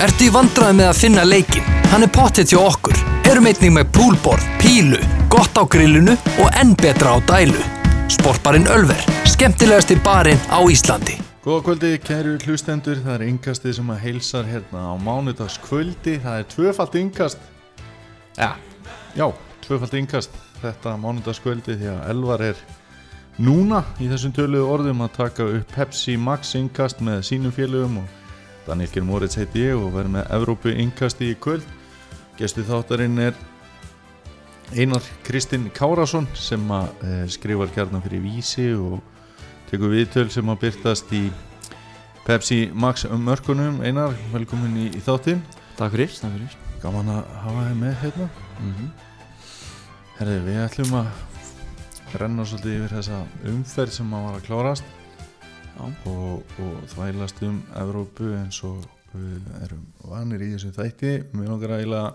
Ertu 0.00 0.30
í 0.30 0.32
vandræði 0.32 0.78
með 0.78 0.86
að 0.88 0.96
finna 0.96 1.22
leikin? 1.28 1.66
Hann 1.90 2.06
er 2.06 2.08
pottet 2.08 2.48
hjá 2.48 2.56
okkur. 2.62 2.96
Erum 3.28 3.44
einnig 3.50 3.72
með 3.74 3.90
púlborð, 3.92 4.44
pílu, 4.56 4.96
gott 5.28 5.58
á 5.60 5.68
grillinu 5.68 6.14
og 6.40 6.54
enn 6.56 6.70
betra 6.80 7.12
á 7.12 7.18
dælu. 7.28 7.60
Sportbarinn 8.08 8.64
Ölver, 8.72 9.02
skemmtilegasti 9.28 9.98
barinn 10.00 10.40
á 10.48 10.56
Íslandi. 10.72 11.18
Góða 11.44 11.66
kvöldi, 11.66 11.90
kæru 12.00 12.32
hlustendur, 12.46 12.96
það 13.04 13.18
er 13.18 13.24
yngastið 13.26 13.74
sem 13.76 13.92
að 13.92 14.00
heilsar 14.06 14.48
hérna 14.48 14.86
á 14.88 14.94
mánudagskvöldi, 15.04 16.14
það 16.24 16.38
er 16.38 16.48
tvöfalt 16.54 16.96
yngast, 17.02 17.44
ja, 18.38 18.54
já, 19.18 19.26
tvöfalt 19.66 19.98
yngast 20.00 20.38
þetta 20.62 20.94
mánudagskvöldi 21.02 21.76
því 21.76 21.90
að 21.92 22.00
Elvar 22.14 22.46
er 22.48 22.64
núna 23.36 23.82
í 24.00 24.08
þessum 24.08 24.32
töluðu 24.32 24.72
orðum 24.78 25.04
að 25.04 25.12
taka 25.20 25.50
upp 25.58 25.76
Pepsi 25.76 26.16
Max 26.16 26.56
yngast 26.56 27.04
með 27.04 27.20
sínum 27.28 27.52
félögum 27.52 28.00
og 28.00 28.19
Daniel 28.70 28.90
Kjell 28.92 29.06
Moritz 29.08 29.34
heiti 29.34 29.64
ég 29.64 29.74
og 29.74 29.88
verður 29.96 30.12
með 30.14 30.28
Evrópu 30.36 30.70
yngasti 30.70 31.32
í 31.32 31.36
kvöld. 31.42 31.64
Gestu 32.38 32.62
þáttarinn 32.62 33.16
er 33.18 33.38
Einar 34.78 35.02
Kristinn 35.26 35.66
Kárasson 35.74 36.28
sem 36.38 36.62
að 36.70 37.02
e, 37.02 37.16
skrifar 37.34 37.72
kjarnan 37.74 38.04
fyrir 38.04 38.22
vísi 38.22 38.68
og 38.78 39.00
tekur 39.72 39.90
viðtöl 39.90 40.28
sem 40.30 40.52
að 40.54 40.60
byrtast 40.62 41.10
í 41.18 41.24
Pepsi 42.28 42.60
Max 42.70 43.08
mörkunum. 43.10 43.82
Einar, 43.82 44.14
velkomin 44.30 44.78
í, 44.84 44.86
í 44.94 45.02
þáttinn. 45.02 45.42
Takk 45.74 45.96
fyrir, 45.96 46.14
takk 46.20 46.36
fyrir. 46.36 46.54
Gaman 46.84 47.10
að 47.16 47.34
hafa 47.42 47.66
þið 47.66 47.76
með 47.82 47.98
hérna. 48.04 48.30
Mm 48.60 48.72
-hmm. 48.78 48.94
Herði, 50.20 50.38
við 50.46 50.62
ætlum 50.68 50.96
að 51.00 51.10
renna 52.22 52.46
svolítið 52.46 52.78
yfir 52.78 52.96
þessa 53.00 53.20
umferð 53.50 53.98
sem 53.98 54.14
að 54.14 54.26
var 54.28 54.38
að 54.38 54.46
klárast 54.46 54.99
og, 56.10 56.56
og 56.62 56.80
þvælast 56.94 57.42
um 57.46 57.60
Evrópu 57.80 58.32
eins 58.38 58.60
og 58.66 58.84
við 59.12 59.48
erum 59.64 59.86
vanir 60.10 60.44
í 60.44 60.52
þessum 60.54 60.74
þætti. 60.76 61.14
Mér 61.34 61.50
langar 61.50 61.74
að 61.74 61.82
eiginlega 61.82 62.10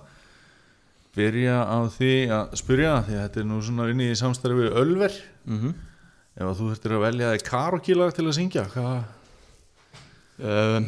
byrja 1.16 1.58
á 1.64 1.78
því 1.96 2.14
að 2.36 2.56
spyrja 2.62 2.96
því 3.08 3.18
að 3.18 3.22
þetta 3.26 3.42
er 3.42 3.50
nú 3.50 3.60
svona 3.64 3.90
inn 3.92 4.06
í 4.06 4.10
samstarfi 4.20 4.72
Ölver. 4.82 5.20
Mm 5.46 5.60
-hmm. 5.60 5.74
ef 6.36 6.48
að 6.48 6.58
þú 6.60 6.70
þurftir 6.72 6.96
að 6.96 7.06
velja 7.06 7.38
karokílag 7.38 8.16
til 8.16 8.28
að 8.28 8.38
syngja 8.40 8.66
um, 10.40 10.86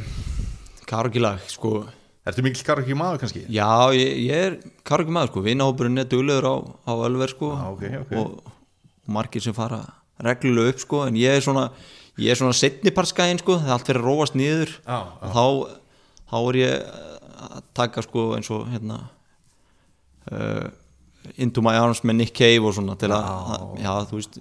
Karokílag, 0.88 1.44
sko. 1.52 1.82
Ertu 2.28 2.44
mikil 2.44 2.64
karokí 2.64 2.96
maður 2.96 3.22
kannski? 3.24 3.42
Já, 3.52 3.92
ég, 3.96 4.20
ég 4.28 4.46
er 4.46 4.54
karokí 4.88 5.12
maður, 5.12 5.34
sko. 5.34 5.44
Vinahópurinn 5.44 6.00
er 6.00 6.08
duglegur 6.08 6.48
á, 6.48 6.56
á 6.88 6.94
Ölver, 7.08 7.32
sko. 7.32 7.52
Ah, 7.56 7.72
okay, 7.72 7.98
okay. 8.00 8.18
Og 8.20 8.40
margir 9.08 9.44
sem 9.44 9.56
fara 9.56 9.82
reglulega 10.24 10.74
upp, 10.74 10.80
sko. 10.84 11.02
En 11.08 11.20
ég 11.20 11.40
er 11.40 11.44
svona, 11.44 11.70
ég 12.18 12.34
er 12.34 12.40
svona 12.40 12.56
setniparskæðin, 12.58 13.42
sko 13.44 13.60
það 13.60 13.70
er 13.70 13.76
allt 13.76 13.90
fyrir 13.90 14.02
að 14.02 14.10
róast 14.10 14.38
niður 14.38 14.74
ah, 14.86 14.98
ah. 14.98 15.06
og 15.22 15.38
þá, 15.38 15.46
þá 16.32 16.38
er 16.40 16.60
ég 16.62 16.92
að 17.48 17.64
taka, 17.78 18.04
sko, 18.06 18.28
eins 18.38 18.52
og 18.54 18.68
hérna 18.72 19.00
uh, 20.32 20.68
Into 21.38 21.64
My 21.66 21.78
Arms 21.78 22.04
með 22.08 22.22
Nick 22.22 22.38
Cave 22.38 22.66
og 22.66 22.76
svona 22.78 22.98
til 23.00 23.12
að, 23.14 23.26
já, 23.84 23.94
þú 24.10 24.22
veist 24.22 24.38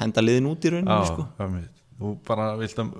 henda 0.00 0.24
liðin 0.24 0.48
út 0.50 0.64
í 0.66 0.74
rauninu, 0.76 1.04
sko 1.10 1.28
Þú 2.00 2.14
bara 2.24 2.54
vilt 2.56 2.78
að, 2.80 2.94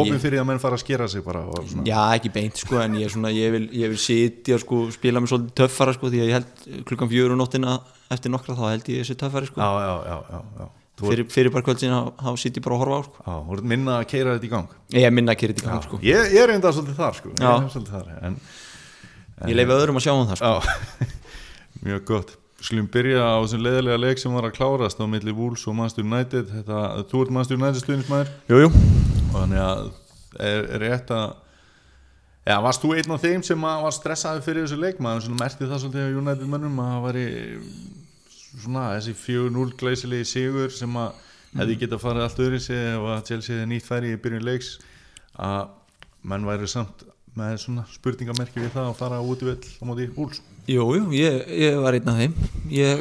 ofin 0.00 0.16
fyrir 0.16 0.40
að 0.40 0.46
menn 0.48 0.60
fara 0.62 0.78
að 0.78 0.80
skera 0.80 1.04
sig 1.12 1.20
bara 1.26 1.42
Já, 1.84 1.98
ekki 2.16 2.30
beint 2.32 2.56
sko, 2.56 2.78
en 2.80 2.94
ég, 2.96 3.10
svona, 3.12 3.28
ég 3.36 3.52
vil, 3.52 3.66
vil 3.68 3.98
sitja 4.00 4.56
sko, 4.62 4.86
spila 4.94 5.20
mig 5.20 5.28
svolítið 5.28 5.52
töffara 5.60 5.92
sko, 5.92 6.08
því 6.08 6.22
að 6.22 6.30
ég 6.30 6.38
held 6.38 6.86
klukkan 6.88 7.10
fjögur 7.10 7.34
og 7.34 7.42
nóttina 7.42 7.74
eftir 8.16 8.32
nokkra 8.32 8.56
þá 8.56 8.64
held 8.70 8.88
ég 8.94 9.04
þessi 9.04 9.18
töffari 9.20 9.50
sko. 9.50 9.60
Já, 9.60 9.84
já, 9.84 10.16
já, 10.32 10.40
já. 10.62 10.70
Fyrir, 10.94 11.26
fyrir 11.26 11.50
bara 11.50 11.66
kvöldsin 11.66 11.90
þá 11.90 12.28
sitt 12.38 12.54
ég 12.60 12.62
bara 12.62 12.76
að 12.76 12.84
horfa 12.84 12.98
á 12.98 13.02
sko. 13.08 13.24
Já, 13.24 13.34
þú 13.48 13.56
ert 13.56 13.66
minna 13.72 13.96
að 13.98 14.04
keira 14.12 14.36
þetta 14.36 14.46
í 14.46 14.50
gang. 14.52 14.76
Ég 14.94 15.06
er 15.08 15.14
minna 15.14 15.34
að 15.34 15.40
keira 15.40 15.56
þetta 15.56 15.64
í 15.64 15.70
gang 15.72 15.86
sko. 15.88 15.98
Ég, 16.06 16.28
ég 16.36 16.44
er 16.44 16.52
enda 16.54 16.70
svolítið 16.76 17.00
þar 17.00 17.18
sko. 17.18 17.32
Ég, 17.34 17.66
svolítið 17.74 17.96
þar, 17.96 18.12
en, 18.14 18.36
en, 19.34 19.50
ég 19.50 19.58
leifi 19.58 19.74
öðrum 19.74 19.98
að 19.98 20.06
sjá 20.06 20.12
um 20.14 20.28
það 20.30 20.40
sko. 20.40 21.10
Mjög 21.88 22.04
gott. 22.12 22.32
Skulum 22.64 22.86
byrja 22.94 23.26
á 23.26 23.36
þessum 23.42 23.64
leðilega 23.66 24.00
leik 24.00 24.22
sem 24.22 24.38
var 24.38 24.46
að 24.48 24.54
klárast 24.56 25.02
á 25.02 25.04
milli 25.10 25.34
Wolves 25.34 25.66
og 25.68 25.74
Manchester 25.76 26.06
United. 26.06 26.46
Þetta, 26.54 26.84
Þú 27.10 27.24
ert 27.24 27.34
Manchester 27.34 27.58
United 27.58 27.82
stuðnismæður 27.82 28.30
Jújú 28.48 28.70
Þannig 29.34 29.60
að 29.64 29.82
er, 30.38 30.70
er 30.78 30.84
rétt 30.86 31.10
að 31.12 31.34
Já, 32.44 32.58
varst 32.60 32.82
þú 32.84 32.90
einn 32.92 33.12
af 33.14 33.22
þeim 33.22 33.42
sem 33.44 33.62
var 33.64 33.92
stressaði 33.96 34.42
fyrir 34.44 34.66
þessu 34.66 34.76
leik 34.76 34.98
maður 35.00 35.22
svona 35.26 35.38
merti 35.40 35.64
það 35.64 35.78
svolítið 35.80 36.02
á 36.04 36.16
United 36.20 36.50
mönnum 36.52 36.80
að 36.84 36.90
það 36.90 37.04
væri 37.06 37.22
svona 38.62 38.86
þessi 38.94 39.14
4-0 39.18 39.76
glæsilegi 39.80 40.28
sigur 40.28 40.72
sem 40.74 41.00
að 41.00 41.10
mm. 41.10 41.60
hefði 41.60 41.78
geta 41.82 42.00
farið 42.02 42.26
allt 42.26 42.42
öðru 42.46 42.60
sig 42.62 42.80
ef 42.92 43.08
að 43.14 43.24
Chelsea 43.30 43.56
hefði 43.56 43.70
nýtt 43.72 43.88
færi 43.88 44.14
í 44.14 44.20
byrjun 44.24 44.46
leiks 44.46 44.76
að 45.34 45.68
menn 46.24 46.48
væri 46.48 46.70
samt 46.70 47.06
með 47.34 47.56
svona 47.64 47.86
spurningamerki 47.90 48.62
við 48.62 48.74
það 48.76 48.90
að 48.90 48.98
fara 49.00 49.22
út 49.22 49.42
í 49.42 49.48
vell 49.50 49.58
á 49.58 49.82
móti 49.88 50.10
úls 50.14 50.42
Jújú, 50.64 51.10
ég, 51.12 51.42
ég 51.60 51.74
var 51.76 51.92
einn 51.92 52.06
af 52.08 52.16
þeim. 52.16 52.34
Ég, 52.72 53.00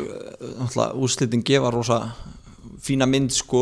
náttúrulega, 0.60 0.98
úrslitin 1.00 1.44
gefa 1.48 1.70
rosa 1.72 2.00
fína 2.84 3.08
mynd 3.08 3.32
sko 3.32 3.62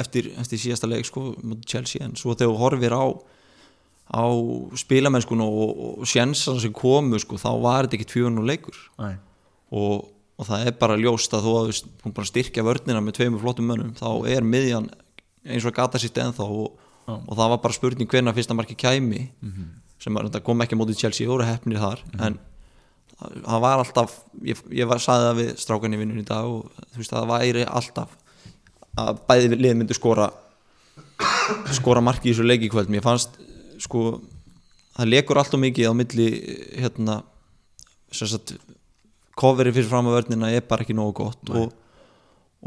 eftir, 0.00 0.30
eftir 0.40 0.62
síðasta 0.62 0.88
leik 0.88 1.04
sko 1.04 1.34
móti 1.44 1.68
Chelsea 1.68 2.00
en 2.06 2.16
svo 2.16 2.32
þegar 2.32 2.56
horfir 2.62 2.96
á 2.96 3.04
á 4.12 4.24
spilamennskun 4.76 5.40
og, 5.44 6.00
og 6.00 6.08
sjensan 6.08 6.60
sem 6.60 6.72
komu 6.76 7.20
sko 7.20 7.38
þá 7.40 7.50
var 7.62 7.88
þetta 7.88 8.12
fjörun 8.12 8.42
og 8.42 8.48
leikur. 8.48 8.78
Og, 9.72 10.08
og 10.42 10.48
það 10.48 10.66
er 10.66 10.78
bara 10.80 10.98
ljóst 10.98 11.34
að 11.36 11.46
þú 11.46 11.54
að 12.10 12.26
styrkja 12.28 12.66
vörnina 12.66 13.00
með 13.00 13.20
tveimur 13.20 13.44
flottum 13.44 13.70
mönnum 13.70 13.94
þá 13.98 14.08
er 14.32 14.46
miðjan 14.46 14.90
eins 15.46 15.66
og 15.66 15.74
gata 15.76 16.00
sitt 16.02 16.18
ennþá 16.18 16.48
og, 16.50 16.74
og 17.06 17.32
það 17.32 17.54
var 17.54 17.62
bara 17.62 17.78
spurning 17.78 18.10
hvernig 18.10 18.34
fyrsta 18.36 18.58
marki 18.58 18.78
kæmi 18.78 19.22
mm 19.22 19.52
-hmm 19.52 19.70
sem 20.02 20.18
kom 20.42 20.64
ekki 20.64 20.78
mótið 20.78 21.04
Chelsea 21.04 21.28
og 21.28 21.36
voru 21.36 21.46
hefnir 21.46 21.82
þar 21.82 22.02
mm. 22.08 22.22
en 22.26 22.38
það 23.22 23.62
var 23.62 23.82
alltaf 23.82 24.16
ég, 24.42 24.62
ég 24.74 24.88
var 24.90 25.02
saðið 25.02 25.28
það 25.28 25.38
við 25.38 25.50
strákan 25.62 25.94
í 25.94 26.00
vinnun 26.00 26.22
í 26.22 26.26
dag 26.26 26.48
og 26.48 26.86
þú 26.90 27.02
veist 27.02 27.14
það 27.14 27.28
væri 27.30 27.66
alltaf 27.68 28.16
að 29.02 29.22
bæði 29.28 29.58
lið 29.60 29.76
myndu 29.78 29.96
skora 29.96 30.28
skora 31.76 32.02
marki 32.04 32.30
í 32.30 32.32
þessu 32.32 32.46
leiki 32.48 32.70
kvöld 32.72 32.90
mér 32.92 33.04
fannst 33.04 33.38
sko 33.82 34.18
það 34.96 35.12
lekur 35.12 35.40
alltaf 35.40 35.62
mikið 35.62 35.92
á 35.92 35.94
milli 35.96 36.28
hérna 36.82 37.20
sagt, 38.12 38.56
coverið 39.38 39.78
fyrir 39.78 39.90
fram 39.90 40.08
að 40.10 40.18
vörnina 40.18 40.50
er 40.52 40.64
bara 40.68 40.84
ekki 40.84 40.96
nógu 40.96 41.14
gott 41.22 41.52
og, 41.56 41.72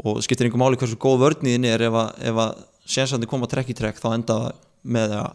og 0.02 0.22
skiptir 0.24 0.48
einhver 0.48 0.62
máli 0.62 0.78
hversu 0.80 0.98
góð 1.00 1.22
vörniðin 1.24 1.68
er 1.68 1.86
ef 1.88 1.98
að, 2.02 2.28
að 2.32 2.62
sénsandi 2.86 3.28
koma 3.30 3.48
trekk 3.50 3.70
í 3.72 3.76
trekk 3.78 4.00
þá 4.02 4.08
enda 4.14 4.38
með 4.86 5.16
að 5.20 5.34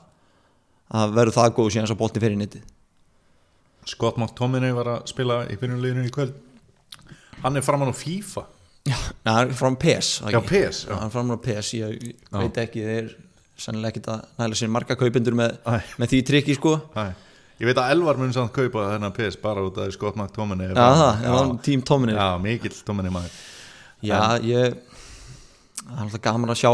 að 0.91 1.13
verður 1.15 1.37
það 1.37 1.53
góð 1.55 1.69
síðan 1.71 1.87
svo 1.87 1.95
bólti 2.01 2.19
fyrir 2.23 2.39
netti 2.39 2.59
Scott 3.87 4.17
McTominay 4.19 4.73
var 4.75 4.89
að 4.91 5.05
spila 5.09 5.39
í 5.49 5.55
fyrirleginu 5.57 6.03
í 6.05 6.11
kvöld. 6.13 6.35
Hann 7.41 7.57
er 7.57 7.63
framann 7.65 7.89
á 7.89 7.95
FIFA. 7.97 8.43
Já, 8.85 8.97
hann 9.25 9.49
er 9.49 9.55
framann 9.57 9.77
á 9.77 9.81
PES 9.81 10.09
Já, 10.29 10.37
PES 10.45 10.81
Hann 10.89 11.07
er 11.07 11.13
framann 11.13 11.37
á 11.37 11.41
PES, 11.41 11.71
ég 11.79 11.95
já. 11.97 12.35
veit 12.35 12.59
ekki 12.61 12.83
þeir 12.85 13.09
sannilega 13.61 13.95
ekki 13.95 14.03
að 14.09 14.23
næla 14.41 14.57
sér 14.57 14.71
marga 14.73 14.97
kaupindur 14.97 15.37
með, 15.37 15.57
með 16.01 16.13
því 16.13 16.21
trikki 16.29 16.55
sko. 16.57 16.75
Æ. 16.97 17.09
Ég 17.61 17.69
veit 17.69 17.77
að 17.77 17.91
Elvar 17.93 18.17
mun 18.17 18.31
samt 18.33 18.53
kaupa 18.55 18.87
þennan 18.95 19.13
PES 19.13 19.35
bara 19.41 19.61
út 19.61 19.75
af 19.77 19.91
það 20.97 21.27
er 21.29 21.51
tím 21.67 21.83
Tominay? 21.85 22.15
Já, 22.17 22.29
mikill 22.41 22.79
Tominay 22.87 23.13
maður. 23.13 23.35
Já, 24.01 24.17
en, 24.17 24.47
ég 24.49 24.79
það 25.81 25.91
er 25.93 26.01
alltaf 26.05 26.23
gaman 26.25 26.53
að 26.53 26.59
sjá 26.61 26.71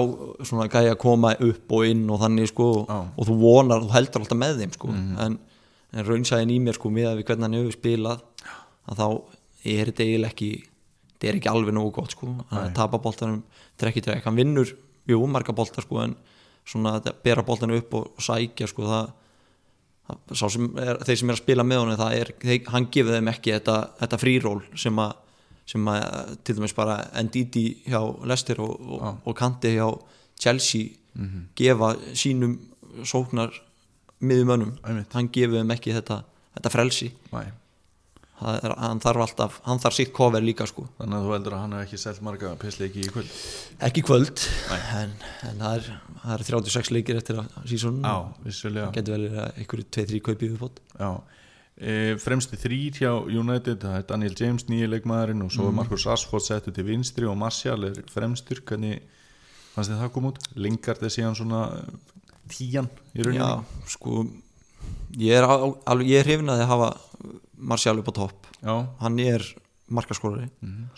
svona 0.47 0.69
gæja 0.71 0.93
að 0.93 1.01
koma 1.01 1.33
upp 1.43 1.75
og 1.75 1.89
inn 1.89 2.05
og 2.07 2.21
þannig 2.21 2.51
sko 2.53 2.69
ah. 2.85 3.11
og 3.17 3.27
þú 3.27 3.35
vonar, 3.41 3.83
þú 3.83 3.91
heldur 3.97 4.23
alltaf 4.23 4.39
með 4.39 4.63
þeim 4.63 4.73
sko. 4.77 4.93
Mm. 4.93 5.11
en, 5.25 5.37
en 5.91 6.07
raunsæðin 6.07 6.55
í 6.55 6.57
mér 6.63 6.79
sko 6.79 6.91
með 6.93 7.11
að 7.11 7.19
við 7.19 7.29
hvernig 7.29 7.47
hann 7.47 7.59
hefur 7.59 7.77
spilað 7.77 8.25
að 8.87 9.01
þá 9.01 9.07
er 9.67 9.91
þetta 9.91 10.07
eiginlega 10.07 10.33
ekki 10.33 10.51
þetta 10.63 11.29
er 11.29 11.39
ekki 11.39 11.51
alveg 11.51 11.75
nógu 11.75 11.93
gott 11.97 12.13
sko. 12.15 12.33
Hann 12.51 12.75
tapar 12.77 13.03
bóltanum 13.03 13.41
trekki 13.79 14.03
trekk, 14.05 14.27
hann 14.27 14.37
vinnur 14.37 14.71
jú, 15.07 15.21
marga 15.27 15.55
bóltar 15.55 15.83
sko 15.83 16.03
en 16.03 16.15
svona 16.67 16.97
að 16.99 17.13
bera 17.25 17.45
bóltanum 17.47 17.79
upp 17.79 17.95
og, 17.97 18.11
sækja 18.21 18.69
sko 18.69 18.87
það 18.87 19.15
sem 20.33 20.67
er, 20.79 20.99
þeir 21.05 21.19
sem 21.19 21.29
er 21.29 21.35
að 21.35 21.41
spila 21.41 21.65
með 21.67 21.81
honum 21.83 22.03
er, 22.07 22.31
þeir, 22.41 22.61
hann 22.73 22.89
gefur 22.93 23.17
þeim 23.17 23.31
ekki 23.33 23.55
þetta, 23.57 23.77
þetta 24.01 24.21
fríról 24.21 24.59
sem 24.75 25.03
að 25.03 25.15
sem 25.67 25.87
að 25.91 26.35
til 26.47 26.55
dæmis 26.55 26.75
bara 26.75 26.95
Ndidi 27.27 27.65
hjá 27.91 27.99
Leicester 28.23 28.61
og, 28.63 28.75
og, 28.79 29.01
ah. 29.03 29.17
og 29.27 29.35
Kanti 29.35 29.73
hjá 29.75 29.87
Chelsea 30.39 30.87
mm 31.13 31.25
-hmm. 31.25 31.43
gefa 31.55 31.95
sínum 32.13 32.57
sóknar 33.03 33.51
miðumönnum, 34.19 34.77
hann 35.13 35.29
gefur 35.29 35.59
þeim 35.59 35.71
ekki 35.71 35.93
þetta, 35.93 36.23
þetta 36.55 36.69
frelsi 36.69 37.11
er, 38.37 38.73
hann 38.77 38.99
þarf 39.01 39.23
alltaf 39.23 39.55
hann 39.65 39.79
þarf 39.81 39.97
sitt 39.97 40.11
cover 40.15 40.43
líka 40.43 40.67
sko. 40.69 40.85
Þannig 40.99 41.17
að 41.17 41.25
þú 41.25 41.33
heldur 41.33 41.55
að 41.57 41.63
hann 41.63 41.73
hef 41.77 41.87
ekki 41.87 42.01
selgt 42.01 42.25
marga 42.25 42.51
pissleiki 42.61 43.05
í 43.05 43.13
kvöld? 43.13 43.31
Ekki 43.87 44.03
kvöld 44.05 44.43
en, 44.75 45.15
en 45.47 45.63
það, 45.63 45.79
er, 45.79 45.89
það 46.21 46.35
er 46.35 46.45
36 46.51 46.93
leikir 46.93 47.21
eftir 47.21 47.41
að 47.41 47.57
sísón 47.71 47.99
það 48.05 48.93
getur 48.99 49.17
vel 49.17 49.41
einhverju 49.55 49.89
2-3 49.97 50.21
kaupið 50.29 50.55
fót 50.61 50.81
Já. 50.97 51.11
E, 51.77 51.91
fremsti 52.21 52.57
þrýr 52.57 53.01
hjá 53.01 53.11
United 53.29 53.83
það 53.83 53.99
er 53.99 54.07
Daniel 54.09 54.37
James, 54.37 54.65
nýja 54.69 54.89
leikmaðurinn 54.89 55.45
og 55.45 55.53
svo 55.53 55.67
er 55.67 55.73
mm. 55.73 55.81
Marcus 55.81 56.07
Rashford 56.09 56.45
settu 56.45 56.73
til 56.73 56.87
vinstri 56.87 57.27
og 57.29 57.37
Martial 57.37 57.89
er 57.89 57.99
fremstur, 58.09 58.63
hvernig 58.65 59.03
fannst 59.75 59.93
þið 59.93 60.01
það 60.01 60.13
koma 60.15 60.31
út? 60.33 60.41
Lingard 60.57 61.05
er 61.05 61.13
síðan 61.13 61.37
svona 61.37 61.67
tíjan 62.49 62.89
í 63.13 63.25
rauninni? 63.25 63.45
Já, 63.45 63.85
sko 63.93 64.25
ég 65.21 65.37
er, 65.37 65.45
er 65.45 66.25
hrifin 66.25 66.49
að 66.53 66.65
hafa 66.69 66.89
Martial 67.57 67.97
upp 67.99 68.09
á 68.11 68.13
topp. 68.13 68.47
Já, 68.61 68.75
hann 69.01 69.19
er 69.19 69.43
markaskorari. 69.89 70.49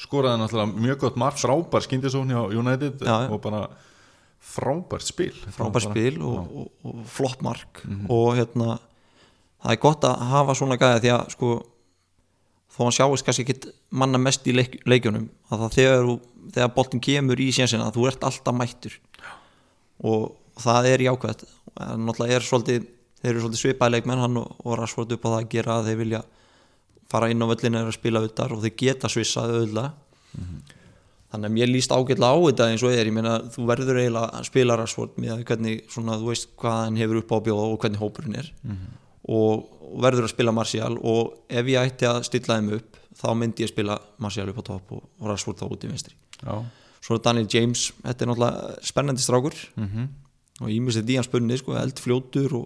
Skoraði 0.01 0.41
náttúrulega 0.41 0.81
mjög 0.81 0.97
gott 1.05 1.15
mark 1.21 1.37
frábær 1.39 1.85
skindisókn 1.85 2.31
hjá 2.33 2.41
United 2.57 2.99
Já, 3.05 3.15
já. 3.25 3.29
og 3.31 3.41
bara 3.43 3.61
frábært 4.39 5.05
spil. 5.05 5.33
Þetta 5.33 5.51
var 5.51 5.57
frábær 5.59 5.73
bara- 5.73 5.89
spil 5.91 6.21
og, 6.25 6.37
og, 6.55 6.71
og 6.89 7.03
flott 7.05 7.41
mark 7.45 7.83
og 8.09 8.35
hérna 8.39 8.79
það 9.59 9.71
er 9.75 9.81
gott 9.83 10.03
að 10.07 10.23
hafa 10.31 10.55
svona 10.55 10.77
gæða 10.79 11.01
því 11.03 11.11
að 11.15 11.29
sko 11.35 11.49
þó 12.73 12.79
hann 12.87 12.95
sjáist 12.95 13.25
kannski 13.27 13.43
ekki 13.45 13.73
manna 13.91 14.17
mest 14.21 14.47
í 14.47 14.53
leik, 14.55 14.79
leikjunum 14.87 15.29
að 15.51 15.63
það 15.65 15.73
þegar, 15.77 16.09
þegar 16.55 16.73
boltin 16.75 17.01
kemur 17.03 17.39
í 17.43 17.49
sénsina 17.55 17.91
þú 17.93 18.07
ert 18.07 18.23
alltaf 18.23 18.55
mættur. 18.55 18.95
Og 20.03 20.31
það 20.59 20.87
er 20.93 21.03
jákvæmt 21.07 21.43
náttúrulega 21.77 22.35
er 22.39 22.45
svolítið 22.47 22.87
þeir 23.19 23.31
eru 23.33 23.41
svolítið 23.43 23.61
svipaði 23.65 23.95
leikmenn 23.97 24.21
hann 24.23 24.37
og, 24.39 24.53
og 24.63 24.77
Rashford 24.79 25.11
upp 25.15 25.25
á 25.27 25.29
það 25.29 25.39
að 25.43 25.49
gera 25.53 25.77
að 25.79 25.89
þeir 25.91 25.99
vilja 26.03 26.21
fara 27.09 27.29
inn 27.31 27.41
á 27.41 27.49
völlinu 27.49 27.85
og 27.87 27.95
spila 27.95 28.21
utar 28.25 28.53
og 28.53 28.61
þeir 28.63 28.75
geta 28.83 29.09
svissað 29.11 29.55
auðvitað 29.55 29.91
þannig 31.29 31.49
að 31.49 31.55
mér 31.55 31.69
líst 31.69 31.91
ágætlega 31.93 32.29
á 32.33 32.37
þetta 32.41 32.67
eins 32.71 32.83
og 32.85 32.93
er, 32.93 33.09
ég 33.09 33.13
meina 33.13 33.35
þú 33.53 33.65
verður 33.69 33.99
eiginlega 34.01 34.39
að 34.39 34.47
spila 34.49 34.77
Rashford 34.79 35.19
með 35.21 35.33
að 35.35 35.43
hvernig 35.49 35.83
svona 35.93 36.17
þú 36.17 36.31
veist 36.31 36.47
hvað 36.57 36.79
hann 36.79 36.97
hefur 36.97 37.19
upp 37.21 37.33
á 37.33 37.35
að 37.37 37.43
bjóða 37.47 37.67
og 37.67 37.83
hvernig 37.83 38.01
hópurinn 38.01 38.39
er. 38.39 38.49
Og, 39.29 39.67
og 39.85 39.99
verður 40.01 40.25
að 40.25 40.33
spila 40.33 40.55
Martial 40.55 40.95
og 40.97 41.35
ef 41.49 41.69
ég 41.69 41.85
ætti 41.91 42.09
að 42.09 42.23
stilla 42.25 42.57
þeim 42.57 42.71
upp 42.79 42.97
þá 43.19 43.27
myndi 43.37 43.65
ég 43.65 43.69
spila 43.69 43.99
Martial 44.17 44.47
upp 44.49 44.63
á 44.63 44.69
topp 44.71 44.95
og, 44.97 45.03
Rashford 45.29 45.61
þá 45.61 45.67
út 45.69 45.85
í 45.85 45.91
vinstri. 45.91 46.17
Já, 46.41 46.55
svo 47.05 47.19
Daniel 47.21 47.49
James, 47.51 47.91
þetta 48.01 48.25
er 48.25 48.31
náttúrulega 48.31 48.89
spennandi 48.89 49.25
strákur. 49.25 49.61
Mhm, 49.77 50.09
og 50.63 50.73
ímestið 50.73 51.13
í 51.13 51.19
hans 51.19 51.29
spunni 51.29 51.57
sko, 51.59 51.77
eldfljótur 51.77 52.57
og, 52.57 52.65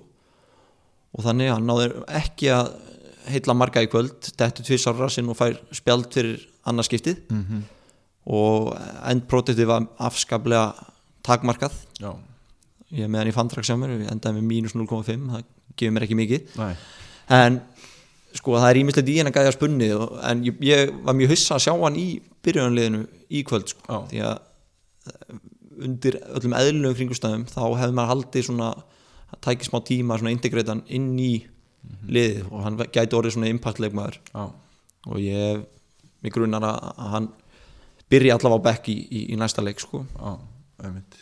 og 1.14 1.28
þannig 1.28 1.52
hann 1.52 1.68
náður 1.68 2.00
ekki 2.22 2.50
að 2.54 2.72
heilla 3.30 3.56
marga 3.58 3.84
í 3.84 3.90
kvöld 3.92 4.32
dettu 4.40 4.66
tvissar 4.66 4.98
rassinn 5.00 5.30
og 5.32 5.38
fær 5.40 5.58
spjald 5.76 6.10
fyrir 6.14 6.44
annarskiptið. 6.70 7.24
Mhm, 7.32 7.64
og 8.34 8.70
endproduktið 9.12 9.68
var 9.68 9.88
afskaplega 10.00 10.74
takmarkað. 11.24 11.76
Já, 12.00 12.14
ég 12.94 13.10
með 13.10 13.24
hann 13.24 13.32
í 13.32 13.36
fandrag 13.36 13.68
sem 13.68 13.80
mér, 13.80 13.98
við 14.00 14.12
endaði 14.12 14.40
með 14.40 14.48
mínus 14.52 14.76
0,5 14.76 15.28
það 15.34 15.44
gefur 15.76 15.96
mér 15.96 16.06
ekki 16.08 16.20
mikið. 16.20 16.54
Næ, 16.60 16.76
en 17.40 17.62
sko 18.34 18.58
það 18.58 18.70
er 18.70 18.80
ímislegt 18.82 19.12
í 19.12 19.18
henn 19.20 19.30
að 19.30 19.38
gæja 19.40 19.54
spunni 19.56 19.90
og, 19.96 20.16
en 20.26 20.44
ég, 20.48 20.62
ég 20.66 20.94
var 21.06 21.18
mjög 21.18 21.36
hyssa 21.36 21.58
að 21.58 21.66
sjá 21.68 21.74
hann 21.78 22.00
í 22.00 22.08
byrjunarliðinu 22.44 23.04
í 23.30 23.44
kvöld 23.48 23.70
sko, 23.74 24.00
því 24.10 24.24
að 24.26 24.40
eh, 25.12 25.36
undir 25.84 26.18
öllum 26.38 26.56
eðlunum 26.58 26.98
kringustæðum 26.98 27.46
þá 27.50 27.62
hefði 27.82 27.98
maður 27.98 28.12
haldið 28.14 28.48
svona 28.48 28.72
að 28.74 29.40
tæki 29.44 29.68
smá 29.68 29.80
tíma 29.86 30.18
svona 30.20 30.34
integreitan 30.34 30.84
inn 30.94 31.12
í 31.22 31.32
liðið 32.08 32.50
og 32.50 32.66
hann 32.66 32.82
gæti 32.84 33.18
orðið 33.18 33.36
svona 33.38 33.52
impactleikmaður 33.54 34.20
já, 34.20 34.44
og 35.10 35.22
ég 35.22 35.64
mig 36.24 36.36
grunar 36.36 36.66
að 36.68 37.08
hann 37.14 37.30
byrja 38.12 38.38
allavega 38.38 38.62
á 38.62 38.68
bekk 38.70 38.92
í, 38.94 38.98
í, 39.04 39.24
í 39.34 39.40
næsta 39.40 39.64
leik 39.64 39.82
sko. 39.82 40.04
Einmitt. 40.84 41.18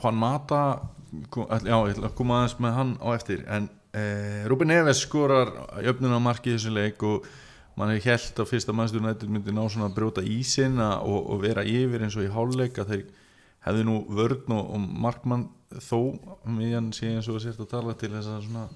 Juan 0.00 0.16
Mata 0.18 0.62
já, 1.10 1.76
ég 1.76 1.92
ætla 1.92 2.08
að 2.08 2.16
koma 2.18 2.40
aðeins 2.40 2.56
með 2.62 2.74
hann 2.78 2.96
á 3.02 3.08
eftir. 3.12 3.44
En 3.50 3.68
eh, 3.92 4.42
Ruben 4.50 4.70
Neves 4.70 5.04
skorar 5.04 5.52
jöfnuna 5.84 6.20
marki 6.22 6.52
í 6.52 6.56
þessu 6.56 6.74
leik 6.74 7.04
og 7.06 7.28
mann 7.78 7.92
hefði 7.94 8.10
held 8.10 8.42
að 8.42 8.50
fyrsta 8.50 8.74
mannstur 8.76 9.04
nættur 9.04 9.30
myndi 9.32 9.54
ná 9.54 9.62
svona 9.66 9.90
að 9.90 9.96
brjóta 9.98 10.24
ísina 10.26 10.92
og, 11.04 11.30
og 11.34 11.42
vera 11.44 11.64
yfir 11.66 12.04
eins 12.04 12.18
og 12.18 12.26
í 12.26 12.32
háluleik 12.32 12.80
að 12.80 12.94
þeir 12.94 13.04
hefði 13.66 13.86
nú 13.86 13.96
vörn 14.08 14.56
og, 14.56 14.74
og 14.74 14.88
markmann 15.04 15.48
þó 15.78 15.98
miðjan 16.50 16.90
sé 16.94 17.12
eins 17.12 17.28
og 17.30 17.38
sért 17.42 17.60
að 17.62 17.70
tala 17.70 17.94
til 17.98 18.10
þess 18.10 18.30
að 18.32 18.46
svona 18.48 18.66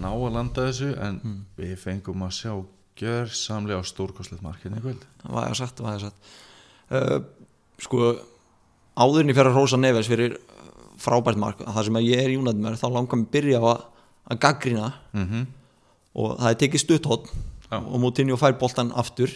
ná 0.00 0.10
að 0.12 0.30
landa 0.36 0.66
þessu 0.68 0.92
en 1.02 1.20
við 1.58 1.74
fengum 1.80 2.22
að 2.26 2.36
sjá 2.38 2.52
gjörsamlega 3.00 3.82
stórkostlegt 3.86 4.44
markinn 4.44 4.76
í 4.78 4.82
kvöld. 4.82 5.02
Hvað 5.24 5.48
er 5.48 5.58
sagt, 5.58 5.82
hvað 5.82 5.96
er 5.96 6.04
sagt. 6.04 6.30
Uh, 6.94 7.18
sko 7.82 8.12
áðurinn 8.94 9.32
í 9.32 9.36
fyrir 9.36 9.56
Rósa 9.56 9.80
Neves 9.80 10.10
fyrir 10.10 10.38
frábært 11.02 11.40
mark, 11.40 11.64
það 11.66 11.88
sem 11.88 11.98
að 11.98 12.06
ég 12.06 12.22
er 12.22 12.30
í 12.30 12.38
með 12.38 12.78
þá 12.78 12.86
langar 12.94 13.18
mér 13.18 13.32
byrja 13.34 13.60
á 13.60 13.64
að, 13.72 13.84
að 14.30 14.40
gaggrina 14.44 14.92
mm 15.12 15.24
-hmm. 15.26 15.46
og 16.14 16.36
það 16.38 16.50
er 16.50 16.60
tekið 16.62 16.84
stutthótt 16.84 17.32
Já. 17.70 17.78
og 17.82 18.00
Moutinho 18.00 18.36
fær 18.38 18.54
boltan 18.58 18.92
aftur. 18.94 19.30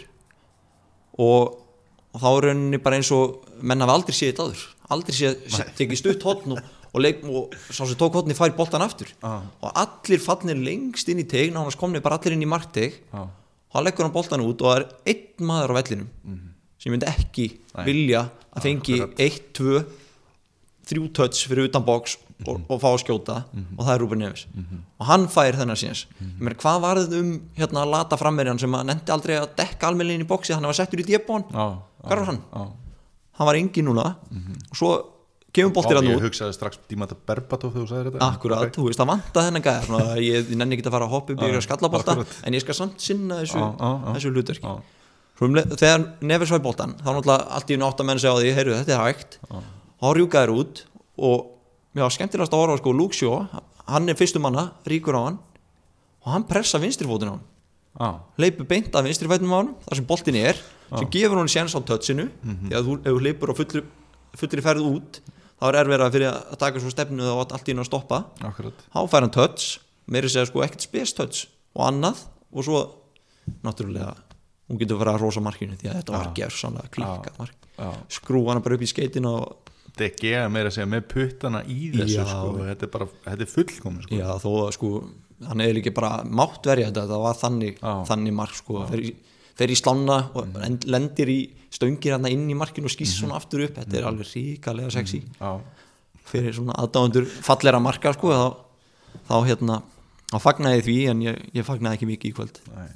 Og, 1.18 1.58
og 2.14 2.20
þá 2.22 2.28
er 2.30 2.44
rauninni 2.46 2.78
bara 2.78 2.96
eins 2.96 3.10
og 3.10 3.42
menn 3.60 3.80
hafa 3.82 3.98
aldrei 3.98 4.14
séð 4.14 4.30
þetta 4.30 4.46
áður 4.46 4.77
aldrei 4.94 5.16
séð, 5.16 5.46
tekið 5.78 6.00
stutthótt 6.02 6.46
og, 6.48 6.60
og, 6.92 6.98
leik, 7.02 7.24
og 7.28 7.56
sá 7.70 7.84
sem 7.84 7.96
tók 7.98 8.18
hóttni 8.18 8.36
fær 8.36 8.54
boltan 8.56 8.84
aftur. 8.84 9.10
Já. 9.22 9.40
og 9.44 9.82
allir 9.84 10.22
fallnir 10.24 10.58
lengst 10.58 11.08
inn 11.08 11.22
í 11.22 11.26
teig 11.28 11.52
nánast 11.54 11.80
komnir 11.80 12.04
bara 12.04 12.18
allir 12.18 12.36
inn 12.36 12.46
í 12.46 12.50
markteig 12.50 13.00
já, 13.00 13.24
og 13.24 13.76
hann 13.76 13.88
leggur 13.88 14.08
hann 14.08 14.14
boltan 14.14 14.44
út 14.44 14.62
og 14.62 14.70
það 14.70 14.80
er 14.80 15.14
einn 15.14 15.48
maður 15.50 15.74
á 15.74 15.78
vellinum 15.80 16.08
sem 16.78 16.94
myndi 16.94 17.10
ekki 17.10 17.48
Nei. 17.74 17.84
vilja 17.88 18.28
að 18.54 18.64
fengi 18.64 19.00
Akkurat. 19.02 19.20
eitt, 19.24 19.50
tvö 19.56 19.82
þrjú 20.88 21.12
touch 21.16 21.44
fyrir 21.50 21.68
utan 21.68 21.84
box 21.84 22.16
og, 22.46 22.60
og 22.70 22.80
fá 22.80 22.88
að 22.90 23.00
skjóta. 23.02 23.36
Og 23.76 23.82
það 23.82 23.92
er 23.94 24.02
Ruben 24.02 24.22
Neves. 24.22 24.44
Og 24.98 25.08
hann 25.08 25.26
fær 25.32 25.58
þennan 25.58 25.78
síðans 25.78 26.06
mm 26.08 26.28
-hmm. 26.38 26.58
hvað 26.62 26.80
var 26.84 27.00
þetta 27.02 27.20
um 27.20 27.32
hérna 27.58 27.82
að 27.82 27.92
lata 27.94 28.16
frammerjan 28.16 28.58
sem 28.58 28.74
að 28.74 28.86
nefndi 28.90 29.12
aldrei 29.12 29.36
að 29.36 29.48
dekka 29.56 29.88
almennilegin 29.88 30.26
í 30.26 30.28
boxi? 30.28 30.54
Hann 30.54 30.66
var 30.66 30.74
settur 30.74 31.00
í 31.00 31.04
djebón, 31.04 31.44
já, 31.50 31.78
Hvar 32.02 32.18
var 32.18 32.26
hann? 32.26 32.40
Já, 32.52 32.70
hann 33.38 33.46
var 33.48 33.58
engin 33.60 33.86
núna. 33.88 34.04
Og 34.70 34.76
svo 34.76 34.90
kemur 35.54 35.72
boltir 35.78 35.96
Já, 35.96 36.00
hann 36.02 36.10
ég 36.10 36.18
út 36.20 36.26
hugsaði 36.28 36.54
strax 36.58 36.78
Dímata 36.90 37.16
Berbatov 37.16 37.72
þegar 37.72 37.84
þú 37.86 37.88
sagði 37.92 38.10
þetta. 38.12 38.26
Akkurat, 38.28 38.74
þú 38.76 38.84
veist, 38.88 39.00
það 39.00 39.08
vanta 39.14 39.44
þennan 39.46 39.64
gæða 39.64 39.86
svona, 39.86 40.06
ég, 40.28 40.50
ég 40.52 40.58
nenni 40.60 40.76
ekki 40.76 40.86
að 40.86 40.94
fara 40.98 41.08
að 41.08 41.14
hoppa 41.16 41.32
upp 41.34 41.42
í 41.42 41.48
Já, 41.48 41.56
að 41.62 41.66
skallabolta 41.68 42.14
akkurat. 42.14 42.36
en 42.44 42.56
ég 42.58 42.64
skal 42.66 42.76
samt 42.78 43.00
sinna 43.06 43.38
þessu, 43.42 43.62
þessu 44.12 44.32
leið- 45.54 45.74
þegar 45.78 46.04
Neves 46.26 46.50
fær 46.50 46.62
boltan 46.64 46.96
þá 46.98 47.08
náttúrulega 47.14 47.48
allt 47.56 47.70
í 47.70 47.76
einu 47.78 47.86
átt 47.88 48.00
að 48.02 48.08
menn 48.10 48.18
segja 48.18 48.34
á 48.34 48.38
því 48.42 48.54
heyrðu, 48.58 48.76
þetta 48.82 48.94
er 48.98 49.04
hægt. 49.06 49.38
Þá 50.02 50.06
rjúka 50.18 50.42
þér 50.44 50.52
út 50.58 50.80
og 51.18 51.44
mér 51.94 52.02
var 52.08 52.14
skemmtilegast 52.14 52.54
að 52.54 52.62
horfa 52.64 52.78
sko, 52.82 52.94
Luke 52.98 53.14
Shaw 53.16 53.62
hann 53.88 54.08
er 54.12 54.18
fyrstum 54.18 54.42
manna, 54.44 54.64
ríkur 54.86 55.14
á 55.16 55.22
hann 55.30 55.38
og 56.26 56.32
hann 56.34 56.44
pressa 56.50 56.78
vinstrifótin 56.82 57.30
á 57.30 57.34
hann 57.38 57.44
Já, 57.98 58.08
leipur 58.38 58.66
beint 58.68 58.92
að 58.94 59.08
vinstrifætnum 59.08 59.54
á 59.54 59.58
hann 59.58 59.70
þar 59.86 59.98
sem 60.00 60.06
boltin 60.06 60.36
er, 60.38 60.60
sem 60.92 61.08
gefur 61.14 61.40
hún 61.40 61.48
séns 61.50 61.74
á 61.74 61.80
touchinu. 61.82 62.28
Því 62.68 62.76
að 62.78 62.86
þú, 62.86 62.96
ef 63.02 63.10
þú 63.16 63.22
leipur 63.26 63.50
á 63.50 63.54
fullri, 63.58 63.82
fullri 64.38 64.62
ferð 64.64 64.86
út 64.86 65.20
þá 65.58 65.64
er 65.72 65.78
erfið 65.82 66.04
fyrir 66.14 66.28
að 66.30 66.58
taka 66.60 66.80
svo 66.84 66.92
stefnu 66.94 67.26
og 67.32 67.50
allt 67.56 67.66
í 67.66 67.74
einu 67.74 67.82
að 67.82 67.88
stoppa. 67.90 68.20
Þá 68.94 69.00
fær 69.10 69.24
hann 69.26 69.34
touch 69.34 69.80
meiri 70.06 70.30
segja 70.30 70.46
sko 70.46 70.62
ekkert 70.62 70.86
spes 70.86 71.12
touch 71.18 71.46
og 71.74 71.88
annað. 71.88 72.22
Og 72.54 72.64
svo 72.64 72.78
náttúrulega 73.64 74.14
hún 74.68 74.78
getur 74.80 74.98
verið 75.00 75.16
að 75.16 75.22
rosa 75.24 75.40
markinu 75.44 75.76
því 75.80 75.88
að 75.90 75.98
þetta 76.02 76.14
var 76.14 76.30
gerðsamlega 76.36 76.92
klikkað 76.94 77.38
mark. 77.40 77.56
Já. 77.78 77.90
skrúa 78.10 78.52
hana 78.52 78.62
bara 78.64 78.76
upp 78.78 78.84
í 78.84 78.88
skeitin 78.90 79.26
og 79.30 79.70
DG 79.98 80.32
er 80.34 80.48
meira 80.52 80.70
að 80.70 80.76
segja 80.78 80.90
með 80.90 81.06
puttana 81.10 81.62
í 81.66 81.90
þessu 81.94 82.18
Já. 82.20 82.24
sko, 82.28 82.50
þetta 82.68 82.86
er 82.86 82.90
bara, 82.94 83.06
þetta 83.24 83.44
er 83.46 83.50
fullkomin 83.52 84.02
sko. 84.04 84.18
já 84.18 84.28
þó 84.42 84.48
að 84.66 84.72
sko 84.76 84.90
hann 85.46 85.62
hefði 85.62 85.78
líka 85.78 85.94
bara 85.94 86.22
mátt 86.24 86.66
verja 86.66 86.90
þetta 86.90 87.06
það 87.10 87.24
var 87.24 87.40
þannig, 87.42 87.82
þannig 88.10 88.36
mark 88.38 88.56
sko. 88.58 88.84
Fer 88.90 89.02
í, 89.04 89.12
fer 89.58 89.72
í 89.74 89.76
slána 89.78 90.18
og 90.34 90.56
end, 90.64 90.86
lendir 90.90 91.30
í 91.32 91.38
stöngir 91.74 92.16
hann 92.16 92.30
inn 92.30 92.46
í 92.50 92.56
markinu 92.58 92.88
og 92.88 92.94
skýst 92.94 93.20
svona 93.20 93.38
aftur 93.38 93.66
upp. 93.66 93.76
Þetta 93.78 94.00
er 94.00 94.08
alveg 94.08 94.30
ríkalega 94.32 94.94
sexy. 94.94 95.22
Já, 95.38 95.52
fyrir 96.28 96.56
svona 96.56 96.76
aðdáðundur 96.82 97.28
fallera 97.28 97.80
marka 97.82 98.12
sko 98.16 98.32
þá, 98.34 98.48
þá 99.28 99.36
hérna 99.48 99.82
þá 100.28 100.38
fagnaði 100.44 100.80
ég 100.80 100.86
því 100.88 100.96
en 101.12 101.22
ég, 101.28 101.44
ég 101.56 101.68
fagnaði 101.68 101.98
ekki 101.98 102.10
mikið 102.12 102.30
í 102.30 102.36
kvöld. 102.36 102.60
Nei. 102.74 102.88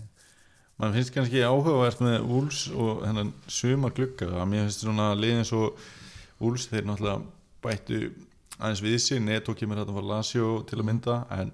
Man 0.82 0.94
finnst 0.96 1.12
kannski 1.14 1.44
áhugavert 1.44 2.00
með 2.02 2.24
Úls 2.34 2.64
og 2.74 3.04
hennan 3.06 3.30
suma 3.46 3.92
glugga 3.94 4.32
að 4.40 4.48
mér 4.50 4.66
finnst 4.66 4.82
svona 4.82 5.12
liðin 5.14 5.46
svo 5.46 5.68
Úls 6.42 6.66
þeir 6.72 6.88
náttúrulega 6.88 7.20
bættu 7.62 8.00
aðeins 8.58 8.82
við 8.82 8.96
sig, 9.04 9.20
Neto 9.22 9.54
kemur 9.54 9.78
þetta 9.78 9.94
var 9.94 10.08
Lasio 10.08 10.48
til 10.66 10.80
að 10.80 10.88
mynda 10.88 11.20
en 11.36 11.52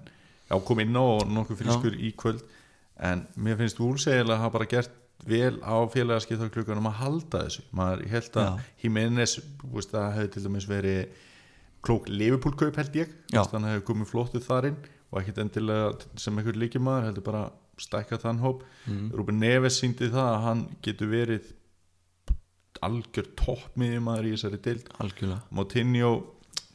já, 0.49 0.55
kom 0.65 0.81
inn 0.83 0.97
á 0.97 1.03
og 1.03 1.29
nokkuð 1.29 1.61
frískur 1.63 1.95
í 1.95 2.11
kvöld 2.17 2.43
en 2.99 3.23
mér 3.39 3.59
finnst 3.61 3.79
Úls 3.83 4.07
eiginlega 4.09 4.41
hafa 4.43 4.57
bara 4.57 4.69
gert 4.69 4.95
vel 5.27 5.59
á 5.63 5.75
félagaskiptar 5.91 6.51
glugganum 6.53 6.87
að 6.89 6.99
halda 7.01 7.43
þessu 7.45 7.65
maður 7.75 8.05
held 8.13 8.37
að 8.39 8.47
Já. 8.47 8.67
Jiménez 8.83 9.35
það 9.91 10.13
hefði 10.15 10.31
til 10.33 10.43
dæmis 10.45 10.67
verið 10.69 11.25
klók 11.85 12.07
Liverpool-kaup 12.11 12.79
held 12.79 12.95
ég 12.99 13.11
Já. 13.31 13.41
Veist, 13.41 13.55
hann 13.55 13.67
hefði 13.67 13.85
komið 13.89 14.11
flottu 14.13 14.43
þarinn 14.43 14.79
og 15.09 15.21
ekkit 15.21 15.41
endilega 15.43 16.21
sem 16.21 16.39
einhver 16.39 16.59
líkjumæður 16.59 17.09
heldur 17.09 17.27
bara 17.27 17.45
stækka 17.79 18.19
þann 18.21 18.41
hóp 18.43 18.65
mm. 18.87 19.07
Ruben 19.15 19.39
Neves 19.41 19.79
síndi 19.81 20.09
það 20.11 20.33
að 20.33 20.43
hann 20.47 20.65
getur 20.85 21.11
verið 21.11 21.53
algjör 22.85 23.31
toppmiðjumæður 23.39 24.27
í 24.27 24.33
þessari 24.35 24.59
deild 24.63 24.91
algjörlega 25.03 25.55
Moutinho 25.55 26.11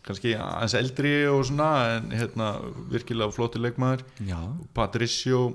kannski 0.04 0.34
aðeins 0.36 0.74
eldri 0.78 1.12
og 1.30 1.44
svona 1.48 1.68
en 1.96 2.10
hérna 2.12 2.50
virkilega 2.92 3.32
flottu 3.34 3.62
leikmaður. 3.62 4.04
Já, 4.26 4.40
Patricio 4.76 5.46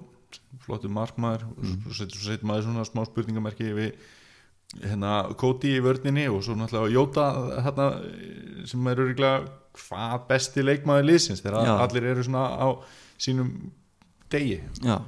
flottu 0.66 0.90
markmaður 0.94 1.48
og 1.52 1.68
svo 1.94 2.08
svo 2.10 2.24
setur 2.28 2.48
maður 2.50 2.68
svona 2.70 2.88
smá 2.88 3.04
spurningamerki 3.08 3.70
við 3.78 3.94
hérna 4.84 5.14
Koti 5.40 5.72
í 5.78 5.82
vörninni 5.82 6.28
og 6.30 6.44
svo 6.46 6.56
náttúrulega 6.58 6.94
Jóta 6.94 7.28
hérna, 7.66 7.88
sem 8.70 8.90
er 8.92 9.02
örgulega 9.06 9.48
hvað 9.80 10.28
besti 10.30 10.66
leikmaður 10.66 11.08
liðsins 11.10 11.42
þegar 11.42 11.66
Já. 11.66 11.74
allir 11.86 12.10
eru 12.12 12.26
svona 12.26 12.44
á 12.54 12.68
sínum 13.20 13.50
degi. 14.30 14.60
Já. 14.86 15.00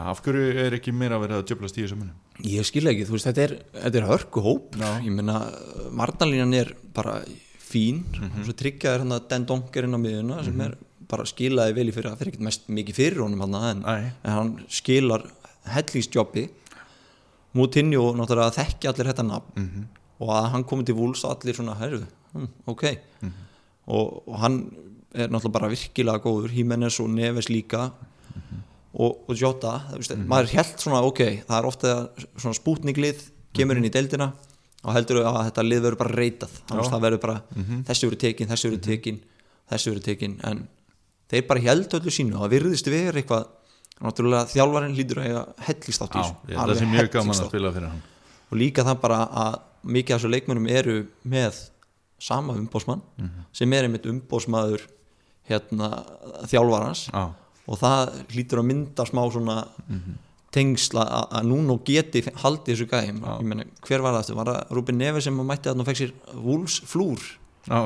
Af 0.00 0.22
hverju 0.24 0.64
er 0.64 0.74
ekki 0.78 0.92
meira 0.96 1.18
að 1.18 1.26
vera 1.26 1.36
að 1.38 1.50
djöflast 1.50 1.76
í 1.78 1.84
þessu 1.84 1.98
munum 2.00 2.16
Ég 2.46 2.66
skil 2.66 2.86
ekki, 2.86 3.04
þú 3.06 3.16
veist, 3.16 3.26
þetta 3.28 3.42
er, 3.44 3.52
þetta 3.84 3.98
er 4.00 4.06
hörku 4.08 4.42
hóp 4.42 4.78
Já. 4.78 4.88
ég 5.04 5.12
meina, 5.14 5.38
varnalínan 5.98 6.54
er 6.56 6.72
bara 6.94 7.20
fín 7.68 8.04
og 8.18 8.44
svo 8.46 8.56
tryggjaður 8.58 9.04
hann 9.04 9.16
að 9.16 9.26
Den 9.32 9.48
Donkerinn 9.48 9.96
á 9.96 10.00
miðuna 10.00 10.40
sem 10.46 10.64
er 10.64 10.76
bara 11.08 11.26
skilaði 11.28 11.76
vel 11.76 11.88
í 11.88 11.94
fyrir 11.96 12.10
það 12.10 12.22
fyrir 12.22 12.32
ekkert 12.34 12.46
mest 12.48 12.66
mikið 12.68 12.98
fyrir 12.98 13.22
honum 13.24 13.44
hann 13.46 13.58
en, 13.58 13.84
en 13.88 14.34
hann 14.34 14.54
skilar 14.72 15.24
hellísjobbi 15.72 16.48
Moutinho 17.56 18.10
náttúrulega 18.16 18.58
þekki 18.58 18.90
allir 18.90 19.08
þetta 19.10 19.24
nafn 19.26 19.86
og 20.18 20.34
að 20.34 20.48
hann 20.54 20.66
komið 20.68 20.90
til 20.90 20.96
vúls 20.98 21.24
allir 21.26 21.56
svona, 21.56 21.76
herru, 21.78 22.02
hm, 22.34 22.48
ok. 22.70 22.84
Og, 23.88 24.16
og 24.26 24.36
hann 24.42 24.58
er 25.14 25.30
náttúrulega 25.30 25.54
bara 25.54 25.70
virkilega 25.72 26.22
góður 26.24 26.54
Jimenez 26.54 26.98
og 27.02 27.10
Neves 27.14 27.48
líka. 27.52 27.88
Og, 28.98 29.28
og 29.28 29.34
Jota, 29.36 29.76
það, 29.86 30.00
veist, 30.00 30.14
maður 30.30 30.54
held 30.56 30.82
svona 30.82 31.00
ok, 31.06 31.20
það 31.46 31.58
er 31.58 31.66
ofta 31.68 31.94
svona 32.40 32.56
spútninglið 32.56 33.20
kemur 33.54 33.78
inn 33.78 33.86
í 33.86 33.92
deildina 33.94 34.32
og 34.84 34.94
heldur 34.94 35.22
að 35.26 35.40
þetta 35.48 35.64
lið 35.66 35.82
verður 35.86 35.98
bara 36.04 36.14
reytað 36.14 36.52
það 36.68 37.00
verður 37.02 37.22
bara, 37.24 37.36
þessi 37.88 38.06
verður 38.08 38.20
tekin, 38.24 38.48
þessi 38.52 38.68
verður 38.70 38.84
tekin 38.88 39.20
þessi 39.68 39.90
verður 39.92 40.04
tekin, 40.06 40.36
en 40.48 40.60
þeir 41.28 41.46
bara 41.48 41.64
held 41.66 41.96
öllu 41.98 42.12
sínu, 42.14 42.36
það 42.40 42.52
virðist 42.56 42.90
verið 42.92 43.20
eitthvað 43.22 43.48
náttúrulega 43.98 44.46
þjálfarinn 44.52 44.94
lítur 44.96 45.20
að 45.24 45.40
hellist 45.66 46.04
átt 46.04 46.14
í 46.14 46.20
þessu, 46.22 46.36
það 46.54 46.74
sé 46.78 46.86
mjög 46.92 47.10
gaman 47.16 47.34
að 47.34 47.50
spila 47.50 47.72
fyrir 47.74 47.90
hann. 47.90 48.04
Og 48.48 48.60
líka 48.62 48.84
það 48.86 49.00
bara 49.02 49.18
að 49.42 49.58
mikið 49.88 50.14
af 50.14 50.20
þessu 50.22 50.30
leikmönum 50.32 50.70
eru 50.70 50.94
með 51.28 51.58
sama 52.22 52.54
umbósmann 52.58 53.02
sem 53.54 53.74
er 53.76 53.88
einmitt 53.88 54.06
umbósmaður 54.08 54.86
hérna 55.50 55.90
þjálfarans. 56.50 57.04
Já, 57.12 57.26
og 57.68 57.78
það 57.82 58.14
hlýtur 58.32 58.62
að 58.62 58.68
mynda 58.70 59.04
smá 59.08 59.20
svona 59.34 59.58
tengsla 60.54 61.04
að- 61.04 61.32
að 61.40 61.48
núna 61.50 61.74
geti 61.84 62.22
haldið 62.42 62.70
þessu 62.74 62.86
gæm 62.88 63.18
ég 63.24 63.44
meni, 63.44 63.64
hver 63.84 64.00
var 64.02 64.16
það 64.22 64.34
var 64.38 64.46
það 64.52 64.70
Rúbin 64.78 64.96
Neves 64.98 65.24
sem 65.24 65.36
mætti 65.36 65.68
þarna 65.68 65.84
og 65.84 65.86
fekk 65.90 66.00
sér 66.02 66.12
Wolves 66.42 66.80
flúr? 66.88 67.20
Já, 67.68 67.82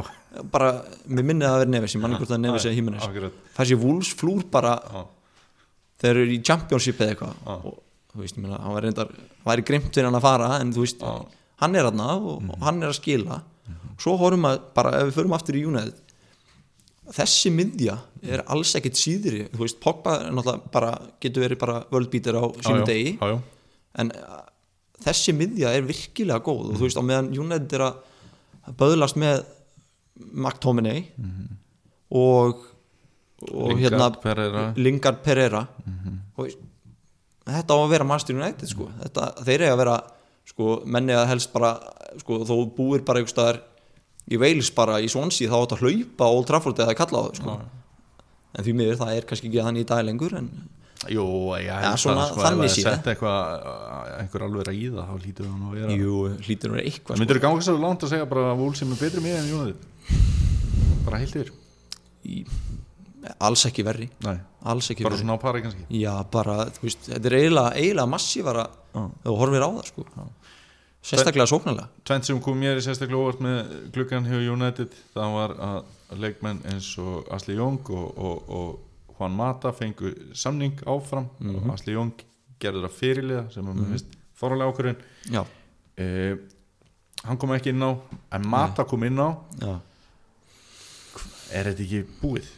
bara, 0.52 0.68
mér 1.08 1.24
minnið 1.26 1.46
að 1.48 1.52
það 1.56 1.62
verið 1.64 1.72
Neves 1.74 1.94
ég 1.96 2.00
manni 2.04 2.16
hvort 2.20 2.28
það 2.30 2.38
er 2.38 2.44
Neves 2.46 2.64
eða 2.64 2.76
akkurat. 3.08 3.32
Fæk 3.56 3.66
sér 3.72 3.80
Wolves 3.82 4.12
flúr 4.14 4.44
bara 4.50 4.74
Já, 4.92 5.02
þeir 6.02 6.10
eru 6.22 6.36
í 6.36 6.42
championship 6.44 6.98
eða 7.02 7.14
eitthvað. 7.16 7.34
Og 7.66 7.78
þú 8.12 8.20
veist, 8.22 8.36
ég 8.38 8.42
meina, 8.44 8.58
hann 8.62 8.74
var 8.76 8.82
reyndar 8.86 9.10
væri 9.46 9.64
grimt 9.66 9.90
fyrir 9.92 10.04
hann 10.10 10.18
að 10.20 10.26
fara 10.28 10.60
en 10.60 10.72
þú 10.72 10.84
veist, 10.86 11.02
hann 11.62 11.74
er 11.76 11.84
hann 11.90 12.00
og, 12.00 12.42
og 12.50 12.62
hann 12.62 12.82
er 12.82 12.88
að 12.92 12.98
skila. 13.00 13.42
Svo 13.98 14.16
horfum 14.18 14.46
að 14.48 14.60
bara, 14.74 14.90
ef 15.02 15.10
við 15.10 15.18
förum 15.18 15.34
aftur 15.36 15.54
í 15.58 15.64
United 15.66 15.94
þessi 17.10 17.52
miðja 17.54 17.96
er 18.22 18.44
alls 18.52 18.74
ekkit 18.78 18.98
síðri. 18.98 19.44
Þú 19.52 19.64
veist, 19.64 19.80
Pogba 19.82 20.16
bara 20.72 20.94
getur 21.22 21.46
verið 21.46 21.60
bara 21.62 21.82
völdbítir 21.92 22.38
á 22.38 22.44
sínum 22.62 22.84
degi. 22.88 23.16
Já, 23.18 23.34
já. 23.34 23.38
en 24.02 24.12
uh, 24.16 24.42
þessi 25.02 25.34
miðja 25.36 25.72
er 25.74 25.86
virkilega 25.88 26.42
góð. 26.44 26.72
Og 26.72 26.80
þú 26.80 26.86
veist, 26.86 27.00
á 27.00 27.04
meðan 27.04 27.32
United 27.34 27.78
er 27.78 27.86
að 27.88 28.76
böðlast 28.78 29.18
með 29.18 29.42
McTominay 30.32 31.08
og 32.12 32.68
og 33.50 33.72
Lingard, 33.72 33.82
hérna 33.82 34.10
Pereira. 34.22 34.62
Lingard 34.78 35.22
Pereira. 35.24 35.66
Og 36.36 36.46
veist, 36.46 36.60
þetta 37.48 37.74
á 37.74 37.78
að 37.80 37.90
vera 37.90 38.06
Master 38.06 38.36
United 38.38 38.70
sko. 38.70 38.86
þetta, 39.02 39.28
þeir 39.42 39.64
eiga 39.66 39.74
að 39.74 39.80
vera 39.82 39.96
sko, 40.46 40.68
menni 40.86 41.16
að 41.16 41.28
helst 41.32 41.52
bara 41.54 41.72
sko, 42.20 42.42
þó 42.46 42.54
búir 42.76 43.02
bara 43.06 43.22
einhver 43.22 43.32
staðar 43.34 43.60
í 44.30 44.38
Wales 44.38 44.70
bara 44.74 45.00
í 45.02 45.08
Swansea 45.10 45.50
þá 45.50 45.56
átt 45.58 45.74
að 45.76 45.82
hlaupa 45.86 46.28
Old 46.30 46.46
Trafford 46.50 46.84
eða 46.84 46.98
kalla 46.98 47.24
á 47.24 47.26
þau 47.26 47.40
sko. 47.40 47.56
en 48.52 48.66
því 48.66 48.76
miður 48.78 49.00
það 49.02 49.16
er 49.16 49.26
kannski 49.28 49.50
ekki 49.50 49.66
þannig 49.66 49.86
í 49.86 49.90
dag 49.90 50.06
lengur 50.06 50.38
en 50.38 50.52
Jú, 51.10 51.24
ég 51.58 51.66
held 51.82 51.98
svona 51.98 52.28
sko, 52.28 52.44
þannig 52.44 52.68
ef 52.68 52.74
það 52.76 52.84
sett 52.84 53.08
eitthvað 53.10 53.64
einhver 54.20 54.44
alveg 54.46 54.68
að 54.70 54.76
það, 54.94 55.08
þá 55.08 55.24
hlýtur 55.24 55.48
það 55.48 55.56
nú 55.58 55.70
að 55.70 55.78
vera. 55.80 55.96
Jú, 55.98 56.18
hlýtur 56.46 56.70
að 56.70 56.76
vera 56.76 56.84
eitthvað 56.86 57.16
sko. 57.16 57.22
Myndur 57.22 57.38
þú 57.40 57.42
ganga 57.42 57.64
svo 57.66 57.74
langt 57.82 58.04
að 58.06 58.12
segja 58.12 58.28
bara 58.30 58.44
að 58.52 58.60
Vúl 58.60 58.76
sem 58.78 58.92
er 58.94 59.00
betri 59.00 59.24
með 59.24 59.40
en 59.40 59.48
Jónið 59.50 59.80
bara 61.02 61.18
heilt 61.18 61.34
yfir? 61.40 61.50
Í, 62.22 62.44
alls 63.42 63.66
ekki 63.66 63.84
verri. 63.86 64.08
Nei, 64.22 64.36
alls 64.70 64.92
ekki 64.94 65.06
bara 65.06 65.16
verri. 65.16 65.24
svona 65.24 65.38
á 65.38 65.42
pari 65.42 65.64
kannski? 65.64 65.86
Já 65.98 66.12
bara, 66.32 66.56
þú 66.76 66.86
veist, 66.86 67.08
þetta 67.10 67.30
er 67.32 67.38
eiginlega, 67.40 68.06
massífara 68.14 68.68
þegar 68.92 69.26
þú 69.26 69.36
horfir 69.42 69.66
á 69.66 69.70
það 69.70 69.90
sko. 69.90 70.06
Sérstaklega 71.02 71.46
sóknarlega? 71.50 71.88
Tvent 72.06 72.28
sem 72.28 72.40
kom 72.44 72.58
mér 72.62 72.78
í 72.78 72.84
sérstaklega 72.84 73.18
óvart 73.20 73.40
með 73.42 73.72
gluggan 73.94 74.26
hjá 74.28 74.38
United 74.52 74.94
það 75.14 75.34
var 75.36 75.54
að 75.68 76.22
leikmenn 76.22 76.60
eins 76.70 76.90
og 77.02 77.28
Asli 77.34 77.56
Jóng 77.58 77.80
og, 77.90 78.18
og, 78.18 78.48
og 78.48 79.16
Juan 79.18 79.34
Mata 79.38 79.72
fengu 79.76 80.12
samning 80.34 80.78
áfram. 80.86 81.28
Og 81.42 81.68
Asli 81.74 81.94
Jóng 81.96 82.12
gerði 82.62 82.84
það 82.86 82.96
fyrirliða 83.00 83.44
sem 83.54 83.68
er 83.72 83.78
með 83.80 83.92
veist 83.96 84.16
fóralega 84.38 84.70
ákvörðin 84.72 85.00
já, 85.34 85.42
eh, 86.02 86.36
hann 87.26 87.38
kom 87.38 87.52
ekki 87.54 87.70
inn 87.74 87.82
á 87.86 87.90
en 88.38 88.46
Mata 88.50 88.84
kom 88.86 89.02
inn 89.06 89.18
á. 89.22 89.30
Já. 89.62 89.74
Er 91.52 91.68
þetta 91.68 91.84
ekki 91.84 92.02
búið? 92.22 92.50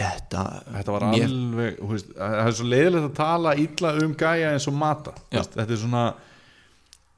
þetta, 0.00 0.42
Þetta 0.72 0.92
var 0.94 1.04
mér- 1.12 1.24
alveg 1.26 1.80
veist, 1.90 2.12
það 2.16 2.46
er 2.46 2.54
svo 2.56 2.66
leiðilegt 2.70 3.06
að 3.10 3.16
tala 3.18 3.54
illa 3.60 3.90
um 4.04 4.14
gæja 4.16 4.52
eins 4.54 4.68
og 4.70 4.76
Mata. 4.80 5.12
Veist, 5.32 5.56
þetta 5.58 5.74
er 5.74 5.80
svona 5.82 6.04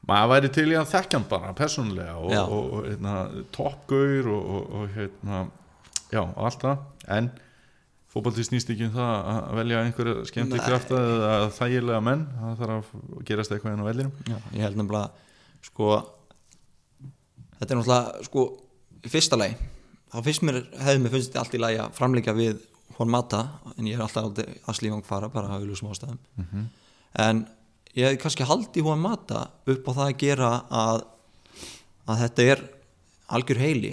maður 0.08 0.32
væri 0.34 0.52
til 0.56 0.68
í 0.72 0.76
að 0.78 0.90
þekkja 0.92 1.18
hann 1.18 1.28
bara 1.30 1.54
persónulega 1.58 2.16
og, 2.18 2.34
og, 2.42 2.72
og 2.78 2.86
hérna, 2.90 3.14
toppgaur 3.54 4.30
og, 4.32 4.52
og, 4.56 4.76
og 4.80 4.96
hérna 4.96 5.42
já, 6.12 6.22
allt 6.22 6.64
það. 6.64 6.86
En 7.16 7.30
fótbolti 8.12 8.44
snýst 8.44 8.72
ekki 8.74 8.88
um 8.90 8.96
það 8.96 9.12
að 9.32 9.52
velja 9.60 9.84
einhverja 9.86 10.24
skemmti 10.28 10.58
Nei. 10.58 10.64
krafta 10.66 10.98
eða 11.00 11.36
þægilega 11.56 12.02
menn. 12.04 12.26
Það 12.40 12.58
þarf 12.64 12.90
að 12.96 13.22
gerast 13.30 13.54
eitthvað 13.54 13.76
inn 13.76 13.84
á 13.84 13.88
vellinum. 13.88 14.16
Já, 14.28 14.36
ég 14.58 14.66
held 14.66 14.82
nefnilega 14.82 15.30
sko 15.62 15.92
þetta 17.62 17.70
er 17.70 17.78
náttúrulega 17.78 18.26
sko 18.26 18.44
í 19.02 19.10
fyrsta 19.12 19.38
lagi 19.38 19.56
þá 20.12 20.18
fyrst 20.26 20.44
mér 20.46 20.60
hefði 20.82 21.02
mér 21.04 21.16
þetta 21.16 21.42
allt 21.42 21.56
í 21.56 21.62
lagi 21.62 21.80
að 21.82 21.96
framleika 21.96 22.34
við 22.36 22.60
Juan 22.96 23.12
Mata 23.12 23.42
en 23.76 23.88
ég 23.88 23.96
er 23.96 24.04
alltaf 24.04 24.26
aldrei 24.26 24.58
að 24.68 24.78
slífang 24.78 25.04
fara 25.06 25.30
bara 25.32 25.54
að 25.54 25.62
auðvitað 25.62 25.94
ástæðum. 25.94 26.18
Mhm. 26.42 26.66
en 27.26 27.44
ég 27.98 28.06
hefði 28.06 28.20
kannski 28.22 28.46
haldið 28.48 28.86
Juan 28.86 29.02
Mata 29.02 29.46
upp 29.68 29.88
á 29.88 29.92
það 29.92 30.06
að 30.06 30.20
gera 30.22 30.52
að 30.70 31.02
að 32.10 32.22
þetta 32.24 32.46
er 32.52 32.62
algjör 33.32 33.60
heili 33.62 33.92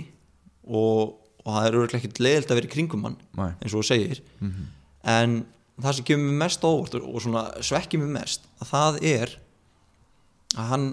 og, 0.66 1.16
og 1.46 1.50
það 1.54 1.68
er 1.68 1.78
auðvitað 1.78 2.00
ekkert 2.00 2.22
leiðilt 2.24 2.52
að 2.52 2.60
vera 2.60 2.70
í 2.70 2.74
kringum 2.74 3.06
hann 3.06 3.20
Nei. 3.38 3.52
eins 3.52 3.74
og 3.74 3.84
þú 3.84 3.86
segir. 3.90 4.24
En 5.06 5.36
það 5.80 5.96
sem 6.00 6.08
kemur 6.10 6.32
mér 6.32 6.40
mest 6.44 6.66
óvart 6.66 6.98
og, 6.98 7.06
og 7.06 7.64
svekkir 7.66 8.02
mér 8.02 8.12
mest 8.18 8.50
að 8.60 8.72
það 8.74 9.00
er 9.12 9.36
að 10.58 10.74
hann 10.74 10.90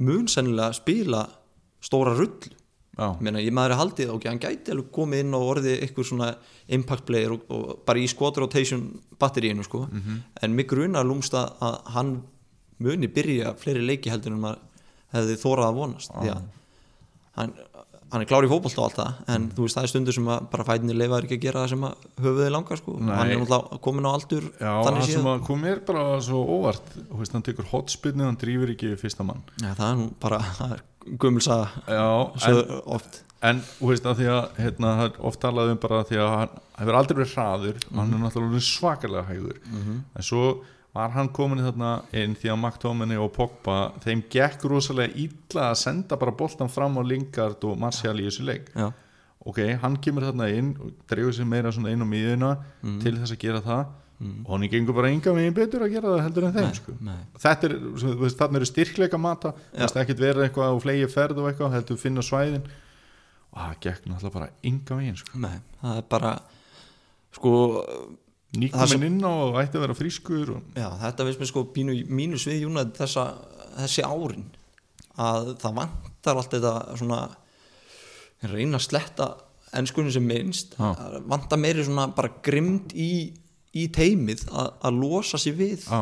mun 0.00 0.30
sennilega 0.30 0.78
spila 0.78 1.26
stóra 1.84 2.14
rull 2.16 2.38
Meina, 3.00 3.40
ég 3.40 3.54
maður 3.54 3.72
er 3.72 3.78
haldið, 3.80 4.10
ok, 4.12 4.24
hann 4.28 4.40
gæti 4.42 4.72
alveg 4.74 4.90
komið 4.92 5.22
inn 5.22 5.36
og 5.38 5.44
orðið 5.54 5.76
eitthvað 5.86 6.06
svona 6.10 6.26
impact 6.76 7.06
player 7.08 7.32
og, 7.32 7.46
og 7.48 7.78
bara 7.86 8.02
í 8.02 8.08
squad 8.10 8.36
rotation 8.42 8.82
batteríinu 9.20 9.64
sko, 9.64 9.86
en 10.42 10.56
mig 10.58 10.68
grunar 10.68 11.06
lúmst 11.08 11.32
að, 11.38 11.54
að 11.64 11.78
hann 11.94 12.10
muni 12.80 13.08
byrja 13.12 13.54
fleiri 13.60 13.82
leiki 13.86 14.12
heldur 14.12 14.34
en 14.36 14.44
maður 14.44 14.62
hefði 15.14 15.36
þórað 15.42 15.68
að 15.70 15.78
vonast 15.80 16.14
því 16.14 16.30
að 16.32 16.42
hann, 17.40 17.52
hann 18.10 18.24
er 18.24 18.28
klár 18.30 18.46
í 18.46 18.50
fótbolt 18.50 18.78
og 18.78 18.84
allt 18.88 18.98
það 19.00 19.32
en 19.34 19.48
þú 19.54 19.64
veist 19.66 19.78
það 19.78 19.86
er 19.86 19.92
stundur 19.92 20.16
sem 20.16 20.28
að 20.34 20.46
bara 20.52 20.66
fætinni 20.66 20.96
leifaður 20.98 21.26
ekki 21.28 21.38
að 21.38 21.44
gera 21.46 21.62
það 21.64 21.72
sem 21.74 21.86
að 21.88 22.04
höfuði 22.24 22.50
langar 22.54 22.80
sko. 22.80 22.94
Nei. 22.98 23.14
hann 23.14 23.32
er 23.34 23.40
náttúrulega 23.42 23.80
komin 23.86 24.08
á 24.08 24.10
aldur 24.12 24.46
já 24.58 24.70
það 24.86 25.00
sem 25.10 25.28
að 25.32 25.42
kom 25.48 25.64
mér 25.66 25.82
bara 25.86 26.04
svo 26.26 26.40
óvart 26.58 26.92
þú 26.98 27.20
veist, 27.22 27.34
hann 27.36 27.46
tekur 27.46 27.68
hotspinnu, 27.70 28.26
hann 28.26 28.38
drýfur 28.40 28.74
ekki 28.74 28.92
fyrsta 29.00 29.26
mann. 29.26 29.42
Já, 29.62 29.70
það 29.78 29.86
er 29.90 29.98
nú 30.00 30.08
bara 30.22 30.40
svo 32.38 32.80
oft. 32.96 33.22
En 33.40 33.62
þú 33.64 33.88
veist 33.88 34.04
að 34.04 34.18
því 34.20 34.26
að 34.34 34.58
hérna, 34.60 34.90
það 34.98 35.06
er 35.06 35.22
oft 35.30 35.40
talað 35.40 35.70
um 35.72 35.78
bara 35.80 36.02
því 36.04 36.18
að 36.20 36.34
hann 36.34 36.58
hefur 36.80 36.98
aldrei 36.98 37.16
verið 37.20 37.30
hraður 37.38 37.78
og 37.86 37.94
hann 38.02 38.12
er 38.16 38.20
náttúrulega 38.26 38.64
svakalega 38.66 39.22
hægur. 39.30 39.60
En 39.70 40.26
svo 40.26 40.42
var 40.96 41.12
hann 41.14 41.30
komin 41.34 41.62
þarna 41.62 41.92
inn 42.18 42.34
því 42.38 42.50
að 42.50 42.58
McTominay 42.58 43.20
og 43.22 43.30
Pogba 43.36 43.76
þeim 44.02 44.24
gekk 44.32 44.66
rosalega 44.70 45.14
illa 45.22 45.68
að 45.70 45.78
senda 45.84 46.18
bara 46.18 46.34
boltan 46.34 46.72
fram 46.72 46.98
á 46.98 47.02
Lingard 47.06 47.62
og 47.68 47.78
Martial 47.78 48.16
í 48.18 48.26
þessu 48.26 48.46
leik. 48.48 48.72
Já, 48.74 48.88
ok, 49.46 49.60
hann 49.84 49.96
kemur 50.02 50.26
þarna 50.26 50.50
inn 50.50 50.74
og 50.82 50.92
dregur 51.10 51.36
sér 51.36 51.48
meira 51.48 51.72
svona 51.74 51.94
inn 51.94 52.02
á 52.02 52.08
miðuna 52.10 52.52
til 53.02 53.14
þess 53.20 53.36
að 53.36 53.42
gera 53.46 53.64
það. 53.64 53.84
Og 54.20 54.50
hann 54.52 54.68
gengur 54.68 54.92
bara 54.98 55.08
enga 55.08 55.32
megin 55.32 55.54
betur 55.56 55.86
að 55.86 55.94
gera 55.94 56.10
það 56.12 56.22
heldur 56.26 56.44
en 56.44 56.56
þeim 56.58 56.72
sko. 56.76 56.94
nei. 57.00 57.20
þetta 57.40 57.68
er, 57.70 57.74
þarna 58.36 58.58
eru 58.58 58.66
styrkleika 58.68 59.20
mata. 59.20 59.54
Það 59.72 59.94
er 59.94 60.02
ekkert 60.02 60.20
verið 60.20 60.44
eitthvað 60.44 60.74
og 60.74 60.82
flegi 60.84 61.06
ferð 61.08 61.40
og 61.40 61.48
eitthvað 61.48 61.76
heldur 61.78 62.00
finna 62.02 62.24
svæðin. 62.26 62.66
Og 63.50 63.62
það 63.62 63.78
gekk 63.86 64.10
náttúrulega 64.10 64.34
bara 64.34 64.50
enga 64.68 64.98
megin 64.98 65.16
sko. 65.22 65.40
Nei, 65.40 65.54
það 65.80 66.02
er 66.02 66.04
bara 66.12 66.34
sko, 67.38 67.54
Það 68.50 68.62
nýkomin 68.64 68.88
sem- 68.90 69.02
inn 69.06 69.20
á 69.22 69.30
og 69.30 69.58
ætti 69.60 69.78
að 69.78 69.84
vera 69.86 69.94
frískur 69.94 70.48
og, 70.56 70.62
já, 70.74 70.88
þetta 71.04 71.26
finnst 71.28 71.40
mér 71.42 71.50
sko 71.52 71.64
pínu 71.74 71.94
mínus 72.10 72.46
við 72.50 72.64
þessa, 72.98 73.26
þessi 73.78 74.02
árin 74.02 74.48
að 75.20 75.52
það 75.60 75.76
vantar 75.76 76.36
allt 76.40 76.50
þetta 76.56 76.72
svona 76.98 77.20
reyna 78.50 78.78
að 78.80 78.86
sletta 78.88 79.28
ennskunni 79.76 80.10
sem 80.10 80.24
minnst. 80.26 80.74
Það 80.78 81.20
vantar 81.30 81.60
meiri 81.62 81.84
svona 81.86 82.08
bara 82.16 82.32
grimd 82.42 82.90
í, 82.96 83.32
í 83.76 83.86
teimið 83.94 84.48
að, 84.50 84.72
að 84.82 84.98
losa 84.98 85.38
sig 85.38 85.54
við 85.54 85.84
Já, 85.86 86.00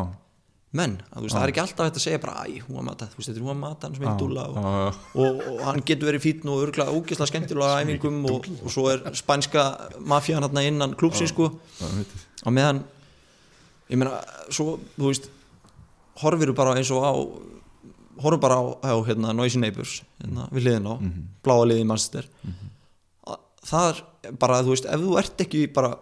menn, 0.78 0.94
að, 1.12 1.22
veist, 1.24 1.34
það 1.34 1.42
er 1.44 1.52
ekki 1.52 1.60
alltaf 1.64 1.86
hægt 1.88 1.98
að 2.00 2.04
segja 2.04 2.20
bara, 2.22 2.44
æ, 2.48 2.60
hún 2.64 2.76
var 2.78 2.86
mata, 2.90 3.06
þú 3.08 3.18
veist, 3.20 3.28
þetta 3.30 3.40
er 3.40 3.44
hún 3.44 3.50
var 3.52 3.60
mata 3.60 3.88
hans 3.88 4.00
vindúla 4.00 4.46
og, 4.48 4.56
já, 4.56 5.02
og, 5.24 5.42
og 5.52 5.60
hann 5.66 5.84
getur 5.88 6.10
verið 6.10 6.24
fítn 6.24 6.50
og 6.52 6.62
örgulega 6.66 6.92
ógeðslega 6.96 7.30
skemmtilega 7.32 7.78
æfingum 7.82 8.18
og, 8.32 8.48
og 8.62 8.72
svo 8.72 8.86
er 8.92 9.04
spænska 9.16 9.64
mafían 10.00 10.44
hérna 10.44 10.64
innan 10.68 10.96
klúpsin 11.00 11.28
sko 11.28 11.50
já, 12.38 12.46
og 12.46 12.54
meðan 12.56 12.82
ég 13.90 13.98
meina, 14.00 14.18
svo, 14.52 14.78
þú 14.98 15.08
veist 15.10 15.28
horfir 16.22 16.52
bara 16.58 16.74
eins 16.78 16.90
og 16.92 17.02
á 17.06 17.12
horfum 18.18 18.40
bara 18.42 18.56
á, 18.58 18.64
á 18.82 18.94
hérna, 19.06 19.32
Noisy 19.36 19.58
Neighbors 19.62 20.00
hérna, 20.22 20.48
við 20.52 20.66
liðin 20.68 20.88
á, 20.90 20.94
bláa 21.46 21.66
liði 21.70 21.84
í 21.84 21.86
Manchester. 21.86 22.26
Að- 23.26 23.44
það 23.70 23.88
er 24.26 24.32
bara, 24.42 24.62
þú 24.66 24.72
veist, 24.74 24.88
ef 24.90 25.00
þú 25.04 25.18
ert 25.20 25.44
ekki 25.44 25.66
bara 25.72 25.92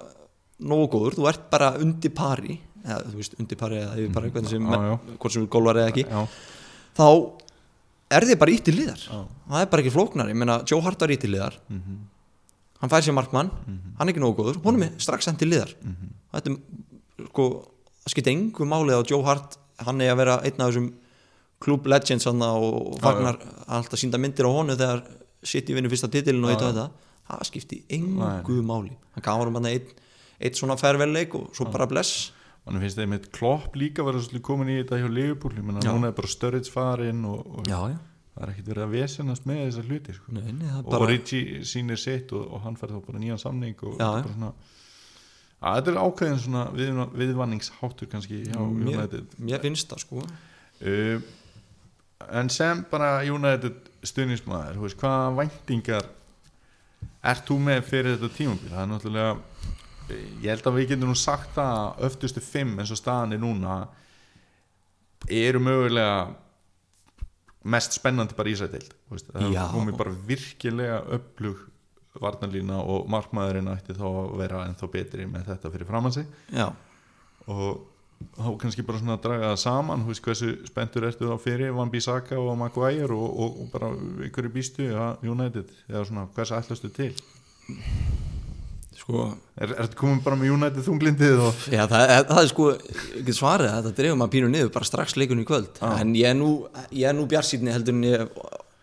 nógu 0.61 0.89
góður, 0.95 1.17
þú 1.19 1.29
ert 1.29 1.51
bara 1.53 1.75
undir 1.77 2.11
pari 2.17 2.57
eða, 2.87 3.03
þú 3.11 3.17
veist, 3.21 3.35
undir 3.39 3.59
pari 3.61 3.77
eða 3.83 3.97
yfir 4.01 4.15
pari 4.15 4.31
hvernig 4.33 4.49
sem, 4.55 4.65
Já, 4.73 4.79
já. 4.89 4.97
hvort 5.21 5.33
sem 5.37 5.43
við 5.45 5.51
golvar 5.53 5.77
eða 5.83 5.93
ekki 5.93 6.07
Já, 6.09 6.23
þá 6.97 7.07
er 8.17 8.25
þið 8.31 8.39
bara 8.41 8.53
ítt 8.55 8.69
í 8.71 8.77
liðar 8.79 9.01
það 9.51 9.61
er 9.61 9.71
bara 9.73 9.83
ekki 9.85 9.93
flóknar, 9.93 10.29
ég 10.33 10.39
meina 10.39 10.61
Joe 10.65 10.81
Hart 10.81 11.01
var 11.05 11.13
ítt 11.13 11.25
í 11.27 11.31
liðar 11.33 11.57
hann 12.81 12.91
fær 12.93 13.01
sér 13.05 13.15
markmann. 13.17 13.49
Hann 13.99 14.09
er 14.09 14.13
ekki 14.13 14.21
nógu 14.23 14.37
góður, 14.41 14.59
honum 14.65 14.83
er 14.87 14.93
strax 15.01 15.27
enn 15.29 15.37
til 15.41 15.49
liðar 15.53 15.73
þetta 16.37 16.53
er 16.55 17.31
sko 17.31 17.49
það 18.05 18.15
skipti 18.15 18.33
engu 18.37 18.69
málið 18.69 19.01
á 19.01 19.09
Joe 19.11 19.25
Hart 19.27 19.59
hann 19.87 20.01
er 20.01 20.13
að 20.15 20.21
vera 20.23 20.39
einn 20.47 20.61
af 20.63 20.71
þessum 20.71 20.89
klub 21.65 21.87
legends 21.89 22.27
hann 22.29 22.43
og 22.47 22.97
fagnar 23.03 23.39
alltaf 23.67 24.01
sínda 24.01 24.21
myndir 24.21 24.49
á 24.49 24.53
honu 24.53 24.77
þegar 24.77 25.03
City 25.47 25.75
vinnur 25.77 25.93
fyrsta 25.93 26.09
titilin 26.11 26.45
og 26.45 26.51
eitt 26.53 26.63
og 26.65 26.73
þetta. 26.73 26.87
Það 27.27 27.45
skipti 27.49 27.77
engu 27.97 28.57
máli. 28.67 28.95
Hann 29.15 29.25
gaf 29.25 29.39
hann 29.41 29.55
hann 29.55 29.69
einn 29.71 29.93
eitt 30.41 30.59
svona 30.59 30.77
færvelleik 30.81 31.35
og 31.39 31.53
svo 31.57 31.69
bara 31.73 31.87
bless. 31.91 32.31
Mann 32.67 32.81
finnst 32.83 32.99
þeim 32.99 33.15
eitt 33.15 33.29
klopp 33.35 33.77
líka 33.79 34.03
verið 34.07 34.27
svolítið 34.27 34.45
komin 34.49 34.73
í 34.75 34.77
þetta 34.81 34.99
hjá 35.01 35.09
Liverpool. 35.13 35.55
Ég 35.55 35.67
menna 35.67 35.85
Já. 35.85 35.93
núna 35.95 36.11
er 36.11 36.17
bara 36.19 36.31
Sturridge 36.31 36.73
farinn 36.73 37.23
og, 37.31 37.45
og 37.61 37.69
já, 37.71 37.79
já, 37.93 37.99
það 38.35 38.43
er 38.47 38.53
ekkert 38.53 38.71
verið 38.73 38.87
að 38.87 38.97
vesenast 38.97 39.47
með 39.47 39.61
þessar 39.63 39.87
hluti 39.91 40.17
sko. 40.17 40.35
nei, 40.35 40.49
það 40.65 40.81
og 40.83 40.91
bara 40.97 41.09
Ritchie 41.13 41.61
sýnir 41.63 42.01
sitt 42.03 42.35
og, 42.35 42.49
og 42.57 42.65
hann 42.67 42.79
fær 42.81 42.91
þá 42.97 42.99
bara 43.07 43.23
nýjan 43.23 43.39
samning 43.43 43.79
og 43.87 43.95
Já, 44.01 44.09
bara 44.09 44.25
já. 44.25 44.33
svona 44.35 44.53
að 45.61 45.79
þetta 45.79 45.93
er 45.93 46.01
ákveðin 46.03 46.43
svona 46.43 46.65
við, 46.77 47.01
viðvanningsháttur 47.23 48.11
kannski 48.13 48.43
hjá 48.45 48.61
United. 48.61 49.35
mér 49.39 49.65
finnst 49.65 49.91
það 49.93 50.05
sko. 50.05 50.27
Uh, 50.83 51.21
en 52.29 52.53
sem 52.53 52.85
bara 52.91 53.21
United 53.25 53.91
stuðnismæður, 54.07 54.97
hvaða 55.01 55.33
væntingar 55.41 56.11
ert 57.27 57.49
þú 57.49 57.59
með 57.67 57.83
fyrir 57.89 58.17
þetta 58.17 58.37
tímabil? 58.37 58.73
Það 58.73 58.83
er 58.83 58.91
náttúrulega 58.93 59.33
ég 60.15 60.51
held 60.53 60.67
að 60.69 60.77
við 60.79 60.91
getum 60.93 61.11
nú 61.11 61.19
sagt 61.19 61.55
það 61.57 61.79
að 61.83 62.03
öftustu 62.09 62.43
fimm 62.45 62.77
eins 62.79 62.93
og 62.95 63.01
staðan 63.01 63.35
er 63.35 63.43
núna 63.43 63.79
eru 65.27 65.63
mögulega 65.63 66.19
mest 67.67 67.97
spennandi 67.97 68.37
bara 68.39 68.53
Ísætild 68.53 68.93
það 69.11 69.49
Já. 69.55 69.65
komið 69.73 69.99
bara 69.99 70.15
virkilega 70.29 71.01
öflug 71.17 71.65
varnarlína 72.23 72.81
og 72.83 73.11
markmaðurinn 73.13 73.73
ætti 73.75 73.97
þá 73.97 74.07
að 74.09 74.33
vera 74.41 74.65
ennþá 74.69 74.91
betri 74.93 75.29
með 75.31 75.53
þetta 75.53 75.73
fyrir 75.75 75.89
framann 75.89 76.15
sig. 76.17 76.27
Já, 76.55 76.71
og 77.47 77.85
þá 78.37 78.49
kannski 78.61 78.85
bara 78.87 79.01
svona 79.01 79.17
að 79.17 79.25
draga 79.27 79.51
það 79.53 79.59
saman 79.63 80.05
veist 80.07 80.25
hversu 80.25 80.53
spenntur 80.69 81.07
ertu 81.09 81.29
þá 81.29 81.37
fyrir 81.43 81.75
Van 81.77 81.91
Bissaka 81.93 82.39
og 82.41 82.55
Maguire 82.61 83.13
og, 83.13 83.27
og, 83.29 83.59
og 83.63 83.73
bara 83.73 83.91
ykkur 84.29 84.49
í 84.49 84.55
býstu 84.55 84.89
að 84.97 85.27
United 85.29 85.73
eða 85.91 86.07
svona 86.09 86.27
hversu 86.37 86.57
ætlastu 86.57 86.93
til? 86.97 87.13
Sko 88.97 89.27
er, 89.61 89.75
ertu 89.85 89.99
komin 90.01 90.23
bara 90.25 90.39
með 90.41 90.55
United 90.57 90.87
þunglindið 90.87 91.43
og 91.45 91.65
Já, 91.69 91.85
það, 91.91 92.13
það 92.31 92.43
er 92.43 92.53
sko, 92.53 92.69
ég 93.19 93.27
get 93.29 93.39
svarið 93.39 93.73
að 93.73 93.81
þetta 93.81 94.01
dreifum 94.01 94.27
að 94.27 94.33
pínu 94.37 94.53
niður 94.53 94.73
bara 94.77 94.89
strax 94.89 95.17
leikunni 95.21 95.45
í 95.45 95.49
kvöld. 95.49 95.83
En 95.91 96.15
ég 96.17 96.31
er 96.33 96.39
nú, 96.39 96.53
nú 97.19 97.29
bjarsýtni 97.31 97.75
heldur 97.75 97.97
en 97.97 98.07
ég 98.09 98.39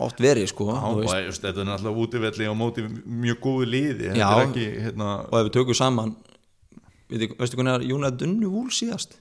oft 0.06 0.22
verið 0.24 0.50
sko 0.52 0.70
Já, 0.70 0.80
og 0.90 1.02
veist, 1.02 1.16
veist, 1.30 1.46
þetta 1.48 1.64
er 1.64 1.70
náttúrulega 1.72 2.06
útivelli 2.06 2.50
á 2.50 2.54
móti 2.58 2.86
mjög 2.88 3.42
góðu 3.44 3.68
liði 3.74 4.14
Já. 4.20 4.30
ekki 4.44 4.68
hérna, 4.86 5.10
og 5.30 5.38
ef 5.40 5.48
við 5.50 5.54
tökum 5.58 5.80
saman 5.80 6.16
veitu, 7.12 7.30
veistu 7.40 7.60
hvernig 7.60 7.76
er 7.78 7.88
Jónæð 7.92 8.18
Dunnu 8.24 8.52
Vúl 8.54 8.72
síðast? 8.74 9.20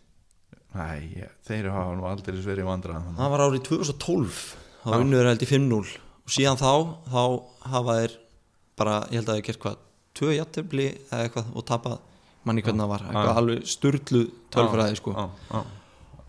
Næ, 0.73 1.29
þeir 1.45 1.71
hafa 1.73 1.97
nú 1.99 2.09
aldrei 2.09 2.39
verið 2.41 2.69
vandrað 2.71 3.13
það 3.19 3.35
var 3.35 3.47
árið 3.47 3.65
2012 3.69 4.43
þá 4.83 4.99
unnuður 4.99 5.31
held 5.33 5.45
í 5.45 5.51
5-0 5.51 5.81
og 6.23 6.33
síðan 6.37 6.61
þá, 6.61 6.73
þá 7.13 7.23
hafa 7.73 7.99
þeir 8.01 8.19
bara, 8.79 9.03
ég 9.11 9.21
held 9.21 9.29
að 9.29 9.35
það 9.35 9.41
er 9.41 9.47
gert 9.49 9.63
hvað 9.63 9.83
tvö 10.17 10.35
játtöfli 10.37 10.89
eða 11.11 11.27
eitthvað 11.27 11.53
og 11.57 11.67
tapað. 11.69 12.01
Manni 12.49 12.65
hvernig 12.65 12.83
það 12.83 12.91
var, 12.91 13.05
eitthvað 13.09 13.39
alveg 13.41 13.71
sturlu 13.71 14.23
tölfræði 14.53 14.99
sko. 14.99 15.15
já, 15.15 15.25
já. 15.53 15.82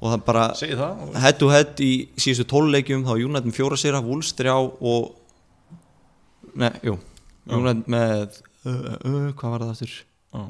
Og 0.03 0.11
það 0.11 0.23
bara 0.27 0.45
það 0.59 1.21
head 1.23 1.37
to 1.39 1.49
head 1.53 1.79
í 1.83 1.91
síðustu 2.19 2.45
tóluleikjum 2.51 3.05
þá 3.07 3.13
United 3.23 3.47
með 3.47 3.55
fjóra 3.59 3.77
sýra, 3.79 4.01
Wolves 4.03 4.33
þrjá 4.35 4.55
og 4.59 5.13
nei, 6.59 6.71
jú. 6.83 6.97
United 7.47 7.87
með 7.91 8.41
uh, 8.67 8.73
uh, 8.99 9.29
hvað 9.39 9.55
var 9.55 9.63
það 9.65 9.71
aftur? 9.77 9.95
Já, 10.33 10.43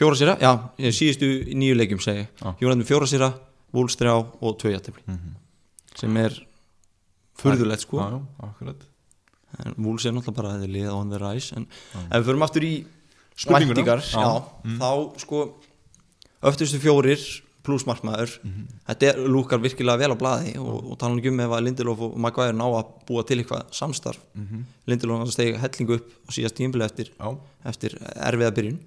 fjóra 0.00 0.18
sýra, 0.20 0.36
já, 0.40 0.52
síðustu 0.94 1.28
nýju 1.58 1.76
leikjum 1.78 2.00
segi. 2.04 2.24
United 2.62 2.80
með 2.82 2.88
fjóra 2.92 3.08
sýra 3.10 3.30
Wolves 3.76 3.98
þrjá 4.00 4.14
og 4.16 4.54
tvö 4.62 4.72
jættefli 4.72 5.18
sem 5.98 6.14
er 6.22 6.36
furðulegt 7.38 7.82
sko. 7.84 8.00
Wolves 9.76 10.04
er 10.06 10.12
náttúrulega 10.14 10.36
bara 10.38 10.52
að 10.54 10.62
þið 10.64 10.72
liða 10.76 10.94
on 10.94 11.10
the 11.12 11.18
rise. 11.20 11.56
En 11.56 11.66
ef 12.06 12.20
við 12.20 12.26
förum 12.30 12.44
aftur 12.46 12.64
í 12.68 12.72
Spurninguna. 13.38 13.74
væntingar, 13.80 14.02
Já. 14.04 14.22
já, 14.22 14.78
þá 14.80 15.20
sko 15.22 15.40
öftustu 16.48 16.80
fjórir 16.82 17.22
pluss 17.68 17.84
markmaður 17.88 18.32
þetta 18.88 19.10
er, 19.12 19.20
lúkar 19.28 19.60
virkilega 19.62 20.00
vel 20.00 20.16
á 20.16 20.18
blaði 20.18 20.54
og, 20.58 20.90
og 20.94 20.98
tala 20.98 21.20
um 21.30 21.40
ef 21.44 21.54
að 21.58 21.64
Lindelof 21.68 22.02
og 22.08 22.16
Maguire 22.24 22.56
ná 22.56 22.64
að 22.66 22.90
búa 23.08 23.24
til 23.28 23.38
eitthvað 23.42 23.68
samstarf. 23.76 24.18
Lindelof 24.88 25.20
hann 25.22 25.32
stegi 25.36 25.54
hellingu 25.60 25.98
upp 26.00 26.08
á 26.26 26.30
síðast 26.34 26.56
tímpili 26.58 26.86
eftir, 26.88 27.12
eftir 27.68 27.98
erfiða 28.16 28.54
byrjun. 28.58 28.78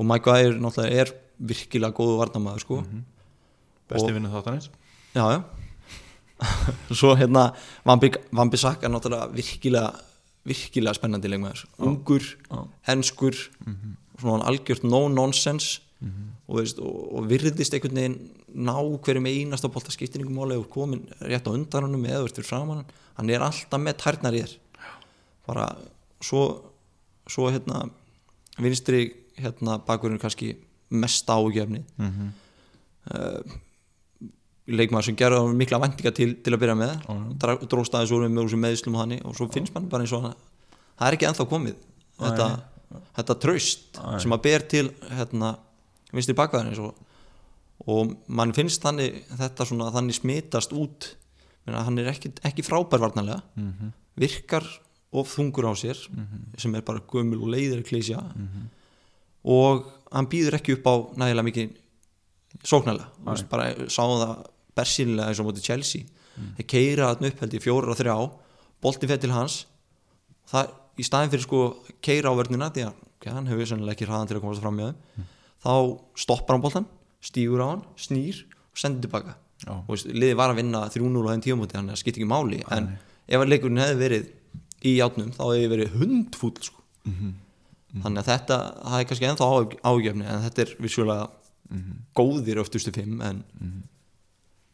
Og 0.00 0.08
Maguire 0.08 0.56
náttúrulega 0.58 1.04
er 1.04 1.14
virkilega 1.52 1.94
góðu 1.96 2.18
varnamaður 2.20 2.64
sko. 2.64 2.82
Besti 3.90 4.08
Og- 4.10 4.14
vinnu 4.16 4.30
þáttanins 4.32 4.70
já, 5.14 5.24
já. 5.36 5.40
Svo 6.96 7.14
hérna 7.20 7.50
Vambi 7.84 8.56
Sakka 8.60 8.88
er 8.88 8.92
náttúrulega 8.94 9.28
virkilega 9.34 9.90
virkilega 10.48 10.96
spennandi 10.96 11.28
leikmaður. 11.28 11.66
Ungur, 11.84 12.24
enskur 12.88 13.36
svona 14.20 14.46
algjört 14.48 14.84
no 14.88 15.02
nonsense 15.12 15.80
og, 16.50 16.56
veist, 16.58 16.80
og, 16.82 16.96
og 17.14 17.28
virðist 17.30 17.74
einhvern 17.76 17.94
veginn 18.00 18.16
ná 18.66 18.74
hverjum 19.06 19.28
einasta 19.30 19.70
bolta 19.70 19.92
skiptingum 19.94 20.34
máli 20.34 20.56
og 20.58 20.66
komin 20.72 21.04
rétt 21.22 21.46
á 21.46 21.54
undan 21.54 21.86
honum 21.86 22.04
eða 22.10 22.24
verður 22.26 22.48
framan 22.48 22.80
hann. 22.82 22.90
Hann 23.20 23.30
er 23.30 23.44
alltaf 23.46 23.80
með 23.80 23.98
tærnar 24.02 24.34
í 24.34 24.42
þér. 24.42 24.56
Bara 25.46 25.68
svo 26.20 26.42
svo 27.30 27.46
hérna 27.54 27.84
vinstri 28.58 29.04
hérna 29.38 29.78
bakurinn 29.86 30.18
kannski 30.20 30.56
mest 30.90 31.28
ágefni 31.30 31.84
Mhm. 31.96 32.32
leikmaður 34.70 35.04
sem 35.08 35.16
honum 35.18 35.56
mikla 35.58 35.78
vendinga 35.82 36.12
til, 36.14 36.34
til 36.44 36.54
að 36.54 36.60
byrja 36.62 36.76
með. 36.78 36.92
Dra- 37.42 37.58
dróst 37.70 37.94
aðeins 37.96 38.12
úr 38.14 38.26
með 38.28 38.44
meðslum 38.62 38.94
og 38.98 39.02
þannig 39.04 39.24
og 39.26 39.34
svo 39.38 39.48
finnst 39.50 39.74
mann 39.74 39.88
bara 39.90 40.04
eins 40.04 40.12
og 40.14 40.22
hann 40.28 40.36
það 41.00 41.06
er 41.08 41.16
ekki 41.16 41.28
ennþá 41.30 41.46
komið. 41.50 41.78
Þetta, 42.20 42.46
þetta 43.16 43.36
traust 43.40 44.00
sem 44.22 44.34
að 44.36 44.42
ber 44.44 44.66
til 44.70 44.90
hérna, 45.10 45.54
vinstri 46.12 46.34
bakvæðin 46.38 46.78
og, 46.84 46.94
og 47.86 48.14
mann 48.28 48.52
finnst 48.56 48.82
þannig 48.84 49.22
þetta 49.38 49.66
svona 49.68 49.90
þannig 49.94 50.18
smitast 50.18 50.72
út. 50.76 51.16
Meina, 51.66 51.82
hann 51.86 51.98
er 52.00 52.10
ekki, 52.12 52.32
ekki 52.46 52.64
frábær 52.66 53.02
varnarlega. 53.02 53.42
Virkar 54.20 54.66
of 55.12 55.30
þungur 55.36 55.70
á 55.70 55.74
sér 55.74 55.98
sem 56.58 56.74
er 56.74 56.82
bara 56.86 57.00
gömul 57.10 57.42
og 57.42 57.48
leiðir 57.54 57.82
klísja 57.86 58.20
og 59.44 59.86
hann 60.12 60.28
býður 60.30 60.58
ekki 60.58 60.76
upp 60.76 60.86
á 60.86 60.94
nægilega 61.22 61.46
mikið 61.48 61.76
sóknarlega. 62.66 63.08
Þú 63.18 63.30
veist, 63.30 63.48
bara 63.50 63.88
sáum 63.88 64.18
það 64.20 64.34
bersýnilega 64.76 65.28
eins 65.28 65.40
og 65.40 65.46
móti 65.48 65.62
Chelsea. 65.64 66.04
Þeir 66.56 66.66
keira 66.66 67.08
þarna 67.14 67.28
upp 67.32 67.40
held 67.40 67.54
ég 67.54 67.62
fjóra 67.64 67.90
og 67.94 67.98
þrjá. 67.98 68.16
Bolti 68.82 69.06
fett 69.10 69.20
til 69.20 69.32
hans. 69.34 69.66
Það 70.50 70.70
í 71.00 71.04
staðin 71.06 71.30
fyrir 71.32 71.44
sko 71.46 71.60
keira 72.02 72.30
á 72.32 72.38
vörnina 72.38 72.70
því 72.72 72.86
að 72.88 73.34
hann 73.34 73.46
hefur 73.50 73.68
sennilega 73.68 73.96
ekki 73.96 74.08
hraðan 74.08 74.28
til 74.30 74.36
að 74.38 74.44
komast 74.44 74.62
fram 74.64 74.76
með 74.76 74.92
þeim 74.92 75.28
þá 75.64 75.72
stoppar 76.18 76.56
hann 76.56 76.64
boltan 76.64 76.88
stígur 77.24 77.60
á 77.60 77.66
hann, 77.74 77.84
snýr 78.00 78.42
og 78.72 78.80
sendir 78.80 79.06
tilbaka. 79.06 79.36
Og 79.68 80.06
liði 80.08 80.36
var 80.38 80.54
að 80.54 80.62
vinna 80.62 80.86
3-0 80.88 81.20
á 81.28 81.32
þeim 81.34 81.44
tíumóti 81.44 81.76
það 81.76 81.98
skipt 82.00 82.16
ekki 82.16 82.28
máli 82.28 82.62
en 82.72 82.94
ef 83.28 83.42
að 83.42 83.50
leikurinn 83.52 83.82
hefði 83.82 83.98
verið 84.00 84.30
í 84.88 84.94
játnum 84.96 85.34
þá 85.36 85.42
hefði 85.50 85.68
verið 85.74 85.96
hundfúll 86.00 86.54
sko. 86.64 86.80
þannig 87.04 88.22
að 88.22 88.30
þetta 88.30 88.58
það 88.80 88.96
er 89.02 89.06
kannski 89.10 89.28
ennþá 89.28 89.50
ágefni 89.90 90.26
en 90.30 90.44
þetta 90.46 90.64
er 90.64 90.74
vissulega 90.80 91.28
góðir 92.16 92.62
öftustu 92.64 92.92
fimm 92.94 93.20
en 93.26 93.42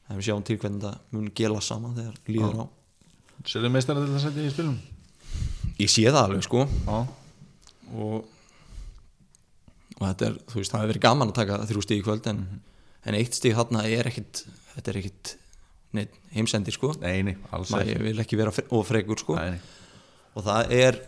en 0.06 0.20
við 0.20 0.28
sjáum 0.28 0.44
til 0.46 0.58
hvernig 0.62 0.84
það 0.84 0.98
mun 1.16 1.30
gela 1.34 1.60
saman 1.64 1.96
þegar 1.96 2.20
líður 2.30 2.60
á. 2.62 2.66
Sérðu 3.46 3.70
meistara 3.74 4.04
til 4.04 4.12
þess 4.14 4.22
að 4.22 4.28
setja 4.30 4.46
í 4.46 4.52
spilum? 4.54 4.76
ég 5.82 5.90
sé 5.92 6.06
það 6.06 6.22
alveg 6.22 6.46
sko. 6.46 6.62
Já, 6.86 6.98
og, 7.96 8.30
og 10.00 10.04
þetta 10.10 10.26
er, 10.30 10.34
þú 10.50 10.58
veist, 10.60 10.72
það 10.72 10.82
hefur 10.82 10.92
verið 10.92 11.04
gaman 11.06 11.30
að 11.32 11.38
taka 11.40 11.58
þrjú 11.70 11.82
stíð 11.86 12.00
í 12.00 12.04
kvöld 12.06 12.26
en, 12.32 12.40
en 13.06 13.16
eitt 13.18 13.36
stíð 13.38 13.56
þarna 13.60 13.84
er 13.88 14.10
ekkit 14.10 14.42
þetta 14.74 14.92
er 14.92 14.98
ekkit 15.00 15.32
neitt 15.96 16.16
heimsendi 16.36 16.74
sko. 16.74 16.90
Nei, 17.00 17.22
nei, 17.24 17.36
alls 17.56 17.70
maður 17.72 17.92
ekki. 17.94 18.04
vil 18.10 18.22
ekki 18.26 18.36
vera 18.42 18.52
fre- 18.52 18.66
of 18.76 18.88
frekur 18.90 19.22
sko. 19.22 19.36
Nei, 19.38 19.54
nei. 19.56 19.60
og 20.36 20.44
það 20.44 20.74
er 20.76 20.98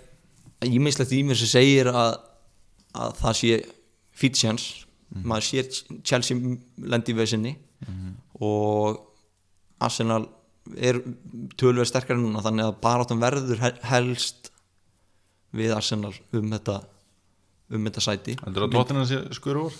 ímislegt 0.64 1.12
í 1.12 1.20
mér 1.28 1.36
sem 1.38 1.50
segir 1.52 1.90
að, 1.92 2.14
að 2.96 3.12
það 3.20 3.36
sé 3.42 3.52
fýtsjans 4.18 4.64
maður 5.24 5.44
sér 5.46 5.68
Chelsea 6.04 6.36
lendi 6.92 7.12
í 7.14 7.16
vesinni 7.18 7.52
og 8.44 8.98
Arsenal 9.84 10.24
er 10.76 10.98
tölverð 11.60 11.88
sterkari 11.88 12.20
núna 12.20 12.42
þannig 12.44 12.66
að 12.66 12.80
baráttum 12.82 13.20
verður 13.22 13.60
hel- 13.62 13.78
helst 13.88 14.50
við 15.56 15.72
Arsenal 15.76 16.10
um 16.36 16.50
þetta 16.52 16.80
um 17.70 17.88
þetta 17.88 18.04
sæti 18.04 18.36
Heldur 18.44 18.66
að 18.68 18.76
tóttina 18.76 19.06
sé 19.08 19.22
skur 19.36 19.62
úr? 19.66 19.78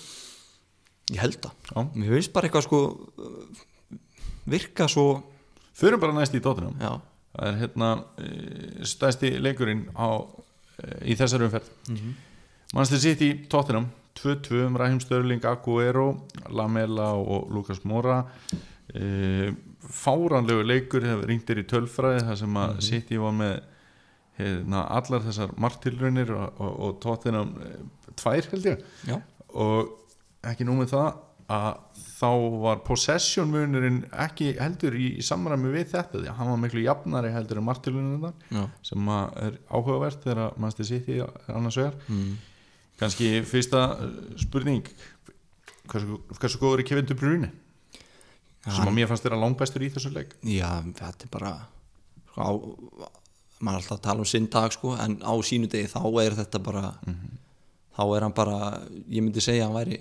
ég 1.09 1.23
held 1.23 1.39
það, 1.41 1.93
mér 1.95 2.15
finnst 2.19 2.33
bara 2.35 2.49
eitthvað 2.49 2.67
sko 2.69 2.81
uh, 3.25 3.63
virka 4.49 4.89
svo 4.89 5.09
Förum 5.79 6.01
bara 6.03 6.17
næst 6.17 6.35
í 6.35 6.43
tóttina 6.43 6.75
Það 7.39 7.47
er 7.47 7.59
hérna 7.61 7.89
eh, 8.19 8.85
stæsti 8.89 9.31
leikurinn 9.39 9.85
á, 9.95 10.27
eh, 10.83 11.13
í 11.13 11.15
þessari 11.15 11.47
umferð. 11.47 11.69
Mm 11.89 11.97
-hmm. 11.97 12.15
Manchester 12.75 12.99
City 12.99 13.47
Tottenham 13.49 13.87
2-2 14.19 14.67
um 14.67 14.77
Raheem 14.77 15.01
Störling, 15.01 15.45
Aguero 15.45 16.27
Lamela 16.51 17.13
og 17.15 17.51
Lucas 17.53 17.85
Moura. 17.85 18.25
E, 18.95 19.53
fáranlegu 19.81 20.63
leikur 20.65 21.03
hefur 21.05 21.27
ringtir 21.29 21.59
í 21.59 21.65
tölfræði 21.65 22.25
þar 22.25 22.37
sem 22.37 22.55
að 22.57 22.81
City 22.81 23.17
var 23.17 23.33
með 23.33 23.63
hérna, 24.39 24.85
allar 24.99 25.25
þessar 25.27 25.55
martilrunir 25.61 26.35
og, 26.35 26.61
og, 26.63 26.75
og 26.87 26.99
Tottenham 27.03 27.55
e, 27.63 27.73
tvær 28.19 28.51
held 28.53 28.69
ég. 28.73 28.85
Já, 29.09 29.19
og 29.59 29.95
ekki 30.47 30.67
nú 30.67 30.79
með 30.79 30.95
það 30.95 31.09
að 31.49 31.69
þá 32.19 32.33
var 32.61 32.81
possession 32.85 33.49
munurinn 33.49 34.03
ekki 34.21 34.51
heldur 34.59 34.97
í, 34.99 35.15
í 35.17 35.25
samræmi 35.25 35.71
við 35.73 35.95
þetta 35.95 36.21
því 36.21 36.29
að 36.29 36.37
hann 36.41 36.51
var 36.53 36.61
miklu 36.61 36.83
jafnari 36.85 37.31
heldur 37.33 37.61
en 37.61 37.65
martilunum 37.65 38.27
já. 38.53 38.65
sem 38.85 39.09
er 39.15 39.57
áhugavert 39.73 40.27
þegar 40.27 40.59
mannstu 40.61 40.85
sitt 40.85 41.09
í 41.09 41.23
annars 41.23 41.79
vegar. 41.81 41.97
Mm. 42.13 42.35
kannski 43.01 43.31
fyrsta 43.49 43.85
uh, 43.95 44.13
spurning 44.43 44.85
hversu, 45.89 46.21
hversu 46.37 46.61
góður 46.61 46.83
er 46.83 46.89
Kevin 46.91 47.09
De 47.09 47.17
Bruyne? 47.17 47.51
Sem 48.69 48.85
að 48.85 48.99
mér 48.99 49.09
fannst 49.09 49.25
þeirra 49.25 49.41
langbæstur 49.41 49.87
í 49.87 49.89
þessu 49.95 50.11
leik. 50.13 50.35
Já, 50.45 50.69
þetta 50.99 51.25
er 51.25 51.31
bara 51.33 51.53
sko, 52.35 52.45
á, 52.45 52.51
maður 53.59 53.75
er 53.75 53.83
alltaf 53.83 53.99
að 53.99 54.05
tala 54.07 54.25
um 54.25 54.29
sinn 54.29 54.47
dag 54.53 54.73
sko, 54.75 54.95
en 55.01 55.19
á 55.23 55.33
sínu 55.43 55.71
degi 55.71 55.91
þá 55.91 56.01
er 56.23 56.37
þetta 56.39 56.63
bara 56.63 56.85
þá 57.99 58.05
er 58.07 58.27
hann 58.27 58.37
bara 58.37 58.59
ég 59.09 59.25
myndi 59.25 59.43
segja 59.43 59.67
að 59.67 59.73
hann 59.73 59.79
væri 59.81 59.99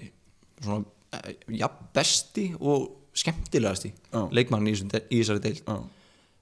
svona, 0.61 0.85
eh, 1.17 1.33
ja, 1.57 1.69
besti 1.93 2.51
og 2.59 2.87
skemmtilegasti 3.17 3.91
Já. 4.13 4.21
leikmann 4.31 4.69
í, 4.69 4.75
þessari 4.77 5.43
deild. 5.43 5.63
Já. 5.65 5.77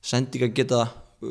sendinga 0.05 0.51
geta 0.53 0.81
uh, 0.85 1.29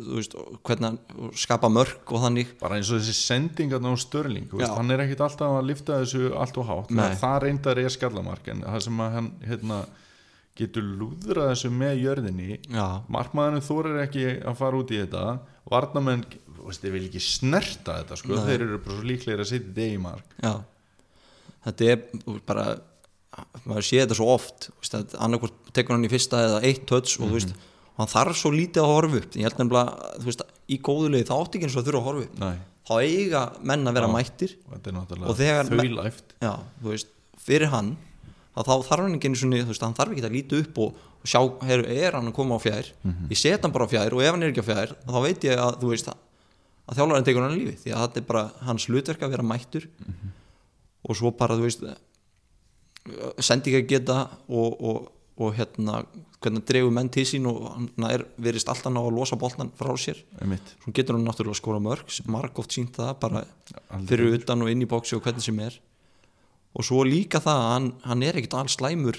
þú 0.00 0.16
veist, 0.16 0.36
hvernig 0.66 1.34
skapa 1.38 1.68
mörg 1.70 2.08
og 2.08 2.24
þannig. 2.24 2.54
Bara 2.62 2.78
eins 2.80 2.90
og 2.90 3.02
þessi 3.02 3.14
sendingarna 3.18 3.92
á 3.92 3.96
Störling 4.00 4.48
þú 4.50 4.62
veist, 4.62 4.72
hann 4.78 4.94
er 4.94 5.04
ekkit 5.04 5.24
alltaf 5.26 5.58
að 5.58 5.68
lifta 5.68 6.00
þessu 6.02 6.32
allt 6.32 6.60
og 6.62 6.70
hátt. 6.70 6.94
Það 7.20 7.38
reyndar 7.44 7.82
er 7.82 7.92
skallamark 7.92 8.48
en 8.54 8.64
það 8.64 8.86
sem 8.88 9.04
að 9.04 9.18
hann 9.18 9.30
hérna, 9.46 9.82
getur 10.58 10.82
lúðrað 10.84 11.52
þessu 11.52 11.70
með 11.72 12.00
jörðinni. 12.04 12.58
Já, 12.68 12.86
markmaðurinn 13.08 13.64
þorir 13.64 14.00
ekki 14.04 14.24
að 14.42 14.58
fara 14.58 14.80
út 14.82 14.90
í 14.92 14.98
þetta. 15.00 15.24
Varnamenn, 15.70 16.24
veist, 16.60 16.82
þeir 16.82 16.92
vil 16.96 17.06
ekki 17.08 17.22
snerta 17.24 18.00
þetta 18.00 18.18
sko, 18.20 18.34
Nei. 18.36 18.44
þeir 18.48 18.64
eru 18.66 18.78
bara 18.84 18.96
svo 18.98 19.06
líklegir 19.08 19.40
að 19.44 19.50
setja 19.52 19.70
þetta 19.70 19.86
í 19.94 20.00
mark. 20.02 20.36
Já. 20.42 20.52
Þetta 21.64 21.90
er 21.94 22.40
bara 22.48 22.66
maður 23.64 23.86
sé 23.86 24.00
þetta 24.02 24.16
svo 24.18 24.26
oft 24.34 24.66
þú 24.68 24.76
veist, 24.82 24.96
að 24.98 25.14
annarkvort 25.24 25.70
tekur 25.76 25.94
hann 25.96 26.04
í 26.08 26.10
fyrsta 26.12 26.40
eða 26.48 26.60
eitt 26.66 26.82
touch 26.90 27.14
og 27.20 27.28
þú 27.30 27.36
veist, 27.38 27.54
og 27.94 28.02
hann 28.02 28.10
þarf 28.10 28.38
svo 28.40 28.50
lítið 28.54 28.82
að 28.82 28.90
horfa 28.90 29.20
upp. 29.22 29.38
Ég 29.38 29.46
held 29.46 29.60
nefnilega, 29.62 30.10
þú 30.18 30.28
veist, 30.30 30.44
í 30.66 30.78
góðulegi 30.90 31.28
þá 31.30 31.34
átti 31.38 31.60
ekki 31.60 31.68
eins 31.70 31.78
og 31.78 31.86
þurfa 31.86 32.00
að 32.02 32.08
horfa 32.10 32.26
upp. 32.26 32.38
Nei, 32.42 32.56
þá 32.90 32.94
eiga 33.06 33.42
menn 33.70 33.86
að 33.90 33.98
vera 34.00 34.10
mættir 34.10 34.56
og 34.66 34.76
þetta 34.76 34.90
er 34.90 35.24
Og 35.30 35.36
þegar- 35.38 36.22
já, 36.42 36.52
þú 36.82 36.90
veist, 36.90 37.12
fyrir 37.40 37.70
hann 37.72 37.92
þá 38.56 38.72
þarf 38.88 39.04
hann 39.04 39.14
ekki 39.18 39.30
svona, 39.38 39.60
þú 39.62 39.72
veist, 39.74 39.84
hann 39.86 39.94
þarf 39.98 40.16
ekki 40.16 40.26
að 40.26 40.34
líta 40.36 40.58
upp 40.64 40.80
og, 40.82 40.98
og 41.20 41.30
sjá, 41.30 41.40
heru, 41.68 41.86
er 41.86 42.18
hann 42.18 42.30
að 42.32 42.36
koma 42.40 42.58
á 42.58 42.60
fjær? 42.64 42.90
Ég 43.30 43.38
set 43.38 43.62
hann 43.62 43.72
bara 43.72 43.86
á 43.86 43.92
fjær 43.92 44.16
og 44.16 44.24
ef 44.24 44.34
hann 44.34 44.42
er 44.42 44.50
ekki 44.52 44.64
á 44.64 44.70
fjær 44.70 44.94
þá 45.06 45.18
veit 45.24 45.46
ég 45.46 45.62
að, 45.62 45.78
þú 45.82 45.92
veist, 45.92 46.10
að, 46.10 46.18
þjálfarinn 46.98 47.28
tekur 47.28 47.46
hann 47.46 47.54
í 47.54 47.60
lífi, 47.62 47.76
því 47.84 47.94
að 47.94 48.02
þetta 48.06 48.20
er 48.20 48.28
bara 48.32 48.44
hans 48.66 48.88
hlutverk 48.90 49.22
að 49.22 49.30
vera 49.36 49.46
mættur. 49.46 49.86
Og 51.06 51.16
svo 51.16 51.30
bara, 51.32 51.54
þú 51.56 51.68
veist 51.68 51.84
sendi 53.40 53.70
ekki 53.70 53.80
að 53.80 53.88
geta 53.94 54.16
og, 54.48 54.74
og, 54.84 55.06
og 55.40 55.54
hérna 55.56 56.02
hvernig 56.40 56.64
dregur 56.68 56.92
menn 56.92 57.08
til 57.12 57.24
sín 57.28 57.46
og 57.48 57.62
hann 57.70 58.06
er 58.10 58.24
verist 58.40 58.68
alltaf 58.68 58.92
ná 58.92 59.00
að 59.00 59.14
losa 59.16 59.36
boltan 59.40 59.70
frá 59.76 59.92
sér. 60.00 60.20
Svo 60.82 60.92
getur 60.96 61.16
hann 61.16 61.24
náttúrulega 61.28 61.56
að 61.56 61.60
skora 61.62 61.80
mörg 61.84 62.12
marg 62.28 62.58
oft 62.60 62.72
sínt 62.76 62.96
það 62.96 63.14
bara 63.22 63.44
fyrir 64.08 64.36
utan 64.38 64.62
og 64.64 64.70
inn 64.72 64.82
í 64.84 64.88
bóksi 64.88 65.16
og 65.16 65.22
hvernig 65.24 65.44
sem 65.44 65.58
er 65.64 65.78
og 66.76 66.86
svo 66.86 67.02
líka 67.06 67.40
það 67.42 67.64
að 67.64 67.74
hann, 67.74 67.90
hann 68.06 68.24
er 68.26 68.38
ekkit 68.38 68.56
alls 68.60 68.78
slæmur 68.78 69.18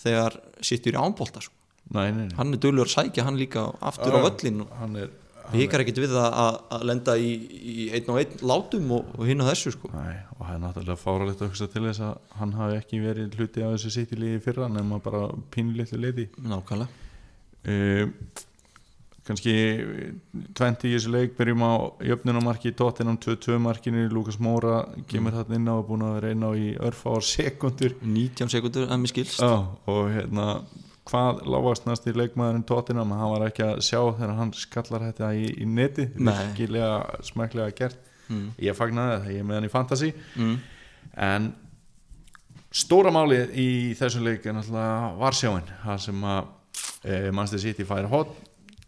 þegar 0.00 0.38
sittur 0.64 0.96
í 0.96 1.00
ánbolta 1.00 1.42
sko. 1.44 1.54
Hann 1.94 2.54
er 2.54 2.60
dölur 2.62 2.88
að 2.88 2.94
sækja 2.94 3.26
hann 3.26 3.38
líka 3.38 3.66
aftur 3.84 4.16
á 4.16 4.24
völlin 4.24 4.62
er, 5.02 5.10
hikar 5.52 5.82
ekkit 5.84 6.00
við 6.00 6.14
að, 6.16 6.56
að 6.72 6.86
lenda 6.88 7.16
í, 7.20 7.34
í 7.52 7.88
einn 7.94 8.08
og 8.14 8.20
einn 8.22 8.38
látum 8.48 8.94
og, 8.96 9.10
og 9.18 9.28
hinn 9.28 9.44
á 9.44 9.50
þessu 9.50 9.74
sko. 9.74 9.90
Nei, 9.92 10.16
og 10.38 10.40
það 10.46 10.54
er 10.54 10.62
náttúrulega 10.62 11.02
fáralegt 11.02 11.44
að 11.44 11.52
hugsa 11.52 11.68
til 11.74 11.84
þess 11.84 12.04
að 12.06 12.38
hann 12.40 12.56
hafi 12.56 12.78
ekki 12.80 13.02
verið 13.04 13.36
hluti 13.38 13.66
af 13.66 13.76
þessu 13.76 13.92
sitt 13.98 14.14
í 14.16 14.20
liði 14.22 14.40
fyrra 14.46 14.70
nema 14.72 15.00
bara 15.04 15.26
pínulitlu 15.54 16.00
leiti 16.00 16.28
nákvæmlega 16.40 16.88
uh, 17.68 18.44
kannski 19.24 19.54
20 20.58 20.88
í 20.88 20.94
þessu 20.94 21.12
leik 21.14 21.36
byrjum 21.38 21.64
á 21.64 21.72
jöfnunamarki 22.04 22.72
í 22.72 22.76
Tottenham 22.76 23.16
2-2 23.24 23.56
markinu 23.62 24.04
Lukas 24.12 24.36
Móra 24.42 24.82
kemur 25.08 25.36
þarna 25.38 25.58
inn 25.58 25.70
á 25.70 25.74
og 25.74 25.86
búin 25.88 26.04
að 26.04 26.28
inn 26.30 26.44
á 26.44 26.50
í 26.52 26.72
örfáar 26.76 27.24
sekundur 27.34 27.96
19 28.02 28.52
sekundur 28.52 28.88
að 28.88 29.00
mér 29.00 29.14
skilst. 29.14 29.40
Já, 29.40 29.64
og 29.64 30.10
hérna 30.12 30.48
hvað 31.08 31.42
lágastnast 31.48 32.08
í 32.08 32.14
leikmaðurinn 32.16 32.66
Tottenham? 32.68 33.16
Hann 33.16 33.32
var 33.32 33.46
ekki 33.48 33.64
að 33.66 33.82
sjá 33.84 34.00
þegar 34.02 34.36
hann 34.38 34.54
skallar 34.56 35.08
þetta 35.08 35.32
í, 35.36 35.50
í 35.56 35.68
neti 35.68 36.08
virkilega 36.16 37.24
smæklega 37.24 37.76
gert. 37.80 38.10
Mm. 38.24 38.54
ég 38.56 38.76
fagnaði 38.76 39.18
það, 39.18 39.32
ég 39.34 39.42
er 39.42 39.48
með 39.48 39.58
hann 39.58 39.66
í 39.66 39.72
fantasy. 39.72 40.14
Mm. 40.40 40.54
en 41.26 41.50
stóra 42.74 43.12
málið 43.14 43.52
í 43.60 43.68
þessum 43.98 44.24
leik 44.26 44.46
er 44.48 44.56
náttúrulega 44.56 45.12
Varsjáin 45.20 45.68
það 45.84 46.00
sem 46.06 46.24
að 46.26 46.40
e, 47.04 47.18
Manchester 47.30 47.62
City 47.62 47.86
fær 47.86 48.08
hot 48.10 48.32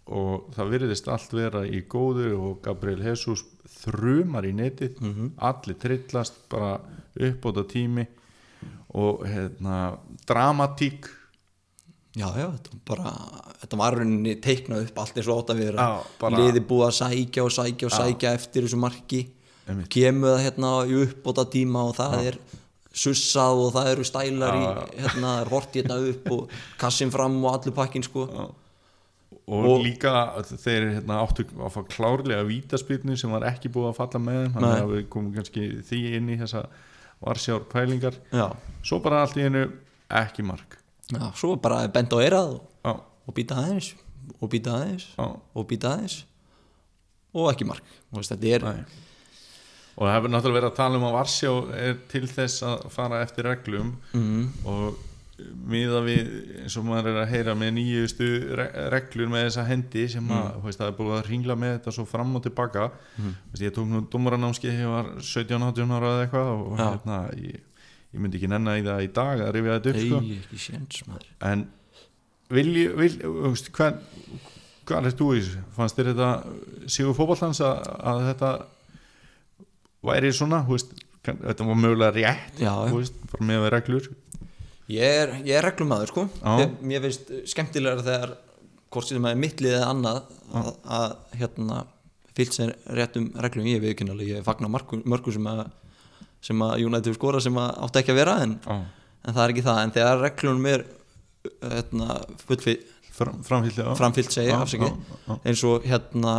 og 0.06 0.50
það 0.54 0.70
virðist 0.70 1.08
allt 1.10 1.32
vera 1.34 1.64
í 1.66 1.80
góðu 1.90 2.28
og 2.38 2.60
Gabriel 2.62 3.02
Jesus 3.02 3.42
þrumar 3.82 4.46
í 4.46 4.52
netið. 4.54 5.00
Mhm. 5.00 5.32
allir 5.38 5.78
trillast 5.82 6.34
bara 6.48 6.80
uppbóta 7.18 7.64
tími 7.66 8.06
og 8.94 9.24
hérna 9.26 9.98
dramatík. 10.26 11.08
Já, 12.16 12.30
já, 12.32 12.46
þetta 12.48 12.70
var 12.72 12.80
bara 12.96 13.12
þetta 13.60 13.76
var 13.76 13.96
rauninni 13.98 14.36
teiknað 14.40 14.86
upp 14.86 14.98
allt 14.98 15.16
eins 15.18 15.28
og 15.28 15.42
átt 15.42 15.50
að 15.54 15.58
vera. 15.64 15.76
Já, 15.88 16.06
bara- 16.20 16.36
liði 16.38 16.60
búið 16.64 16.86
að 16.88 16.94
sækja 17.02 17.44
og 17.44 17.50
sækja 17.52 17.86
og 17.86 17.92
sækja 17.92 18.34
eftir 18.34 18.62
þessu 18.62 18.78
marki. 18.78 19.26
Einmitt. 19.68 19.88
kemur 19.90 20.36
það 20.38 20.44
hérna 20.46 20.68
í 20.86 20.94
uppbóta 21.02 21.44
tíma 21.50 21.80
og 21.88 21.96
það 21.96 22.26
er 22.28 22.38
sussað 22.94 23.66
og 23.66 23.72
það 23.74 23.88
eru 23.92 24.04
stælar 24.06 24.54
í 24.54 25.00
hérna, 25.02 25.32
hort 25.50 25.72
hérna 25.74 25.96
upp 26.12 26.30
og 26.30 26.48
kassin 26.78 27.10
fram 27.10 27.44
og 27.44 27.52
allur 27.52 27.74
pakkin 27.74 28.02
sko 28.06 28.28
og, 29.46 29.66
og 29.70 29.84
líka 29.84 30.12
þeir 30.48 30.88
hérna, 30.96 31.20
áttu 31.22 31.46
að 31.54 31.72
fá 31.76 31.80
klárlega 31.90 32.46
vítaspilnu 32.48 33.16
sem 33.18 33.32
var 33.32 33.46
ekki 33.52 33.70
búið 33.72 33.92
að 33.92 33.98
falla 34.00 34.22
með 34.22 34.40
þeim 34.40 34.54
þannig 34.56 34.72
Nei. 34.72 34.82
að 34.82 34.94
við 34.94 35.08
komum 35.14 35.34
kannski 35.36 35.66
því 35.86 36.02
inn 36.18 36.30
í 36.34 36.38
þessa 36.42 36.66
Varsjár 37.16 37.62
pælingar 37.72 38.18
já, 38.28 38.50
svo 38.84 38.98
bara 39.00 39.22
allt 39.24 39.38
í 39.40 39.46
einu 39.46 39.62
ekki 40.12 40.44
mark. 40.44 40.76
Já, 41.08 41.30
svo 41.38 41.54
bara 41.62 41.86
bent 41.88 42.12
á 42.12 42.18
eirað 42.20 42.58
og, 42.58 43.00
og 43.24 43.36
býta 43.36 43.56
aðeins 43.62 43.94
og 44.36 44.50
býta 44.52 44.74
aðeins 44.76 45.06
já, 45.14 45.26
og 45.30 45.68
býta 45.70 45.94
aðeins 45.94 46.20
og 47.36 47.50
ekki 47.52 47.68
mark. 47.68 47.96
Veist, 48.12 48.32
þetta 48.34 48.52
er, 48.52 48.66
nei. 48.66 49.02
Og 49.96 50.04
það 50.04 50.14
hefur 50.16 50.32
náttúrulega 50.32 50.58
verið 50.58 50.70
að 50.70 50.78
tala 50.82 50.98
um 50.98 51.06
að 51.08 51.14
Varsjá 51.16 51.52
er 51.80 51.98
til 52.10 52.26
þess 52.28 52.64
að 52.68 52.86
fara 52.92 53.20
eftir 53.24 53.48
reglum 53.48 53.94
mm, 54.12 54.42
og 54.68 54.98
miða 55.36 56.00
við 56.06 56.28
eins 56.62 56.76
og 56.80 56.86
maður 56.86 57.10
er 57.10 57.18
að 57.20 57.32
heyra 57.34 57.54
með 57.58 57.72
nýjustu 57.76 58.28
re- 58.56 58.70
reglur 58.94 59.28
með 59.32 59.46
þessa 59.46 59.64
hendi 59.68 60.06
sem 60.08 60.30
að 60.32 60.46
mm. 60.46 60.62
veist, 60.64 60.80
það 60.80 60.88
er 60.88 60.96
búið 60.96 61.16
að 61.18 61.30
ringla 61.30 61.56
með 61.60 61.72
þetta 61.74 61.94
svo 61.96 62.04
fram 62.08 62.32
og 62.38 62.44
tilbaka 62.46 62.86
veist, 63.18 63.64
ég 63.66 63.74
tók 63.76 63.88
nú 63.90 64.02
dómaranámski 64.12 64.70
þegar 64.70 64.84
ég 64.86 64.94
var 64.94 65.10
17-18 65.20 65.96
ára 65.98 66.12
eða 66.14 66.24
eitthvað 66.24 66.52
og 66.54 66.80
Já. 66.80 66.86
hérna, 66.86 67.18
ég, 67.36 67.86
ég 68.16 68.22
myndi 68.22 68.40
ekki 68.40 68.52
nenna 68.54 68.78
í 68.80 68.84
það 68.86 69.04
í 69.04 69.10
dag 69.20 69.44
að 69.44 69.52
rifja 69.58 69.76
þetta 69.76 69.92
upp 69.92 70.00
sko. 70.00 70.22
en 71.50 71.66
vilji, 72.56 72.86
vil, 72.96 73.12
veist, 73.50 73.72
hvern, 73.76 74.00
hvað 74.88 75.10
er 75.10 75.18
þú 75.20 75.32
í 75.34 75.42
þessu? 75.42 75.64
Fannst 75.76 75.98
þér 75.98 76.12
þetta 76.14 76.30
Sigur 76.96 77.16
fótballans 77.18 77.60
að, 77.66 77.90
að 78.06 78.22
þetta 78.30 78.52
væri 80.06 80.32
svona, 80.32 80.62
veist, 80.68 80.92
þetta 81.26 81.66
var 81.66 81.78
mögulega 81.80 82.14
rétt, 82.14 82.60
bara 83.32 83.48
með 83.48 83.64
að 83.66 83.72
reglur. 83.74 84.08
Ég 84.92 85.02
er, 85.22 85.32
ég 85.46 85.56
er 85.58 85.66
reglumæður 85.66 86.12
sko. 86.12 86.26
Ég, 86.62 86.74
Mér 86.86 87.02
finnst 87.06 87.32
skemmtilega 87.50 88.04
þegar 88.06 88.36
hvort 88.94 89.08
sem 89.10 89.24
er 89.26 89.38
mittlið 89.40 89.74
eða 89.80 89.88
annað 89.90 90.20
að, 90.54 90.68
að 90.98 91.16
hérna 91.40 91.80
fyllt 92.36 92.54
sér 92.54 92.74
réttum 92.94 93.26
reglum. 93.42 93.66
Ég 93.66 93.82
alveg, 94.14 94.30
ég 94.36 94.44
fagnar 94.46 94.70
mörgum, 94.70 95.02
sem 95.34 95.48
að 95.50 95.64
sem 96.46 96.60
að 96.62 96.84
United 96.86 97.16
skora 97.16 97.40
sem 97.42 97.56
að 97.58 97.72
átti 97.82 97.98
ekki 98.02 98.12
að 98.14 98.18
vera 98.20 98.34
en, 98.44 98.52
en 98.70 99.34
það 99.34 99.42
er 99.48 99.54
ekki 99.54 99.64
það. 99.66 99.78
En 99.82 99.94
þegar 99.96 100.20
reglunum 100.22 100.66
er 100.70 100.84
hérna, 101.62 102.18
Fram, 103.16 103.38
framfyllt 103.96 104.34
já, 104.44 104.58
já. 104.84 105.36
eins 105.48 105.62
og 105.64 105.86
hérna 105.88 106.32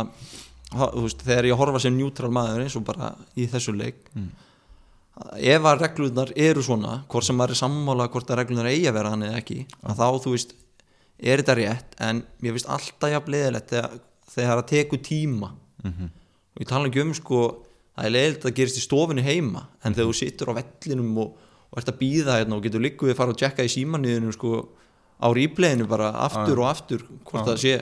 veist, 1.02 1.24
þegar 1.26 1.48
ég 1.48 1.58
horfa 1.58 1.80
sem 1.82 1.96
njútral 1.96 2.30
maður 2.30 2.62
eins 2.62 2.76
og 2.78 2.84
bara 2.86 3.08
í 3.34 3.48
þessu 3.50 3.74
leik 3.74 4.04
Mm. 4.14 4.28
Ef 5.38 5.64
að 5.66 5.80
reglunar 5.82 6.32
eru 6.36 6.62
svona 6.62 6.98
hvort 7.10 7.26
sem 7.26 7.36
maður 7.38 7.54
er 7.56 7.60
sammála 7.62 8.08
hvort 8.12 8.30
að 8.30 8.38
reglunar 8.42 8.68
eigi 8.70 8.88
að 8.90 8.96
vera 8.98 9.10
hann 9.14 9.24
eða 9.26 9.40
ekki 9.40 9.58
að 9.82 9.96
þá 9.98 10.06
þú 10.24 10.34
veist 10.34 10.52
er 11.18 11.40
þetta 11.42 11.56
rétt 11.58 11.96
en 12.08 12.20
mér 12.44 12.54
finnst 12.56 12.68
alltaf 12.70 13.10
jafn 13.14 13.32
leðilegt 13.34 13.72
þegar, 13.74 13.96
þegar 14.34 14.60
það 14.62 14.68
tekur 14.74 15.02
tíma 15.08 15.50
Mhm. 15.84 16.08
og 16.58 16.62
ég 16.62 16.66
tala 16.66 16.88
ekki 16.90 17.00
um 17.04 17.12
sko 17.14 17.40
það 17.96 18.06
er 18.08 18.10
leðilegt 18.14 18.46
að 18.48 18.54
gerist 18.58 18.78
í 18.78 18.82
stofunni 18.82 19.22
heima 19.22 19.60
en 19.84 19.94
þegar 19.94 20.08
þú 20.10 20.16
situr 20.18 20.50
á 20.50 20.58
vellinum 20.58 21.12
og, 21.22 21.36
og 21.70 21.78
ert 21.78 21.90
að 21.92 21.98
býða 22.00 22.38
hérna 22.40 22.56
og 22.58 22.62
getur 22.66 22.82
líkuð 22.82 23.12
að 23.12 23.18
fara 23.20 23.30
og 23.34 23.38
tjekka 23.38 23.62
í 23.66 23.70
símanniðinu 23.70 24.32
sko 24.34 24.50
á 25.22 25.26
rýpleginu 25.34 25.86
bara 25.90 26.10
aftur 26.26 26.58
og 26.62 26.66
aftur 26.70 27.04
hvort 27.26 27.46
það 27.46 27.60
sé 27.62 27.74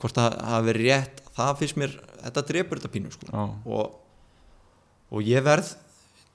hvort 0.00 0.14
það 0.20 0.36
hafi 0.52 0.68
verið 0.68 0.86
rétt 0.88 1.22
það 1.38 1.56
finnst 1.62 1.76
mér, 1.80 1.96
þetta 2.24 2.44
drepur 2.52 2.78
þetta 2.80 2.92
pínu 2.92 3.12
sko 3.16 3.26
Já. 3.32 3.44
og, 3.64 3.96
og 5.12 5.22
ég 5.28 5.44
verð 5.48 5.72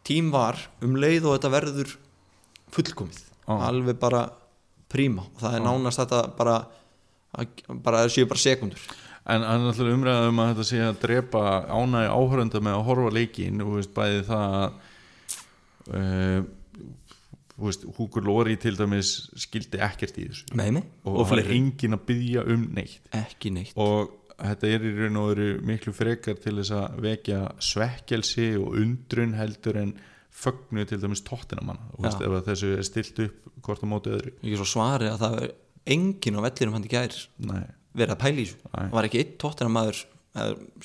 tím 0.07 0.31
var 0.33 0.59
um 0.83 0.95
leið 0.99 1.27
og 1.27 1.37
þetta 1.37 1.53
verður 1.53 1.97
fullkomið 2.73 3.19
Já. 3.21 3.53
alveg 3.69 3.99
bara 4.01 4.23
príma. 4.93 5.25
Og 5.33 5.43
það 5.43 5.57
er 5.57 5.65
nánast 5.65 6.01
þetta 6.03 6.23
bara 6.37 6.57
bara 7.83 8.03
það 8.03 8.13
séu 8.13 8.29
bara 8.29 8.43
sekundur. 8.43 8.81
En 9.23 9.45
það 9.45 9.53
er 9.53 9.61
náttúrulega 9.63 9.97
umræða 9.97 10.31
um 10.31 10.41
að 10.43 10.49
þetta 10.51 10.65
sé 10.67 10.81
að 10.83 10.97
drepa 11.01 11.43
ánægi 11.71 12.09
áhörunda 12.11 12.61
með 12.63 12.75
að 12.75 12.83
horfa 12.89 13.13
leikin 13.15 13.63
og 13.63 13.77
veist, 13.77 13.93
bæði 13.95 14.25
það 14.27 14.57
að 14.57 14.75
uh, 15.93 16.51
Húkur 17.97 18.25
Lóri 18.25 18.57
til 18.59 18.73
dæmis 18.75 19.29
skildi 19.39 19.79
ekkert 19.85 20.17
í 20.19 20.25
þessu. 20.25 20.47
Með 20.57 20.71
mig 20.79 20.87
og, 21.05 21.13
og, 21.13 21.27
það 21.29 21.41
er 21.43 21.51
engin 21.55 21.95
að 21.95 22.05
byggja 22.09 22.43
um 22.49 22.65
neitt. 22.75 23.11
Ekki 23.15 23.53
neitt. 23.53 23.75
Og 23.79 24.11
þetta 24.39 24.69
er 24.69 24.87
í 24.87 24.93
raun 24.97 25.19
og 25.21 25.29
veru 25.33 25.47
miklu 25.67 25.93
frekar 25.95 26.39
til 26.41 26.55
þess 26.59 26.73
að 26.77 26.97
vekja 27.05 27.39
svekkelsi 27.63 28.49
og 28.59 28.77
undrun 28.81 29.35
heldur 29.37 29.79
en 29.81 29.93
fögnu 30.33 30.85
til 30.89 30.99
dæmis 31.01 31.21
tóttinamann 31.25 31.81
veist, 32.01 32.21
Já. 32.21 32.25
ef 32.25 32.47
þessu 32.47 32.71
er 32.77 32.87
stilt 32.87 33.21
upp 33.27 33.51
hvort 33.63 33.83
á 33.85 33.87
móti 33.87 34.13
öðru. 34.13 34.33
Ekki 34.41 34.57
svo 34.59 34.69
svari 34.73 35.11
að 35.11 35.21
það 35.21 35.37
er 35.43 35.53
engin 35.93 36.39
á 36.39 36.45
vellinum 36.47 36.77
hann 36.77 36.87
í 36.87 36.91
gær 36.91 37.17
Nei, 37.45 37.63
verið 37.93 38.15
að 38.15 38.21
pæla 38.23 38.33
í 38.41 38.47
þessu. 38.47 38.71
Það 38.73 38.95
var 38.97 39.09
ekki 39.09 39.21
einn 39.21 39.35
tóttina 39.43 39.73
maður 39.73 40.01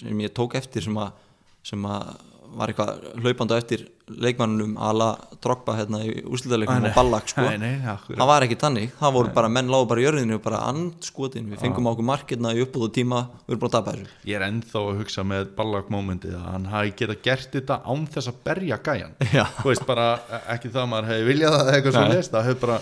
sem 0.03 0.21
ég 0.27 0.35
tók 0.37 0.59
eftir 0.61 0.85
sem 0.85 0.99
að, 1.01 1.23
sem 1.65 1.89
að 1.89 2.11
var 2.57 2.71
eitthvað 2.73 3.07
hlaupandi 3.23 3.57
eftir 3.59 3.83
leikmannunum 4.09 4.77
ala 4.81 5.09
Drogba 5.45 5.75
hérna 5.77 6.01
í 6.07 6.23
úrslitaleikunum 6.25 6.87
Nei, 6.87 6.91
og 6.91 6.97
Ballack 6.97 7.29
sko. 7.33 7.45
Nei, 7.45 7.59
nei, 7.61 7.73
akkurat. 7.93 8.19
það 8.21 8.31
var 8.31 8.47
ekki 8.47 8.57
tannig, 8.63 8.93
það 8.99 9.15
voru 9.19 9.33
bara 9.37 9.51
menn 9.53 9.69
lágu 9.73 9.89
bara 9.91 10.01
í 10.01 10.07
jörðinu 10.07 10.39
og 10.39 10.45
bara 10.47 10.61
andskotin, 10.71 11.51
við 11.53 11.61
fengum 11.65 11.89
á 11.89 11.93
okkur 11.93 12.07
markirna 12.09 12.53
í 12.57 12.63
uppbúðu 12.65 12.89
tíma, 12.99 13.21
við 13.45 13.55
erum 13.55 13.63
bara 13.65 13.71
að 13.71 13.75
tapa 13.77 13.95
þessu. 13.97 14.15
Ég 14.31 14.39
er 14.41 14.47
ennþá 14.49 14.85
að 14.85 15.03
hugsa 15.03 15.25
með 15.29 15.51
Ballack 15.59 15.91
momentið 15.93 16.39
að 16.39 16.47
hann 16.55 16.71
hafi 16.73 16.95
geta 17.03 17.19
gert 17.29 17.59
þetta 17.59 17.81
án 17.85 18.07
þess 18.15 18.33
að 18.33 18.41
berja 18.49 18.81
gæjan. 18.89 19.13
Þú 19.61 19.69
veist 19.69 19.85
bara 19.91 20.09
ekki 20.55 20.73
það 20.73 20.81
að 20.87 20.91
maður 20.95 21.11
hefði 21.13 21.29
viljað 21.29 21.59
það 21.59 21.69
eða 21.69 21.77
eitthvað 21.77 21.99
svo 21.99 22.07
Nei. 22.09 22.17
lest 22.17 22.35
það 22.35 22.49
hefði 22.49 22.63
bara, 22.65 22.81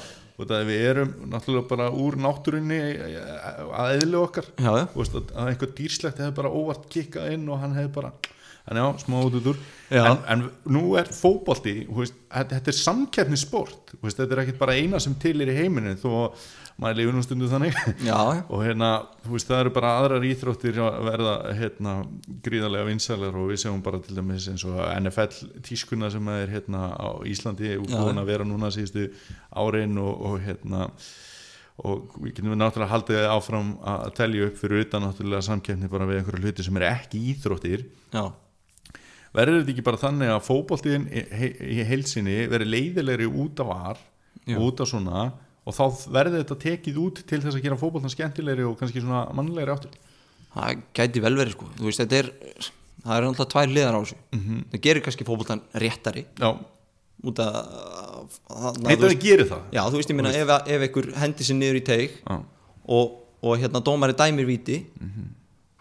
við 0.70 0.86
erum 0.92 1.12
náttúrulega 1.32 1.68
bara 1.74 1.90
úr 2.06 2.16
náttúrunni 2.22 2.80
að 3.82 3.92
eðlu 3.98 4.22
okkar. 4.22 4.48
Já, 4.60 4.72
veist, 4.94 5.18
að 5.34 5.50
einhver 5.50 5.74
dýrslegt 5.78 6.22
hefði 6.22 6.38
bara 6.38 6.54
óvart 6.54 6.88
kikkað 6.92 7.30
inn 7.34 7.46
og 7.50 7.62
hann 7.62 7.76
hefði 7.78 7.92
bara 7.96 8.12
en 8.66 8.80
já, 8.80 8.86
smá 9.04 9.18
út 9.22 9.38
út 9.38 9.50
úr 9.52 9.58
en, 9.94 10.18
en 10.26 10.44
nú 10.74 10.96
er 10.98 11.06
veist, 11.06 12.14
þetta, 12.32 12.60
er 12.66 12.76
samkeppnissport. 12.76 13.92
Þú 13.94 14.06
veist, 14.08 14.18
þetta 14.18 14.34
er 14.34 14.42
ekkit 14.42 14.58
bara 14.58 14.74
eina 14.74 15.00
sem 15.02 15.14
til 15.22 15.36
er 15.42 15.52
í 15.52 15.58
heiminu 15.60 15.94
þó 16.00 16.08
að 16.10 16.46
maður 16.82 16.98
lifur 16.98 17.16
nú 17.16 17.22
stundu 17.24 17.50
þannig. 17.50 17.76
Já, 18.04 18.18
og 18.52 18.64
hérna, 18.64 18.90
þú 19.24 19.36
veist, 19.36 19.48
það 19.48 19.62
eru 19.62 19.74
bara 19.76 19.92
aðrar 20.00 20.26
íþróttir 20.28 20.80
að 20.84 20.98
verða 21.06 21.36
hérna 21.60 21.94
gríðarlega 22.44 22.88
vinsælar 22.90 23.38
og 23.38 23.52
við 23.52 23.62
segjum 23.62 23.84
bara 23.86 24.02
til 24.04 24.18
dæmis 24.18 24.48
eins 24.52 24.66
og 24.68 24.82
NFL 24.98 25.62
tískuna 25.66 26.10
sem 26.12 26.32
er 26.34 26.52
hérna 26.56 26.90
á 26.92 27.08
Íslandi 27.28 27.76
og 27.78 27.88
búin 27.92 28.20
að 28.20 28.32
vera 28.32 28.48
núna 28.48 28.72
síðustu 28.74 29.08
árin 29.54 29.96
og, 30.02 30.12
og 30.28 30.42
hérna 30.44 30.90
og 31.84 32.14
við 32.22 32.38
getum 32.38 32.54
við 32.54 32.60
náttúrulega 32.62 32.92
haldið 32.94 33.26
áfram 33.28 33.74
að 33.84 34.06
telja 34.16 34.46
upp 34.48 34.60
fyrir 34.60 34.86
utan 34.86 35.04
náttúrulega 35.04 35.44
samkeppni 35.44 35.90
bara 35.92 36.08
við 36.08 36.22
einhverju 36.22 36.44
hluti 36.44 36.64
sem 36.64 36.78
er 36.80 36.86
ekki 36.88 37.20
íþróttir. 37.34 37.84
Já. 38.14 38.24
Verður 39.36 39.60
þetta 39.62 39.72
ekki 39.74 39.84
bara 39.86 40.00
þannig 40.02 40.30
að 40.34 40.44
fótboltiðin 40.48 41.06
í, 41.12 41.24
í 41.76 41.84
heilsinni 41.88 42.36
verður 42.52 42.72
leiðilegri 42.72 43.26
út 43.28 43.60
af 43.64 43.70
var 43.72 44.00
og 44.46 44.62
út 44.68 44.80
af 44.84 44.90
svona 44.90 45.24
og 45.66 45.74
þá 45.74 45.84
verður 46.14 46.40
þetta 46.44 46.58
tekið 46.62 46.98
út 47.02 47.22
til 47.26 47.40
þess 47.42 47.56
að 47.58 47.64
gera 47.66 47.78
fótboltan 47.80 48.12
skemmtilegri 48.12 48.64
og 48.68 48.76
kannski 48.80 49.02
svona 49.02 49.24
mannlegri 49.34 49.72
áttur 49.74 49.96
það 50.56 50.82
gæti 50.96 51.20
vel 51.20 51.34
verið 51.36 51.52
sko. 51.56 51.66
Veist, 51.82 52.00
þetta 52.00 52.16
er, 52.22 52.28
það 53.04 53.16
er 53.18 53.24
alltaf 53.28 53.48
tvær 53.52 53.72
liðar 53.74 53.96
á 53.98 54.00
þessu. 54.00 54.16
Mhm. 54.32 54.60
það 54.72 54.80
gerir 54.86 55.02
kannski 55.04 55.26
fótboltan 55.28 55.60
réttari. 55.82 56.22
Já, 56.40 56.48
út 57.26 57.42
að 57.44 57.56
það 58.46 59.16
gerir 59.20 59.46
það? 59.50 59.62
Já, 59.74 59.82
þú 59.90 59.98
veist, 60.00 60.10
ég 60.12 60.16
minna, 60.18 60.32
ef, 60.32 60.52
ef 60.66 60.84
einhver 60.86 61.08
hendi 61.20 61.46
sér 61.46 61.58
niður 61.60 61.80
í 61.80 61.84
teig 61.86 62.14
Já, 62.22 62.36
og, 62.96 63.16
og 63.42 63.58
hérna 63.60 63.82
dómari 63.84 64.16
dæmir 64.16 64.46
víti 64.48 64.78
Mhm. 65.00 65.32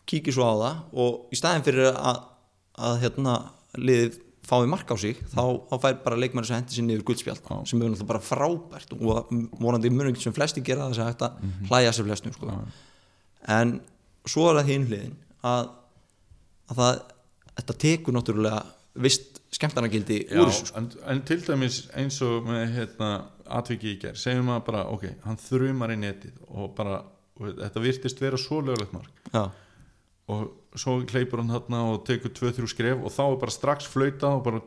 kíkir 0.05 0.33
svo 0.35 0.43
á 0.45 0.53
það 0.53 0.75
og 0.93 1.31
í 1.33 1.37
staðin 1.39 1.63
fyrir 1.65 1.87
að, 1.95 2.19
að 2.77 2.99
hérna 3.03 3.35
liðið 3.77 4.21
fái 4.45 4.67
mark 4.69 4.91
á 4.93 4.95
sig 5.01 5.17
þá, 5.33 5.41
þá 5.71 5.75
fær 5.81 5.95
bara 6.05 6.17
leikmæri 6.21 6.45
sem 6.45 6.59
hendi 6.59 6.75
sér 6.75 6.85
niður 6.85 7.03
guldspjald 7.07 7.41
Já. 7.41 7.55
sem 7.65 7.81
er 7.81 7.89
náttúrulega 7.89 8.09
bara 8.11 8.19
frábært 8.21 8.93
og 8.93 9.31
vonandi 9.59 9.89
munum 9.89 10.15
sem 10.21 10.33
flesti 10.35 10.61
gera 10.61 10.89
þess 10.91 11.01
að 11.01 11.09
hægt 11.09 11.23
að 11.25 11.39
Mhm. 11.41 11.67
hlæja 11.71 11.91
sér 11.97 12.05
flestum 12.09 12.33
sko. 12.33 12.51
en 13.47 13.81
svo 14.27 14.49
er 14.51 14.59
það 14.61 14.69
hinn 14.69 14.85
hliðin 14.89 15.15
að, 15.43 15.69
að 16.69 16.75
það 16.81 17.01
þetta 17.55 17.77
tekur 17.85 18.13
náttúrulega 18.13 18.61
vist 18.95 19.41
skemmtarnagildi 19.55 20.19
úr 20.35 20.49
þessu 20.49 20.65
sko. 20.69 20.77
en, 20.77 20.91
en 21.07 21.21
til 21.27 21.41
dæmis 21.41 21.81
eins 21.95 22.21
og 22.25 22.45
hérna, 22.45 23.09
atviki 23.45 23.95
í 23.95 23.99
gerð, 24.01 24.17
segjum 24.17 24.49
að 24.55 24.63
bara 24.65 24.85
ok, 24.91 25.03
hann 25.25 25.37
þrumar 25.37 25.93
í 25.93 25.97
netið 26.01 26.37
og 26.49 26.73
bara, 26.75 27.01
þetta 27.39 27.81
virtist 27.83 28.19
vera 28.21 28.37
svo 28.37 28.61
löglegt 28.61 28.93
mark 28.93 29.09
já, 29.33 29.49
og 30.31 30.77
svo 30.79 30.97
hleypur 31.05 31.41
hann 31.41 31.53
þarna 31.53 31.81
og 31.93 32.03
tekur 32.07 32.33
2-3 32.35 32.69
skref 32.71 33.03
og 33.05 33.13
þá 33.13 33.23
er 33.27 33.39
bara 33.43 33.53
strax 33.53 33.89
flauta 33.89 34.31
og, 34.35 34.43
bara, 34.47 34.61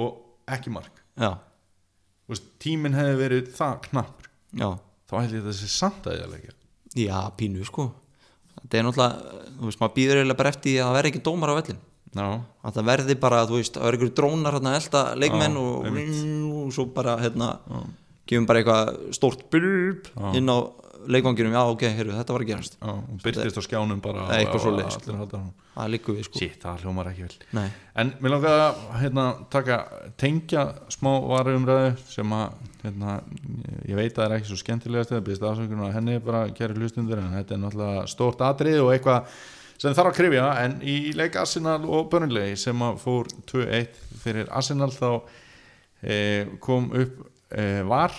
og 0.00 0.52
ekki 0.56 0.72
mark. 0.74 1.02
Veist, 2.30 2.46
tíminn 2.62 2.96
hefði 2.96 3.18
verið 3.20 3.50
það 3.56 3.80
knappur. 3.90 4.30
Já. 4.56 4.68
Þá 5.10 5.16
held 5.20 5.34
ég 5.36 5.42
að 5.42 5.50
þessi 5.50 5.72
samt 5.74 6.06
að 6.08 6.16
ég 6.16 6.26
að 6.26 6.34
leggja. 6.36 6.54
Já, 7.02 7.18
pínu 7.36 7.66
sko. 7.68 7.90
Það 8.62 8.78
er 8.78 8.86
náttúrulega, 8.86 9.40
þú 9.58 9.68
veist, 9.68 9.80
maður 9.80 9.96
býður 9.96 10.20
eiginlega 10.20 10.38
bara 10.38 10.52
eftir 10.52 10.76
að 10.76 10.86
það 10.86 10.96
verði 10.98 11.10
ekki 11.12 11.24
dómar 11.26 11.52
á 11.52 11.58
vellin 11.58 11.80
Já, 12.12 12.26
að 12.68 12.74
það 12.76 12.88
verði 12.90 13.14
bara, 13.22 13.40
þú 13.48 13.56
veist, 13.58 13.74
það 13.76 13.86
verði 13.88 13.98
einhverju 13.98 14.14
drónar 14.18 14.56
hérna 14.58 14.74
elda 14.78 15.02
leikmenn 15.16 15.56
Já, 15.56 15.62
og, 15.62 15.86
og 16.62 16.74
svo 16.76 16.84
bara, 16.92 17.14
hérna 17.22 17.48
gefum 18.28 18.48
bara 18.48 18.60
eitthvað 18.62 18.90
stórt 19.16 19.46
blurb 19.52 20.10
inn 20.36 20.52
á 20.52 20.58
leikvanginum, 21.10 21.54
já, 21.56 21.62
ok, 21.72 21.84
heyrðu, 21.96 22.14
þetta 22.18 22.34
var 22.36 22.44
að 22.44 22.50
gerast. 22.52 22.76
Já, 22.78 22.90
og 22.92 23.22
byrtist 23.24 23.58
á 23.58 23.62
skjánum 23.66 24.02
bara 24.04 24.26
eitthvað 24.36 24.66
allir 24.70 25.18
halda 25.18 25.40
hann. 25.40 25.54
það 25.74 25.94
likur 25.94 26.18
við, 26.18 26.26
sko. 26.28 26.42
Sitt, 26.42 26.58
það 26.62 26.84
hljómar 26.84 27.10
ekki 27.12 27.24
vel. 27.26 27.38
Nei, 27.58 27.66
En 28.02 28.12
mér 28.24 28.34
langar 28.34 28.60
að 28.66 28.82
hérna, 29.02 29.24
taka, 29.52 29.78
tengja 30.20 30.66
smá 30.92 31.10
varumræðu 31.28 31.90
sem 32.12 32.36
að 32.36 32.60
hérna, 32.82 33.16
ég 33.88 33.98
veit 33.98 34.12
að 34.12 34.20
það 34.20 34.28
er 34.28 34.36
ekki 34.38 34.50
svo 34.52 34.60
skemmtilegast 34.62 35.12
eða 35.12 35.26
byrst 35.26 35.48
afsökunar 35.48 35.90
að 35.90 35.96
henni 35.98 36.20
bara 36.24 36.44
kæri 36.56 36.78
hlustundur 36.78 37.20
en 37.20 37.34
þetta 37.36 37.56
er 37.56 37.62
náttúrulega 37.62 38.06
stórt 38.10 38.46
atrið 38.46 38.80
og 38.84 38.94
eitthvað 38.94 39.34
sem 39.82 39.94
þarf 39.96 40.12
að 40.12 40.18
krifja 40.18 40.48
en 40.62 40.76
í 40.86 40.96
leik 41.18 41.36
Arsenal 41.40 41.80
og 41.84 42.10
Burnley 42.12 42.56
sem 42.60 42.84
að 42.86 43.00
fór 43.02 43.30
2-1 43.50 44.02
fyrir 44.22 44.50
Arsenal 44.54 44.90
þá 44.94 45.08
e, 46.02 46.18
kom 46.62 46.90
upp 46.94 47.24
e, 47.50 47.64
var 47.88 48.14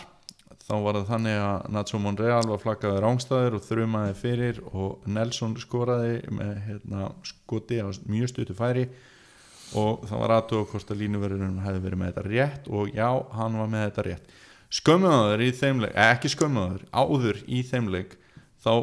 þá 0.73 0.79
var 0.81 0.97
það 0.97 1.09
þannig 1.12 1.39
að 1.43 1.65
Nacho 1.75 1.99
Monreal 2.01 2.45
var 2.49 2.62
flaggaði 2.62 3.01
rángstæður 3.03 3.57
og 3.57 3.65
þrumaði 3.67 4.13
fyrir 4.17 4.62
og 4.71 5.03
Nelson 5.05 5.53
skoraði 5.62 6.15
með 6.33 6.53
hérna, 6.67 7.09
skoti 7.29 7.77
á 7.77 7.88
mjög 8.09 8.31
stutu 8.31 8.55
færi. 8.57 8.88
Og 9.77 10.03
það 10.09 10.23
var 10.23 10.33
aðtöða 10.38 10.69
hvort 10.71 10.93
að 10.93 10.99
línuverðurinn 11.01 11.62
hefði 11.65 11.83
verið 11.86 12.01
með 12.01 12.12
þetta 12.12 12.25
rétt 12.27 12.67
og 12.69 12.91
já, 12.93 13.07
hann 13.38 13.55
var 13.62 13.69
með 13.69 13.86
þetta 13.88 14.05
rétt. 14.09 14.36
Skömmuður 14.73 15.45
í 15.45 15.51
þeimleik, 15.53 15.93
eh, 15.93 16.12
ekki 16.13 16.33
skömmuður 16.33 16.83
áður 16.93 17.39
í 17.45 17.62
þeimleik 17.65 18.17
þá 18.65 18.73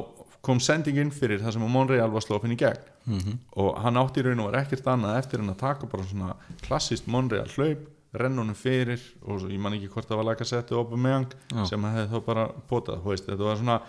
kom 0.46 0.62
sendingin 0.62 1.10
fyrir 1.14 1.42
það 1.42 1.56
sem 1.56 1.66
að 1.66 1.74
Monreal 1.74 2.10
var 2.10 2.26
slófin 2.26 2.54
í 2.54 2.58
gegn. 2.58 2.90
-hmm. 3.06 3.38
og 3.56 3.78
hann 3.82 3.96
átti 3.96 4.20
í 4.20 4.24
raun 4.26 4.42
og 4.42 4.50
var 4.50 4.60
ekkert 4.62 4.86
annað 4.86 5.18
eftir 5.18 5.40
en 5.40 5.50
að 5.50 5.62
taka 5.62 5.86
bara 5.86 6.04
svona 6.04 6.34
klassist 6.62 7.06
Monreal 7.06 7.48
hlaup 7.56 7.88
rennunum 8.14 8.54
fyrir 8.58 9.00
og 9.22 9.40
svo- 9.40 9.50
ég 9.52 9.60
man 9.62 9.72
ekki 9.76 9.88
hvort 9.92 10.08
það 10.08 10.16
var 10.18 10.24
laga 10.30 10.44
settu 10.48 10.78
op 10.80 10.90
meðang 10.98 11.30
sem 11.68 11.82
hefði 11.82 12.08
þá 12.10 12.24
bara 12.26 12.46
potað 12.70 13.04
veist, 13.04 13.26
þetta 13.28 13.44
var 13.46 13.56
svona 13.60 13.80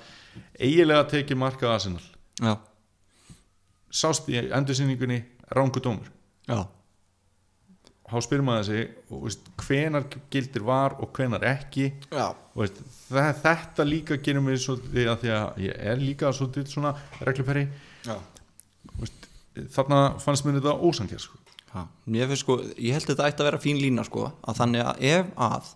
eiginlega 0.59 1.07
tekið 1.09 1.37
markað 1.41 1.73
Arsenal. 1.73 2.03
Já, 2.41 2.57
sást 3.91 4.29
í 4.29 4.37
endursýningunni 4.51 5.23
rángu 5.51 5.81
dómur. 5.83 6.07
Þá 8.11 8.19
spyrir 8.25 8.43
maður 8.43 8.65
sig 8.67 8.89
og, 9.09 9.21
veist, 9.23 9.45
hvenar 9.63 10.03
gildir 10.33 10.63
var 10.67 10.97
og 10.99 11.13
hvenar 11.15 11.43
ekki? 11.47 11.85
Og 12.55 12.65
veist, 12.65 12.81
það, 13.07 13.29
þetta 13.45 13.85
líka 13.87 14.17
gerir 14.19 14.43
mig 14.43 14.59
svolítið 14.59 15.07
að 15.13 15.21
því 15.21 15.29
að 15.37 15.61
ég 15.63 15.77
er 15.93 16.01
líka 16.01 16.31
svolítið 16.35 16.67
svona 16.73 16.91
regluperi 17.23 17.63
já. 18.05 18.17
þarna 19.75 20.01
fannst 20.19 20.43
mér 20.45 20.59
þetta 20.59 20.75
ósangjar 20.89 21.23
sko. 21.71 21.87
Finnst 22.11 22.43
sko, 22.43 22.57
ég 22.77 22.91
held 22.93 23.05
að 23.05 23.13
þetta 23.15 23.27
ætti 23.31 23.41
að 23.43 23.49
vera 23.49 23.61
fín 23.63 23.79
lína 23.81 24.03
sko, 24.07 24.31
að 24.47 24.57
þannig 24.61 24.85
að 24.85 25.01
ef 25.11 25.25
að 25.37 25.69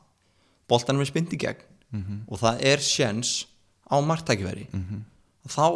boltanum 0.69 1.01
er 1.05 1.09
spyndi 1.11 1.37
gegn 1.39 1.63
Mhm. 1.95 2.15
og 2.27 2.39
það 2.41 2.63
er 2.65 2.77
sjens 2.83 3.45
á 3.87 3.95
marktækiveri 4.03 4.65
þá 5.47 5.61
á, 5.61 5.69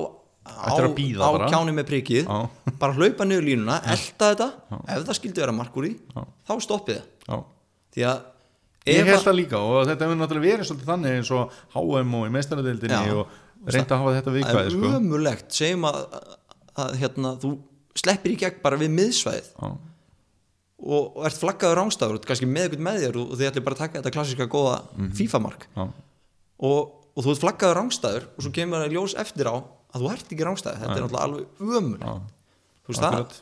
Ættir 0.65 0.87
að 0.89 0.95
bíða 0.97 1.21
á 1.21 1.29
bara. 1.31 1.47
kjáni 1.51 1.73
með 1.77 1.85
prikið 1.87 2.25
Já. 2.25 2.49
bara 2.79 2.93
hlaupa 2.97 3.23
niður 3.29 3.45
línuna, 3.45 3.75
elta 3.85 4.33
þetta 4.33 4.47
ef 4.89 5.03
það 5.05 5.15
skildi 5.19 5.39
vera 5.43 5.51
markur 5.53 5.85
í, 5.85 5.93
þá 6.47 6.53
stoppið 6.59 7.01
það 7.29 8.03
að 8.09 8.21
ég 8.89 9.05
held 9.05 9.19
að, 9.19 9.23
það 9.27 9.35
líka 9.37 9.57
og 9.61 9.85
þetta 9.87 10.07
hefur 10.07 10.17
náttúrulega 10.19 10.49
verið 10.49 10.67
svolítið 10.69 10.89
þannig 10.89 11.17
eins 11.19 11.31
og 11.31 11.51
HM 11.75 12.13
og 12.19 12.25
í 12.25 12.31
meistaradeildinni 12.33 12.97
Já. 12.97 13.13
og 13.13 13.27
reynda 13.69 13.95
að 13.95 13.99
hafa 14.01 14.15
þetta 14.17 14.31
það 14.31 14.37
viðkvæði 14.39 14.65
er 14.65 14.75
sko. 14.75 14.91
ömulegt 14.99 15.51
segjum 15.59 15.85
að, 15.85 15.99
að 16.75 16.95
hérna, 17.03 17.33
þú 17.43 17.51
sleppir 17.95 18.31
í 18.33 18.37
gegn 18.39 18.61
bara 18.63 18.77
við 18.81 18.89
miðsvæðið. 18.97 19.49
Og, 20.79 21.17
og 21.17 21.25
ert 21.27 21.37
flaggaður 21.39 21.77
rángstafur, 21.81 22.19
kannski 22.23 22.47
með 22.47 22.69
eitthvað 22.69 22.85
með 22.87 23.01
þér 23.03 23.17
og, 23.19 23.33
þið 23.39 23.49
ætlir 23.49 23.63
bara 23.65 23.75
að 23.75 23.81
taka 23.83 23.99
þetta 23.99 24.13
klassiska 24.15 24.47
góða 24.47 24.75
Mhm. 24.95 25.11
FIFA-mark 25.19 25.67
Já. 25.75 25.83
og, 26.59 26.79
og 27.15 27.23
þú 27.25 27.33
ert 27.33 27.41
flaggaður 27.43 27.77
rángstæður 27.81 28.27
og 28.37 28.43
svo 28.45 28.51
kemur 28.55 28.83
það 28.85 28.93
ljós 28.95 29.15
eftir 29.19 29.49
á 29.51 29.55
að 29.59 29.99
þú 30.03 30.11
ert 30.13 30.25
ekki 30.31 30.45
rángstæður 30.47 30.79
þetta 30.79 30.95
er 30.95 31.03
náttúrulega 31.03 31.25
alveg 31.27 31.45
ömur 31.59 31.99
Já. 31.99 32.13
þú 32.85 32.93
veist 32.93 33.03
það, 33.03 33.39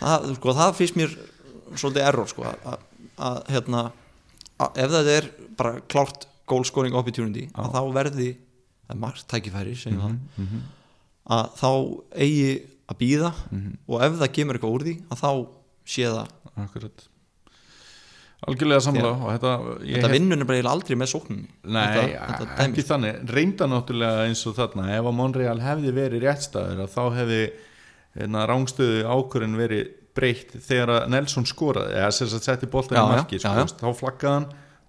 það, 0.00 0.28
sko, 0.38 0.54
það 0.58 0.74
finnst 0.80 0.98
mér 0.98 1.16
svolítið 1.74 2.06
error 2.08 2.28
sko, 2.30 2.42
að, 2.50 2.66
að, 2.74 2.78
að, 3.28 3.38
hérna, 3.54 3.82
ef 4.74 4.90
það 4.94 5.10
er 5.14 5.28
bara 5.58 5.74
klárt 5.90 6.26
goal 6.50 6.64
scoring 6.68 6.94
opportunity 6.98 7.46
að 7.54 7.70
þá 7.74 7.80
verði 7.94 8.30
það 8.84 8.94
er 8.94 9.00
margt 9.00 9.26
tækifæri 9.30 9.74
segjum 9.80 10.18
Mhm, 10.36 10.62
það 11.24 11.38
að 11.38 11.54
þá 11.62 11.70
eigi 12.20 12.50
að 12.92 12.98
býða 13.00 13.30
Mhm. 13.50 13.70
og 13.88 14.02
ef 14.04 14.18
það 14.20 14.32
kemur 14.36 14.58
eitthvað 14.58 14.74
úr 14.76 14.82
því 14.84 14.94
að 15.08 15.20
þá 15.24 15.30
sé 15.84 16.06
það. 16.08 16.28
Akkurat. 16.64 17.08
Algjörlega 18.44 18.82
samla 18.84 19.10
og 19.14 19.28
þetta, 19.32 19.50
þetta 19.80 20.08
hef- 20.08 20.12
vinnun 20.12 20.44
er 20.44 20.48
bara 20.50 20.72
aldrei 20.74 20.96
með 21.00 21.08
sóknum. 21.14 21.44
Nei, 21.64 21.84
þetta, 21.94 22.26
þetta 22.28 22.48
dæmi. 22.58 22.64
ekki 22.66 22.84
þannig. 22.90 23.20
Reynda 23.38 23.68
náttúrulega 23.72 24.26
eins 24.28 24.42
og 24.50 24.56
þarna. 24.58 24.88
Ef 24.98 25.04
að 25.08 25.14
Monreal 25.20 25.60
hefði 25.64 25.92
verið 25.96 26.26
réttstæður 26.26 26.82
að 26.84 26.90
þá 26.92 27.02
hefði 27.20 27.38
hérna, 28.18 28.42
rángstöðu 28.50 28.98
ákvörðin 29.08 29.56
verið 29.58 29.88
breytt 30.14 30.52
þegar 30.62 30.92
að 30.98 31.08
Nelson 31.10 31.48
skoraði 31.48 31.96
eða 31.98 32.10
sem 32.14 32.28
sagt 32.30 32.44
setti 32.46 32.68
boltan 32.70 32.98
Já, 33.00 33.02
í 33.02 33.08
marki 33.16 33.40
sko, 33.42 33.64
þá 33.80 33.88
flaggaði 33.98 34.34
hann 34.36 34.44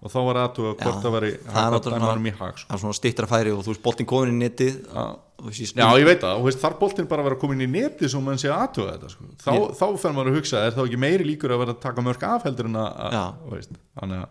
og 0.06 0.12
þá 0.12 0.18
var 0.28 0.38
aðtuga 0.44 0.74
hvort 0.84 1.08
var 1.16 1.24
í 1.26 1.32
það 1.40 1.56
er 1.64 1.72
náttúrulega 1.74 2.04
dæmarum 2.04 2.28
í 2.28 2.34
hag 2.36 2.60
sko. 2.60 2.68
það 2.68 2.76
er 2.76 2.82
svona 2.84 2.98
stittra 3.00 3.26
færi 3.26 3.50
og 3.56 3.64
þú 3.64 3.72
veist 3.72 3.82
boltinn 3.82 4.06
komin 4.06 4.36
í 4.36 4.38
netið. 4.44 4.76
Já. 4.92 5.06
Og 5.50 5.54
Já, 5.56 5.86
ég 6.00 6.08
veit 6.08 6.20
það, 6.24 6.40
og 6.40 6.48
veist, 6.48 6.60
þar 6.62 6.76
boltin 6.80 7.08
bara 7.10 7.22
að 7.24 7.30
vera 7.30 7.40
komin 7.44 7.64
í 7.64 7.70
neti 7.70 8.10
svo 8.12 8.20
mann 8.24 8.40
sé 8.40 8.50
að 8.50 8.66
aðtuga 8.66 8.96
þetta 8.96 9.12
sko. 9.14 9.30
þá, 9.44 9.50
Ég- 9.56 9.72
þá 9.80 9.86
fer 10.02 10.16
maður 10.16 10.32
að 10.32 10.38
hugsa, 10.40 10.62
er 10.66 10.76
þá 10.76 10.82
ekki 10.86 11.00
meiri 11.06 11.28
líkur 11.30 11.54
að 11.54 11.62
vera 11.64 11.74
að 11.76 11.82
taka 11.86 12.04
mörg 12.06 12.28
af 12.28 12.46
heldur 12.48 12.70
en 12.70 12.78
að, 12.82 13.00
að 13.06 14.28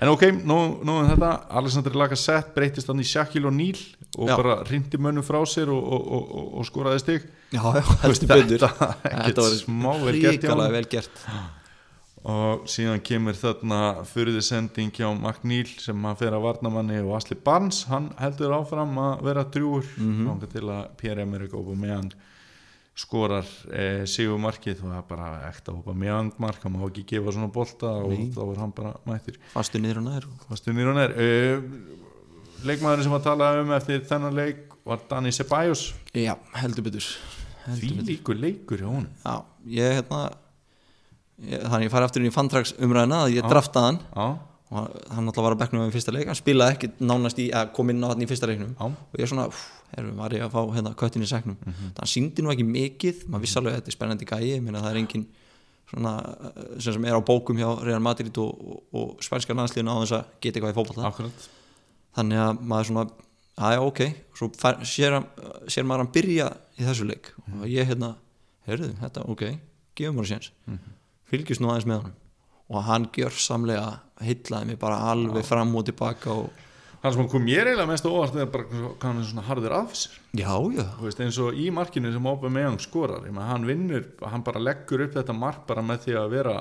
En 0.00 0.08
ok, 0.08 0.22
nú, 0.48 0.56
nú 0.86 0.94
um 1.02 1.08
þetta, 1.10 1.30
Alexander 1.60 1.92
Lacazette 2.00 2.54
breytist 2.56 2.88
hann 2.88 3.02
í 3.02 3.04
Shaquille 3.04 3.50
O'Neal 3.50 3.80
og 4.16 4.30
Já. 4.30 4.36
bara 4.38 4.54
rindi 4.64 4.96
mönnum 4.96 5.26
frá 5.26 5.42
sér 5.44 5.68
og, 5.68 5.82
og, 5.82 6.06
og, 6.16 6.30
og, 6.40 6.46
og 6.62 6.68
skoraði 6.70 7.02
stig. 7.02 7.26
Já, 7.52 7.60
já, 7.76 7.82
heldur 8.06 8.30
betur. 8.30 8.64
Þetta 8.64 9.44
ekkert 9.44 9.58
smá 9.60 9.90
vel 10.06 10.20
gert 10.94 11.59
og 12.24 12.66
síðan 12.68 13.00
kemur 13.00 13.32
þarna 13.38 14.04
fyrði 14.04 14.42
sending 14.44 14.90
hjá 14.92 15.06
McNeil 15.14 15.70
sem 15.80 16.02
hann 16.04 16.16
fer 16.20 16.34
að 16.36 16.42
varnamanni 16.44 16.98
og 17.00 17.14
Asli 17.16 17.36
Barnes 17.40 17.84
hann 17.88 18.10
heldur 18.20 18.52
áfram 18.58 18.92
að 19.00 19.22
vera 19.24 19.44
drjúur 19.44 19.86
mm 19.96 20.26
Mhm. 20.26 20.42
til 20.52 20.66
að 20.68 20.90
Pierre-Emerick 21.00 21.54
Aubameyang 21.54 22.12
skorar 23.00 23.46
eh, 23.72 24.04
sigur 24.04 24.36
markið 24.42 24.82
og 24.82 24.90
það 24.90 24.98
er 24.98 25.06
bara 25.08 25.28
ekta 25.48 25.72
Aubameyang 25.72 26.32
mark, 26.38 26.60
hann 26.62 26.74
má 26.76 26.84
ekki 26.90 27.06
gefa 27.08 27.32
svona 27.32 27.48
bolta 27.52 27.86
og 28.04 28.10
Nei. 28.12 28.28
þá 28.34 28.42
er 28.52 28.58
hann 28.60 28.72
bara 28.76 28.92
mættir 29.06 29.38
fastu 29.54 29.78
niður 29.80 30.02
og 30.02 30.04
nær. 30.10 30.26
Fastu 30.50 30.74
nýr 30.76 30.90
og 30.92 30.96
nær. 30.98 31.14
Uh, 31.16 31.62
leikmaðurinn 32.68 33.06
sem 33.06 33.12
var 33.14 33.22
að 33.22 33.28
tala 33.30 33.48
um 33.62 33.72
eftir 33.72 34.04
þennan 34.04 34.34
leik 34.36 34.66
var 34.84 35.00
Dani 35.08 35.32
Ceballos. 35.32 35.94
Já, 36.12 36.34
heldur 36.60 36.84
betur. 36.84 37.06
Því 37.70 37.90
líkur 38.04 38.36
leikur 38.40 38.78
hjá 38.82 38.88
honum. 38.90 39.08
Já, 39.24 39.44
ég 39.80 39.96
hérna 40.02 40.20
ég, 41.46 41.60
þannig 41.64 41.86
ég 41.88 41.90
fari 41.94 42.04
aftur 42.08 42.22
inn 42.24 42.30
í 42.30 42.34
fantrax 42.34 42.74
umræðina 42.78 43.24
að 43.26 43.34
ég 43.36 43.42
Já. 43.44 43.48
draftaði 43.50 43.86
hann. 43.90 43.98
Já, 44.16 44.26
og 44.70 44.76
hann- 44.78 45.14
hann 45.16 45.26
alltaf 45.30 45.42
var 45.44 45.54
að 45.56 45.60
bekknum 45.64 45.82
með 45.86 45.92
fyrsta 45.96 46.12
leik. 46.14 46.26
Hann 46.26 46.38
spilaði 46.38 46.76
ekki 46.76 46.90
nánast 47.00 47.38
í 47.42 47.50
að 47.50 47.72
koma 47.74 47.90
inn 47.90 48.04
á 48.04 48.08
hann 48.12 48.20
í 48.22 48.28
fyrsta 48.30 48.46
leiknum. 48.46 48.74
Já, 48.78 48.84
og 48.86 49.18
ég 49.18 49.22
er 49.22 49.26
svona, 49.32 49.48
erum 49.98 50.16
var 50.16 50.30
ég 50.30 50.42
að 50.46 50.52
fá 50.54 50.60
hérna 50.76 50.94
köttin 50.94 51.22
í 51.22 51.26
segnum 51.28 51.56
Mhm. 51.56 51.92
þannig 51.94 51.98
hann 51.98 52.12
síndi 52.14 52.42
nú 52.42 52.50
ekki 52.52 52.66
mikið. 52.66 53.24
Maður 53.28 53.40
vissi 53.42 53.56
alveg 53.58 53.72
að 53.74 53.80
þetta 53.80 53.88
er 53.88 53.96
spennandi 53.98 54.26
gæi. 54.26 54.60
Meina 54.62 54.80
það 54.82 54.90
er 54.90 54.96
engin 55.02 55.26
svona 55.90 56.12
eh, 56.44 56.78
sem, 56.78 56.92
sem 56.94 57.04
er 57.04 57.14
á 57.18 57.20
bókum 57.24 57.56
hjá 57.58 57.82
Real 57.82 57.98
Madrid 58.00 58.36
og, 58.38 58.54
og, 58.62 58.82
og 58.94 59.16
spænska 59.20 59.54
landsliðin 59.54 59.90
á 59.90 59.94
þess 60.04 60.12
að 60.12 60.24
geta 60.40 60.60
eitthvað 60.60 60.70
í 60.70 60.78
akkurat. 61.10 61.48
Þannig 62.16 62.38
að 62.38 62.60
maður 62.62 62.86
svona 62.86 63.10
aðja 63.58 63.82
ok, 63.82 64.00
svo 64.38 64.48
fær, 64.56 64.78
sér, 64.86 65.18
sér 65.66 65.84
maður 65.84 66.04
hann 66.04 66.12
byrja 66.14 66.46
í 66.78 66.84
þessu 66.86 67.06
leik. 67.10 67.32
Og 67.60 67.66
ég 67.66 67.86
hérna, 67.90 68.14
heyrðu, 68.68 68.94
þetta 69.02 69.26
ok. 69.28 69.42
Gefum 69.96 70.16
maður 70.16 70.30
séns 70.30 70.50
fylgjast 71.30 71.62
nú 71.62 71.70
aðeins 71.70 71.88
með 71.90 72.02
honum. 72.02 72.16
Og 72.70 72.82
hann 72.86 73.06
gjör 73.14 73.34
samlega 73.34 73.86
heillaði 74.22 74.70
mig 74.70 74.80
bara 74.80 75.00
alveg 75.10 75.46
fram 75.46 75.72
og 75.78 75.86
tilbaka 75.88 76.34
og 76.34 76.50
hann 77.00 77.14
sem 77.14 77.28
kom 77.32 77.44
mér 77.44 77.70
eiginlega 77.70 77.88
mest 77.88 78.06
óvart 78.06 78.36
er 78.36 78.48
bara 78.52 78.66
hvað 78.68 79.06
hann 79.06 79.20
er 79.22 79.28
svona 79.30 79.44
harður 79.46 79.74
af 79.78 79.94
sér. 79.96 80.18
Já, 80.36 80.52
já, 80.76 80.84
veist, 81.00 81.22
eins 81.24 81.38
og 81.40 81.56
í 81.56 81.70
markinu 81.72 82.12
sem 82.12 82.28
Aubameyang 82.28 82.76
skorar 82.82 83.24
ég 83.24 83.32
meina, 83.32 83.48
hann 83.48 83.64
vinnur, 83.68 84.04
hann 84.20 84.44
bara 84.46 84.60
leggur 84.60 85.06
upp 85.06 85.16
þetta 85.16 85.36
mark 85.36 85.64
bara 85.68 85.84
með 85.86 86.04
því 86.04 86.18
að 86.20 86.34
vera 86.34 86.56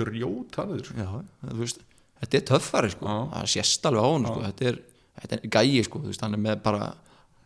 grjótarður 0.00 0.92
já 0.96 1.08
þú 1.42 1.58
veist, 1.60 1.84
þetta 2.22 2.38
er 2.40 2.46
töffari 2.52 2.92
sko. 2.94 3.10
Já. 3.10 3.18
það 3.34 3.50
sést 3.52 3.90
alveg 3.90 4.06
á 4.06 4.08
hann 4.08 4.30
sko. 4.30 4.46
Þetta 4.46 4.70
er, 4.70 4.80
þetta 5.20 5.36
er 5.36 5.52
gæi 5.58 5.84
sko, 5.90 6.02
veist, 6.06 6.24
hann 6.24 6.38
er 6.38 6.42
með 6.46 6.62
bara 6.64 6.88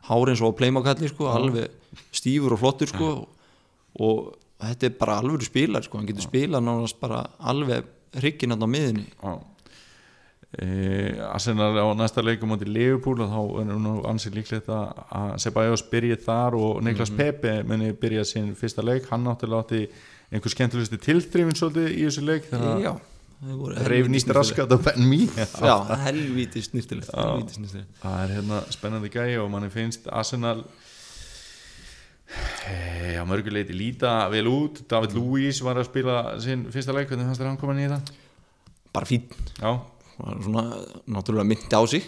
hárin 0.06 0.38
svo 0.38 0.52
á 0.54 0.58
playmakalli 0.58 1.10
sko 1.10 1.32
alveg 1.34 1.98
stífur 2.14 2.54
og 2.54 2.62
flottur 2.62 2.94
sko. 2.94 3.10
Og, 3.10 3.50
og 4.06 4.30
þetta 4.60 4.90
er 4.90 4.98
bara 5.00 5.20
alvöru 5.22 5.46
spilar 5.46 5.86
sko, 5.86 5.98
hann 5.98 6.10
getur 6.10 6.26
spilað 6.26 6.66
nánast 6.66 7.00
bara 7.00 7.24
alveg 7.38 7.88
hrygginn 8.20 8.56
á 8.56 8.66
miðinni 8.66 9.06
e, 10.58 10.66
Arsenal 11.30 11.78
á 11.78 11.86
næsta 11.94 12.24
leikum 12.24 12.54
átti 12.54 12.68
Liverpool 12.68 13.22
og 13.22 13.30
þá 13.30 13.42
er 13.62 13.70
nú 13.84 13.94
ansið 14.10 14.40
líklegt 14.40 14.70
að 14.72 15.04
að 15.20 15.36
Ceballos 15.44 15.84
byrja 15.92 16.18
þar 16.24 16.58
og 16.58 16.82
Niklas 16.86 17.12
Pepe 17.14 17.60
muni 17.66 17.92
byrja 17.92 18.24
sinn 18.26 18.50
fyrsta 18.58 18.82
leik. 18.82 19.06
Hann 19.10 19.24
náttúrulega 19.26 19.62
átti 19.64 19.84
einhver 20.30 20.54
skemmtilegusti 20.54 21.00
tilþrifin 21.06 21.58
svolítið 21.58 21.94
í 21.94 22.04
þessu 22.06 22.26
leik 22.26 22.50
reif 23.40 24.04
helvíti 24.04 24.12
nýtt 24.12 24.26
snyrtilegt. 24.26 24.36
raskat 24.36 24.72
á 24.74 24.78
Ben 24.84 25.08
Mee. 25.08 25.46
Já, 25.64 25.76
helvíti 26.04 26.62
snýrtilegt 26.62 27.14
helvíti 27.14 27.56
snýrtilegt 27.56 28.02
það 28.02 28.24
er 28.24 28.34
hérna 28.36 28.60
spennandi 28.74 29.10
gæi 29.14 29.38
og 29.40 29.48
manni 29.50 29.70
finnst 29.72 30.10
Arsenal 30.12 30.64
e, 32.70 33.16
á 33.18 33.24
mörguleiti 33.28 33.74
líta 33.76 34.28
vel 34.32 34.46
út. 34.50 34.82
David 34.90 35.14
Luiz 35.18 35.60
var 35.66 35.80
að 35.80 35.88
spila 35.90 36.18
sinn 36.42 36.66
fyrsta 36.72 36.94
leik, 36.96 37.08
hvernig 37.10 37.28
fannst 37.30 37.42
þér 37.42 37.52
hann 37.52 37.60
komin 37.60 37.84
í 37.84 37.88
það? 37.90 38.12
bara 38.90 39.06
fín, 39.06 39.22
Já, 39.60 39.70
svona 40.42 40.64
náttúrulega 41.06 41.46
myndi 41.46 41.70
á 41.78 41.82
sig. 41.86 42.02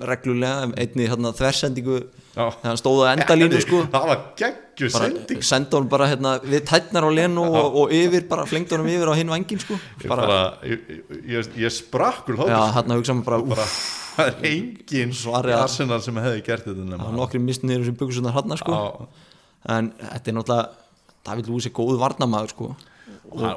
Reglulega, 0.00 0.70
einni 0.80 1.04
hérna, 1.06 1.32
þversendingu 1.36 1.98
þegar 2.34 2.54
hann 2.64 2.78
stóð 2.80 3.02
á 3.04 3.12
endalínu 3.12 3.60
sko. 3.62 3.82
Það 3.94 4.06
var 4.08 4.22
geggju 4.40 4.88
bara 4.94 5.10
sending. 5.10 5.42
senda 5.44 5.76
honum 5.76 5.90
bara 5.92 6.08
hérna, 6.10 6.32
við 6.42 6.64
tætnar 6.70 7.04
á 7.06 7.10
lenu 7.12 7.44
og, 7.44 7.76
og 7.84 7.92
yfir, 7.94 8.24
bara 8.30 8.46
flengd 8.48 8.72
honum 8.74 8.88
yfir 8.90 9.12
á 9.12 9.14
hinn 9.20 9.30
vangin 9.34 9.60
sko. 9.62 9.76
Bara, 10.08 10.38
ég, 10.64 10.88
ég, 11.28 11.52
ég 11.66 11.76
sprakk 11.76 12.32
úr 12.32 12.40
já, 12.48 12.58
hérna 12.78 12.96
hugsa 12.98 13.14
maður 13.20 13.28
bara, 13.28 13.52
bara, 13.52 13.68
það 14.16 14.32
er 14.32 14.48
engin 14.50 15.14
að- 15.14 15.52
Arsenal 15.60 16.00
sem 16.02 16.18
hefði 16.24 16.42
gert 16.48 16.66
þetta 16.72 16.98
var 17.04 17.14
nokkri 17.20 17.38
mistnir 17.44 17.84
sem 17.84 17.94
byggur 17.94 18.16
svona 18.16 18.32
hérna 18.34 18.58
sko. 18.58 18.72
Já, 18.72 19.23
en 19.68 19.92
þetta 20.00 20.30
er 20.30 20.36
náttúrulega 20.38 20.82
David 21.24 21.48
Lúis 21.48 21.68
er 21.68 21.72
góð 21.74 21.96
varnamaður 22.02 22.52
sko. 22.52 22.74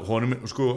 Honum, 0.08 0.34
sko, 0.50 0.68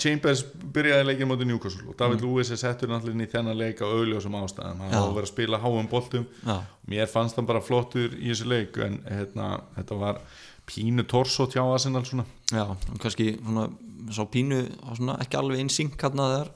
Chambers 0.00 0.40
byrjaði 0.74 1.06
leikin 1.06 1.28
móti 1.30 1.46
Newcastle 1.46 1.92
og 1.92 1.98
David 2.00 2.24
Lewis 2.24 2.50
er 2.50 2.58
settur 2.58 2.90
náttúrulega 2.90 3.28
í 3.28 3.32
þennan 3.34 3.58
leik 3.58 3.82
á 3.84 3.86
augljósum 3.86 4.34
ástæðum. 4.40 4.80
Hann 4.82 4.94
Já. 4.96 5.02
á 5.04 5.06
að 5.12 5.28
spila 5.30 5.60
háum 5.62 5.88
boltum. 5.90 6.26
Já. 6.42 6.64
mér 6.88 7.06
fannst 7.06 7.36
hann 7.36 7.46
bara 7.46 7.60
flottur 7.60 8.16
í 8.16 8.32
þessu 8.32 8.48
leik 8.48 8.78
en 8.82 8.98
hérna, 9.04 9.60
þetta 9.76 9.98
var 10.00 10.20
pínu 10.68 11.04
torso 11.08 11.46
tjá 11.46 11.62
Arsenal 11.62 12.04
svona. 12.04 12.24
Já, 12.50 12.64
kannski 12.98 13.36
svona, 13.36 13.68
sá 14.10 14.24
pínu 14.24 14.64
svona, 14.96 15.18
ekki 15.22 15.38
alveg 15.38 15.62
einsýnk 15.62 16.00
hérna 16.00 16.30
þegar 16.32 16.50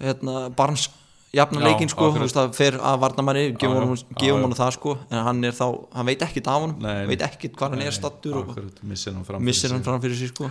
hérna, 0.00 0.36
Barnes 0.56 0.88
jafna 1.34 1.60
Já, 1.60 1.66
leikinn 1.68 1.92
sko, 1.92 2.10
þú 2.14 2.24
veist 2.24 2.38
það 2.38 2.56
fer 2.58 2.78
að 2.80 3.04
honum 3.06 3.30
já, 3.38 3.52
gefum 3.60 4.42
honum 4.42 4.56
það 4.58 4.74
sko 4.78 4.96
en 5.10 5.22
hann 5.28 5.44
er 5.46 5.54
þá, 5.54 5.66
hann 5.94 6.10
veit 6.10 6.26
ekkit 6.26 6.50
af 6.50 6.64
honum 6.64 6.82
Nei, 6.82 7.06
veit 7.10 7.22
ekkit 7.26 7.56
hvað 7.58 7.76
hann 7.76 7.86
er 7.86 7.94
stattur 7.94 8.42
missir 8.82 9.14
hann 9.14 9.26
fram 9.28 9.46
hann 9.46 9.86
fram 9.86 10.02
fyrir 10.02 10.18
sig 10.18 10.34
sko. 10.34 10.50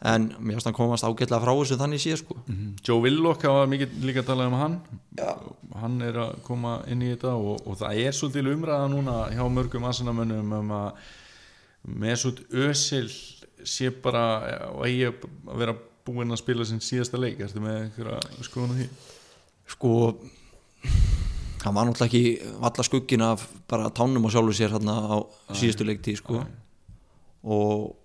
En 0.00 0.30
mér 0.40 0.56
finnst 0.56 0.64
hann 0.70 0.76
komast 0.76 1.04
ágætlega 1.04 1.42
frá 1.42 1.52
þessu 1.52 1.76
þannig 1.76 2.00
sé 2.00 2.14
sko. 2.16 2.38
Mhm. 2.46 2.68
Joe 2.86 3.02
Willock 3.04 3.42
hafa 3.44 3.66
mikið 3.68 3.98
líka 4.08 4.22
talað 4.24 4.46
um 4.48 4.56
hann. 4.56 4.80
Já. 5.18 5.36
hann 5.80 6.00
er 6.02 6.14
að 6.14 6.42
koma 6.42 6.82
inn 6.88 7.02
í 7.02 7.10
þetta 7.12 7.34
og, 7.36 7.60
og 7.66 7.76
það 7.78 8.00
er 8.00 8.16
svolítið 8.16 8.48
umræða 8.54 8.88
núna 8.90 9.16
hjá 9.30 9.44
mörgum 9.48 9.84
aðsannamönnum 9.86 10.52
um 10.56 10.72
að 10.72 10.92
Mesut 11.84 12.40
Özil 12.50 13.08
sé 13.64 13.90
bara 13.90 14.24
og 14.72 14.84
eigi 14.86 15.06
að 15.10 15.28
vera 15.62 15.76
búinn 16.04 16.32
að 16.32 16.40
spila 16.42 16.64
sinn 16.64 16.80
síðasta 16.80 17.20
leik. 17.20 17.40
Ertu 17.40 17.60
með 17.60 17.84
einhverja 17.84 18.44
skoðun 18.44 18.72
á 18.72 18.76
því? 18.80 18.88
Sko 19.70 19.92
hann 21.64 21.74
var 21.76 21.86
náttúrulega 21.88 22.08
ekki 22.08 22.24
valla 22.62 22.84
skuggin 22.86 23.22
af 23.26 23.46
bara 23.68 23.90
tánum 23.92 24.24
á 24.26 24.30
sjálfu 24.32 24.54
sér 24.56 24.72
hérna 24.76 24.94
á 25.12 25.16
síðustu 25.52 25.84
leiktíð 25.88 26.20
sko. 26.22 26.44
Og 27.44 27.96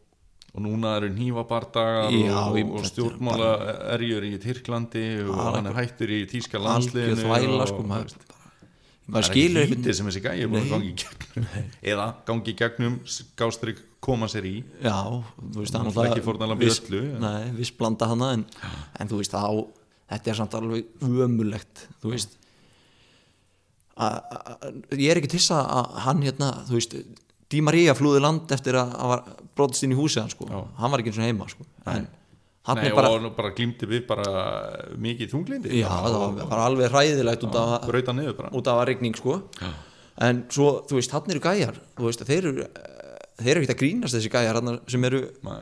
og 0.56 0.62
núna 0.64 0.94
eru 1.02 1.10
nývabardagar 1.12 2.14
og, 2.16 2.56
og 2.80 2.86
stjórnmála 2.88 3.48
erjur 3.98 4.24
í 4.24 4.38
Tyrklandi 4.40 5.02
og 5.28 5.36
hann 5.52 5.68
er 5.68 5.76
hættur 5.76 6.08
í 6.16 6.22
Tíska 6.32 6.62
landsliðinu 6.64 7.26
þvæla 7.26 7.58
og- 7.60 7.68
sko 7.74 7.84
maður, 7.84 8.06
veist, 8.08 8.22
maður 9.04 9.12
það 9.12 9.20
er 9.20 9.28
skilur 9.28 9.64
ekki 9.66 9.76
lítið 9.76 9.98
sem 9.98 10.08
þessi 10.08 10.22
gæi 10.24 10.38
er 10.46 10.48
búin 10.54 10.64
að 10.64 10.72
gangi 10.72 10.94
í 10.94 10.96
gegnum. 11.02 11.50
Eða 11.92 12.06
gangi 12.30 12.54
í 12.54 12.56
gegnum 12.62 12.96
gástrík 13.42 13.82
koma 14.00 14.30
sér 14.32 14.48
í. 14.48 14.54
Já, 14.80 14.96
þú 15.44 15.60
veist 15.60 15.76
það 15.76 16.00
er 16.06 16.10
ekki 16.14 16.24
fórnarlamb 16.30 16.64
í 16.64 16.70
viss- 16.72 16.82
öllu, 16.88 17.04
viss 17.60 17.72
blanda 17.76 18.08
hana 18.14 18.32
en, 18.38 18.46
en 19.00 19.12
þú 19.12 19.20
veist 19.20 19.36
þá 19.36 19.44
þetta 20.12 20.32
er 20.32 20.40
samt 20.40 20.58
alveg 20.58 21.06
ömulegt 21.26 21.86
þú 22.04 22.14
veist. 22.14 22.36
A, 23.96 24.08
a, 24.08 24.40
a, 24.60 24.74
ég 25.00 25.14
er 25.14 25.22
ekki 25.22 25.32
tissa 25.38 25.62
að 25.64 26.02
hann 26.04 26.26
hérna, 26.26 26.52
þú 26.68 26.80
veist 26.80 26.98
Di 27.52 27.62
Maria 27.64 27.94
flúði 27.96 28.20
land 28.24 28.52
eftir 28.52 28.76
að 28.80 28.92
hann 28.98 29.12
var 29.14 29.22
brotist 29.56 29.86
inn 29.86 29.94
í 29.94 29.98
húsið 29.98 30.24
hann 30.24 30.34
sko, 30.34 30.48
Já. 30.50 30.60
hann 30.82 30.92
var 30.92 31.02
ekki 31.02 31.12
eins 31.14 31.20
og 31.22 31.28
heima 31.28 31.48
sko. 31.52 31.66
En 31.86 32.08
hann 32.66 32.80
Nei, 32.82 32.88
er 32.90 32.96
bara, 32.98 33.12
og 33.14 33.36
bara 33.38 33.52
glýmdi 33.56 33.88
við 33.88 34.08
bara 34.10 34.26
mikið 34.98 35.32
þunglindi 35.36 35.78
já, 35.78 35.86
það 35.88 36.16
var 36.18 36.50
bara 36.50 36.66
alveg 36.72 36.90
ræðilegt 36.96 37.46
út 37.46 37.58
af, 37.62 38.74
að 38.74 38.84
regning 38.90 39.18
sko. 39.18 39.38
En 40.26 40.46
svo, 40.50 40.72
þú 40.90 40.98
veist, 40.98 41.14
hann 41.14 41.30
eru 41.30 41.44
gæjar 41.44 41.78
þú 41.94 42.08
veist, 42.10 42.26
þeir 42.26 42.50
eru 42.52 42.68
þeir 43.36 43.52
eru 43.54 43.66
ekki 43.66 43.76
að 43.76 43.82
grínast 43.84 44.18
þessi 44.18 44.32
gæjar 44.34 44.62
sem 44.92 45.08
eru 45.12 45.22
Nei, 45.46 45.60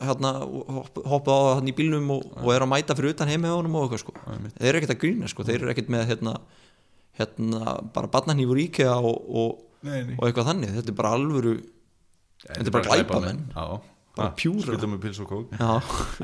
hérna, 0.00 0.32
hopp, 0.78 1.00
hoppa 1.12 1.36
á 1.36 1.40
hann 1.58 1.68
í 1.70 1.74
bílnum 1.76 2.10
og, 2.16 2.26
og 2.40 2.50
er 2.54 2.64
að 2.64 2.72
mæta 2.72 2.96
fyrir 2.98 3.14
utan 3.14 3.30
heim 3.30 3.44
með 3.44 3.56
honum 3.58 3.76
og 3.80 3.86
eitthvað 3.86 4.02
sko. 4.04 4.14
þeir 4.56 4.68
eru 4.70 4.80
ekkert 4.80 4.94
að 4.96 5.00
grína 5.04 5.30
sko. 5.30 5.46
þeir 5.48 5.58
eru 5.60 5.72
ekkert 5.74 5.92
með 5.92 6.06
hérna, 6.14 6.34
hérna 7.20 7.76
bara 7.94 8.10
barnanýfur 8.16 8.62
íkja 8.64 8.96
og, 8.96 9.20
og, 9.42 9.62
nei, 9.86 10.00
nei. 10.08 10.16
og 10.18 10.26
eitthvað 10.28 10.50
þannig 10.52 10.74
þetta 10.78 10.94
er 10.94 10.98
bara 11.02 11.14
alvöru 11.18 11.54
þetta 12.46 12.66
er 12.66 12.76
bara 12.78 12.90
glæpamenn. 12.90 13.42
Já, 13.54 13.80
Bara 14.16 14.32
Ah, 14.32 14.34
pjúra. 14.34 14.74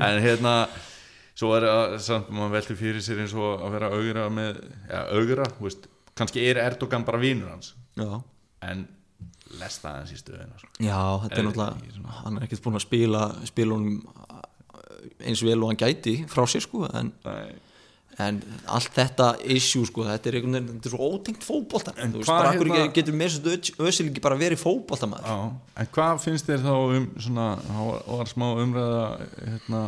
En 0.03 0.17
hérna 0.21 0.53
Svo 1.37 1.51
er 1.55 1.67
það 1.69 1.93
samt, 2.01 2.29
maður 2.33 2.55
velti 2.55 2.75
fyrir 2.75 3.03
sér 3.05 3.21
eins 3.21 3.33
og 3.37 3.61
að 3.61 3.75
vera 3.77 3.89
augra 3.93 4.25
með 4.33 4.57
Já, 4.89 4.99
augra, 5.13 5.45
veist 5.61 5.85
Kannski 6.17 6.41
er 6.49 6.59
Erdogan 6.63 7.05
bara 7.05 7.21
vinur 7.21 7.51
hans 7.53 7.75
já, 7.95 8.09
En 8.65 8.87
lesta 9.59 9.93
aðeins 9.95 10.15
í 10.15 10.19
stöðina 10.21 10.57
sko. 10.59 10.69
já 10.83 10.99
þetta 11.23 11.37
Er 11.37 11.39
er 11.39 11.47
náttúrulega 11.51 12.17
hann 12.23 12.37
er 12.41 12.47
ekkert 12.47 12.63
búin 12.67 12.79
að 12.81 12.85
spila 12.87 13.21
spila 13.47 13.77
honum 13.77 14.01
eins 15.23 15.41
vel 15.45 15.61
og 15.63 15.71
hann 15.71 15.79
gæti 15.81 16.17
frá 16.29 16.43
sér 16.49 16.61
sko 16.65 16.85
en, 16.93 17.11
en 18.17 18.37
allt 18.73 18.91
þetta 18.95 19.27
issue 19.53 19.85
sko, 19.85 20.03
þetta 20.07 20.29
er, 20.31 20.37
einhvern 20.39 20.55
veginn- 20.57 20.69
þetta 20.77 20.89
er 20.89 20.93
svo 20.95 21.09
ótengt 21.15 21.43
fótbolta 21.45 21.93
En 22.01 22.13
veist, 22.15 22.29
hérna- 22.81 22.93
getur 22.97 23.17
mér 23.17 23.29
svo 23.33 23.87
ösil 23.87 24.07
ekki 24.09 24.23
bara 24.25 24.37
verið 24.39 24.61
Já, 25.25 25.37
en 25.83 25.91
hvað 25.97 26.21
finnst 26.25 26.49
þér 26.49 26.63
þá 26.65 26.71
um 26.97 27.05
svona, 27.27 27.47
var 28.09 28.31
smá 28.31 28.47
umræða 28.63 29.03
hérna 29.51 29.81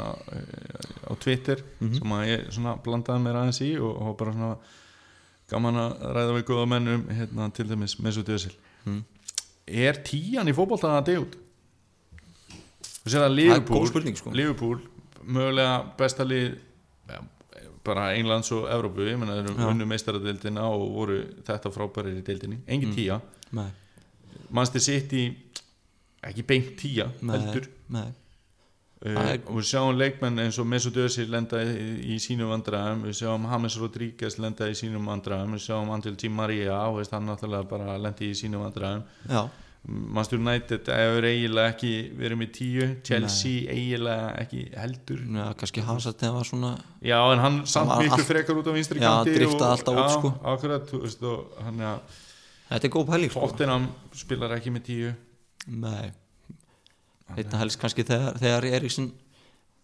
á 1.09 1.11
Twitter 1.19 1.63
sem 1.81 2.13
að 2.19 2.27
ég 2.29 2.45
svona 2.53 2.75
blandaði 2.85 3.25
mér 3.25 3.41
aðeins 3.41 3.61
í 3.65 3.71
og, 3.81 3.93
og 4.07 4.17
bara 4.21 4.33
svona 4.37 4.51
gaman 5.49 5.81
að 5.81 6.01
ræða 6.15 6.33
við 6.37 6.43
góða 6.51 6.67
menn 6.69 6.87
um 6.93 7.07
hérna 7.09 7.49
til 7.57 7.65
dæmis 7.69 7.97
Mesut 8.05 8.29
Özil 8.29 8.53
Er 9.69 9.99
tíjan 10.05 10.49
í 10.49 10.55
fótbolta 10.57 10.95
að 10.97 11.09
deyja 11.09 11.25
út? 11.25 11.35
Þú 12.99 13.11
sér 13.13 13.25
að 13.25 13.29
er 13.29 13.35
Liverpool 13.37 14.15
sko. 14.17 14.33
Liverpool, 14.35 14.79
mögulega 15.23 15.75
besta 15.99 16.25
lið 16.27 16.55
ja, 17.09 17.19
bara 17.85 18.09
Englands 18.17 18.51
og 18.55 18.67
Evrópu, 18.71 19.05
ég 19.07 19.19
menna 19.19 19.37
þeir 19.37 19.51
eru 19.51 19.69
unnu 19.71 19.87
meistaradeildina 19.89 20.65
og 20.69 20.87
voru 20.95 21.19
þetta 21.47 21.71
frábærir 21.73 22.17
í 22.19 22.25
deildinni, 22.25 22.59
engin 22.67 22.95
tíja 22.95 23.19
nei, 23.55 23.69
Manchester 24.49 24.83
City 24.83 25.23
ekki 26.25 26.45
beint 26.47 26.73
tíja 26.79 27.07
heldur. 27.21 27.69
nei. 27.93 28.09
Uh, 29.05 29.13
Það 29.15 29.29
og 29.45 29.55
við 29.59 29.67
sjáum 29.69 29.93
leikmenn 29.99 30.41
eins 30.43 30.57
og 30.59 30.67
Mesut 30.67 30.97
Özil 30.99 31.29
lenda 31.31 31.61
í, 31.63 31.87
í 32.15 32.19
sínum 32.19 32.51
vandræðum. 32.51 33.05
Við 33.07 33.15
sjáum 33.21 33.47
James 33.51 33.77
Rodríguez 33.79 34.37
lenda 34.43 34.67
í 34.69 34.75
sínum 34.75 35.07
vandræðum. 35.07 35.55
Við 35.55 35.65
sjáum 35.69 35.89
Angel 35.95 36.15
Di 36.19 36.29
Maria 36.29 36.81
og 36.89 36.99
veist, 36.99 37.15
hann 37.15 37.25
náttúrulega 37.29 37.69
bara 37.69 37.97
lendi 37.97 38.31
í 38.33 38.37
sínum 38.37 38.65
vandræðum. 38.67 39.03
Já, 39.29 39.41
Manchester 39.87 40.41
United 40.41 40.89
hefur 40.91 41.25
eiginlega 41.29 41.71
ekki 41.71 41.91
verið 42.19 42.39
með 42.41 42.49
tíu. 42.57 42.87
Chelsea 43.07 43.71
eiginlega 43.71 44.33
ekki 44.43 44.65
heldur. 44.75 45.21
Já, 45.39 45.45
kannski 45.61 45.85
Hazard 45.87 46.19
þegar 46.19 46.35
var 46.35 46.49
svona 46.51 46.71
já 46.99 47.19
en 47.31 47.39
hann 47.45 47.59
samt 47.65 47.95
miklu 48.03 48.25
frekar 48.27 48.59
út 48.59 48.67
á 48.67 48.73
vinstri 48.75 48.99
Já, 48.99 49.07
kanti 49.07 49.37
driftaði 49.37 49.63
og- 49.63 49.75
alltaf 49.77 49.95
út, 49.95 50.03
já, 50.03 50.17
sko. 50.17 50.33
akkurat, 50.53 50.91
veist, 51.05 51.23
og 51.23 51.63
hann 51.63 51.79
er 51.79 51.99
þetta 52.69 52.85
er 52.91 52.93
góð 52.97 53.07
pæling 53.13 53.31
sko. 53.31 53.47
Tottenham 53.47 53.87
spilar 54.11 54.57
ekki 54.59 54.75
með 54.75 54.83
tíu. 54.91 55.13
Nei 55.67 56.11
þetta 57.35 57.61
helst 57.63 57.79
kannski 57.81 58.05
þegar, 58.07 58.37
þegar 58.41 58.69
Eriksson 58.79 59.11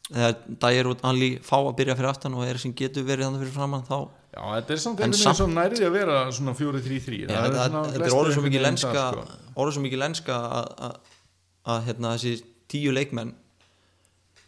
þegar 0.09 0.35
Dyer 0.61 0.89
og 0.91 1.05
Alli 1.09 1.31
fá 1.41 1.57
að 1.57 1.75
byrja 1.79 1.95
fyrir 1.97 2.11
aftan 2.11 2.37
og 2.37 2.45
Eriksson 2.45 2.75
getur 2.77 3.05
verið 3.07 3.27
þannig 3.27 3.45
fyrir 3.45 3.55
framann 3.55 3.85
þá 3.87 3.97
Já, 4.35 4.41
þetta 4.51 4.73
er 4.75 4.79
samt 4.83 4.99
einhvern 4.99 5.15
veginn 5.15 5.37
svo 5.39 5.47
nærði 5.47 5.85
að 5.87 5.93
vera 5.95 6.17
svona 6.35 6.53
4-3-3 6.59 7.21
Já, 7.23 7.29
Það 7.31 7.55
þetta, 7.55 8.05
er 8.09 8.15
orðið 8.19 8.35
svo 8.35 8.43
mikið 8.43 8.65
lenska 8.65 9.05
sko. 9.05 9.25
orðið 9.55 9.77
svo 9.77 9.83
mikið 9.85 10.01
lenska 10.01 10.39
að, 10.59 10.73
að, 10.87 10.95
að 11.71 11.85
hérna, 11.87 12.11
þessi 12.17 12.33
tíu 12.71 12.93
leikmenn 12.95 13.31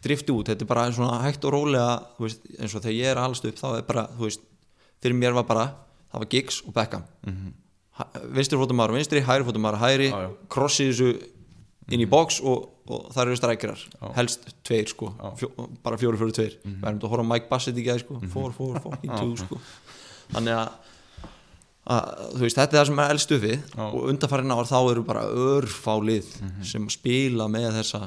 drifti 0.03 0.33
út, 0.33 0.51
þetta 0.51 0.65
er 0.65 0.69
bara 0.69 0.85
svona 0.93 1.21
hægt 1.23 1.47
og 1.47 1.55
rólega 1.55 1.87
þú 2.17 2.27
veist, 2.27 2.43
eins 2.57 2.75
og 2.75 2.83
þegar 2.83 2.97
ég 2.97 3.13
er 3.13 3.21
alst 3.21 3.47
upp 3.47 3.61
þá 3.61 3.67
er 3.71 3.87
bara, 3.87 4.03
þú 4.17 4.27
veist, 4.27 4.43
fyrir 5.01 5.17
mér 5.17 5.37
var 5.39 5.47
bara 5.47 5.65
það 6.11 6.23
var 6.23 6.31
Giggs 6.33 6.59
og 6.67 6.75
Beckham 6.75 7.07
mm 7.25 7.33
-hmm. 7.33 8.27
vinstri 8.35 8.59
fótumar 8.59 8.93
vinstri, 8.93 9.21
hægri 9.21 9.47
fótumar 9.47 9.79
hægri, 9.79 10.09
Já, 10.11 10.21
já. 10.27 10.29
krossi 10.49 10.91
þessu 10.91 11.09
inn 11.91 12.01
í 12.01 12.09
box 12.09 12.41
og, 12.41 12.69
og 12.87 13.07
það 13.13 13.23
eru 13.25 13.37
strækjarar 13.39 13.81
helst 14.17 14.45
tveir 14.67 14.87
sko, 14.91 15.09
fjó, 15.39 15.49
bara 15.83 15.99
fjóri 16.01 16.19
fjóri 16.21 16.35
tveir. 16.37 16.57
Við 16.63 16.85
erum 16.87 16.99
að 17.03 17.09
horfa 17.13 17.25
á 17.27 17.31
Mike 17.33 17.49
Bassett 17.51 17.79
í 17.79 17.85
gæði 17.85 18.03
sko. 18.05 18.19
Fór, 18.33 18.53
fór, 18.55 18.77
fucking 18.83 19.13
two 19.17 19.35
sko. 19.41 19.59
Þannig 20.35 20.55
að 20.57 20.93
að, 21.87 22.07
veist, 22.41 22.57
þetta 22.59 22.75
er 22.75 22.79
það 22.81 22.87
sem 22.89 23.01
er 23.03 23.11
elst 23.15 23.33
uppið. 23.37 23.57
Já. 23.77 23.83
og 23.87 24.07
undanfærin 24.11 24.51
ár 24.57 24.67
þá 24.67 24.77
eru 24.91 25.03
bara 25.07 25.25
örfálið 25.31 26.31
sem 26.67 26.87
spila 26.91 27.47
með 27.51 27.77
þessa 27.81 28.01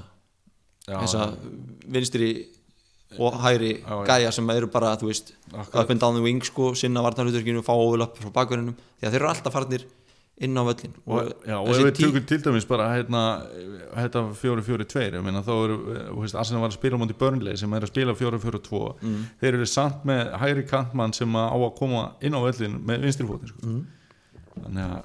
Já, 0.90 0.96
þessa 1.04 1.26
vinstri 1.92 2.30
og 3.20 3.36
hægri 3.42 3.70
Já, 3.80 3.94
já. 3.94 4.04
gæja 4.10 4.32
sem 4.36 4.50
eru 4.52 4.68
bara, 4.70 4.92
þú 5.00 5.08
veist 5.10 5.32
up 5.54 5.90
and 5.90 6.00
down 6.00 6.16
the 6.18 6.22
wing 6.24 6.42
sko, 6.44 6.74
sinna 6.78 7.02
varnarhutverkinu, 7.04 7.62
fá 7.64 7.72
overlapp 7.74 8.20
frá 8.20 8.30
bakverðinum, 8.36 8.76
því 9.00 9.08
að 9.08 9.14
þeir 9.16 9.20
eru 9.22 9.30
alltaf 9.32 9.56
farnir 9.56 9.86
inn 10.40 10.56
á 10.56 10.62
völlin 10.64 10.94
og, 11.06 11.32
já, 11.44 11.56
og 11.60 11.68
ef 11.68 11.80
við 11.84 11.96
tökum 12.00 12.24
til 12.30 12.38
dæmis 12.46 12.64
bara 12.68 12.86
hérna, 12.94 13.22
hérna 13.92 14.22
4-4-2 14.40 15.02
ég 15.12 15.22
meina 15.26 15.42
þá 15.44 15.50
eru, 15.66 15.76
þú 16.14 16.20
veist, 16.22 16.34
Arsenal 16.40 16.62
var 16.64 16.70
að 16.72 16.78
spila 16.78 16.96
móti 17.02 17.16
Burnley 17.20 17.56
sem 17.60 17.72
er 17.76 17.84
að 17.84 17.92
spila 17.92 18.14
4-4-2 18.16 18.80
Mm. 19.02 19.22
þeir 19.40 19.54
eru 19.58 19.66
samt 19.68 20.04
með 20.08 20.32
hægri 20.40 20.64
kantmann 20.70 21.12
sem 21.14 21.28
á 21.36 21.52
að 21.52 21.74
koma 21.76 22.12
inn 22.22 22.32
á 22.32 22.40
völlin 22.40 22.78
með 22.88 23.02
vinstri 23.04 23.26
fótin 23.28 23.48
sko. 23.52 23.66
Mm. 23.66 23.86
þannig 24.64 24.84
að 24.86 25.02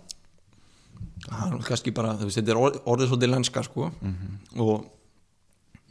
það 1.26 1.54
er 1.56 1.66
kannski 1.68 1.94
bara, 1.96 2.14
þú 2.20 2.28
veist, 2.30 2.38
þetta 2.40 2.54
er 2.56 2.62
orð, 2.62 2.80
orðið 2.86 3.10
svolítið 3.12 3.34
lenska 3.36 3.64
sko 3.64 3.92
Mhm. 4.02 4.60
og 4.62 4.86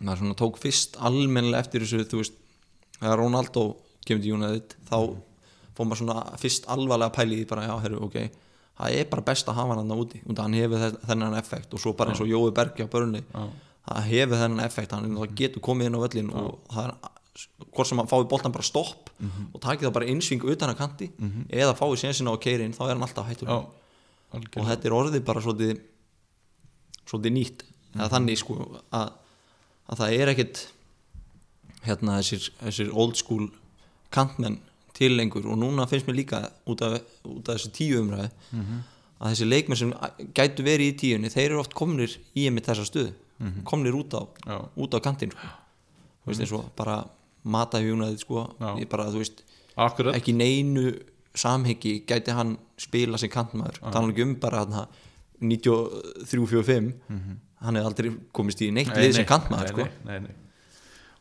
maður 0.00 0.18
svona 0.22 0.34
tók 0.40 0.58
fyrst 0.58 0.96
almennilega 1.00 1.60
eftir 1.64 1.80
þessu, 1.84 2.04
þú 2.08 2.20
veist 2.22 2.32
þegar 3.00 3.18
Ronaldo 3.18 3.76
kemur 4.06 4.22
til 4.22 4.32
United 4.34 4.74
þá 4.88 4.96
Mhm. 5.00 5.20
fór 5.76 5.86
maður 5.86 6.00
svona 6.00 6.38
fyrst 6.38 6.64
alvarlega 6.66 7.12
pæli 7.12 7.36
í 7.36 7.44
því 7.44 7.48
bara, 7.48 7.66
já, 7.68 7.80
herru, 7.82 8.00
ok 8.04 8.30
það 8.78 8.98
er 8.98 9.10
bara 9.10 9.26
best 9.30 9.48
að 9.48 9.58
hafa 9.60 9.76
hann 9.78 9.94
úti. 9.94 10.20
Og 10.26 10.38
hann 10.38 10.56
hefur 10.58 10.82
þe- 10.82 11.00
þennan 11.08 11.38
effekt 11.38 11.74
og 11.74 11.82
svo 11.82 11.94
bara 11.96 12.10
eins 12.12 12.22
og 12.24 12.30
Jói 12.30 12.52
Berg 12.54 12.80
á 12.80 12.86
Já. 12.86 13.44
það 13.88 14.08
hefur 14.10 14.40
þennan 14.42 14.64
effekt. 14.64 14.92
Hann 14.92 15.10
mm. 15.10 15.34
getur 15.34 15.60
komið 15.60 15.86
inn 15.86 15.98
á 15.98 16.04
völlin 16.04 16.32
og 16.34 16.58
það 16.72 16.88
er 16.88 17.12
hvort 17.74 17.88
sem 17.88 17.98
hann 17.98 18.10
fái 18.10 18.28
boltan 18.30 18.52
bara 18.54 18.62
stopp 18.62 19.10
og 19.54 19.60
takið 19.60 19.88
það 19.88 19.94
bara 19.96 20.06
einsving 20.06 20.44
utan 20.44 20.70
að 20.70 20.78
kanti 20.78 21.08
eða 21.50 21.74
fái 21.74 21.96
sénsina 21.98 22.30
á 22.30 22.38
keirin 22.38 22.74
þá 22.74 22.84
er 22.86 22.94
hann 22.94 23.02
alltaf 23.02 23.26
hættur. 23.26 23.48
Já, 23.48 23.66
og 24.34 24.68
þetta 24.68 24.88
er 24.88 24.96
orðið 24.98 25.24
bara 25.24 25.42
svolítið 25.42 25.80
svolítið 27.04 27.34
nýtt. 27.34 27.64
Eða 27.94 28.10
þannig 28.10 28.38
sko 28.38 28.54
að, 28.90 29.10
að 29.86 30.00
það 30.00 30.14
er 30.18 30.32
ekkit 30.32 30.62
hérna 31.84 32.18
þessir, 32.18 32.48
þessir 32.62 32.94
old 32.94 33.18
school 33.20 33.50
kantmenn 34.14 34.60
til 34.94 35.16
lengur 35.18 35.46
og 35.50 35.58
núna 35.58 35.86
finnst 35.90 36.06
mér 36.08 36.18
líka 36.20 36.40
út 36.70 36.82
af, 36.86 37.00
út 37.26 37.48
af 37.48 37.56
þessu 37.58 37.72
tíu 37.74 38.00
umræði 38.02 38.30
að 39.20 39.30
þessi 39.32 39.48
leikmenn 39.48 39.80
sem 39.80 39.92
gætu 40.36 40.66
verið 40.66 40.92
í 40.92 40.96
tíunni 41.02 41.30
þeir 41.32 41.50
eru 41.50 41.60
oft 41.62 41.74
komnir 41.74 42.14
í 42.34 42.46
einmitt 42.48 42.68
þessa 42.70 42.86
stöðu 42.88 43.12
komnir 43.66 43.96
út 43.98 44.14
á, 44.14 44.22
á 44.46 44.98
kantinn 45.02 45.32
sko. 45.34 45.48
þú 46.24 46.30
veist 46.30 46.44
eins 46.44 46.52
og 46.56 46.68
bara 46.78 47.00
matahjónaðið 47.44 48.20
sko 48.24 48.44
Já. 48.60 48.70
ég 48.80 48.88
bara 48.88 49.08
veist 49.12 49.42
ekki 50.14 50.32
neinu 50.36 50.92
samhengi 51.34 52.04
gæti 52.06 52.30
hann 52.32 52.54
spila 52.78 53.18
sem 53.18 53.30
kantmaður 53.32 53.80
tala 53.82 54.12
ekki 54.12 54.22
um 54.22 54.36
bara 54.40 54.62
hann 54.64 54.86
93-45 55.42 56.94
hann 57.64 57.78
hefði 57.78 57.88
aldrei 57.88 58.14
komist 58.36 58.62
í 58.62 58.70
neitt 58.74 58.92
lið 58.94 59.16
sem 59.18 59.26
kantmaður 59.28 59.72
sko. 59.72 59.84
Mhm. 59.84 60.08
nei, 60.08 60.18
nei, 60.20 60.28
nei. 60.28 60.40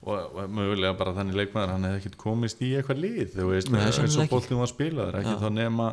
Og, 0.04 0.36
mögulega 0.52 0.98
bara 1.00 1.14
þannig 1.16 1.38
leikmaður 1.40 1.70
hann 1.76 1.86
hefði 1.88 2.00
ekkert 2.02 2.18
komist 2.20 2.60
í 2.66 2.74
eitthvað 2.76 2.98
lið 3.06 3.38
þú 3.38 3.46
veist, 3.54 3.70
eins 3.72 4.18
og 4.20 4.30
boltin 4.34 4.60
var 4.60 4.68
spilaður 4.72 5.20
ekki 5.22 5.36
þá 5.40 5.48
nema 5.56 5.86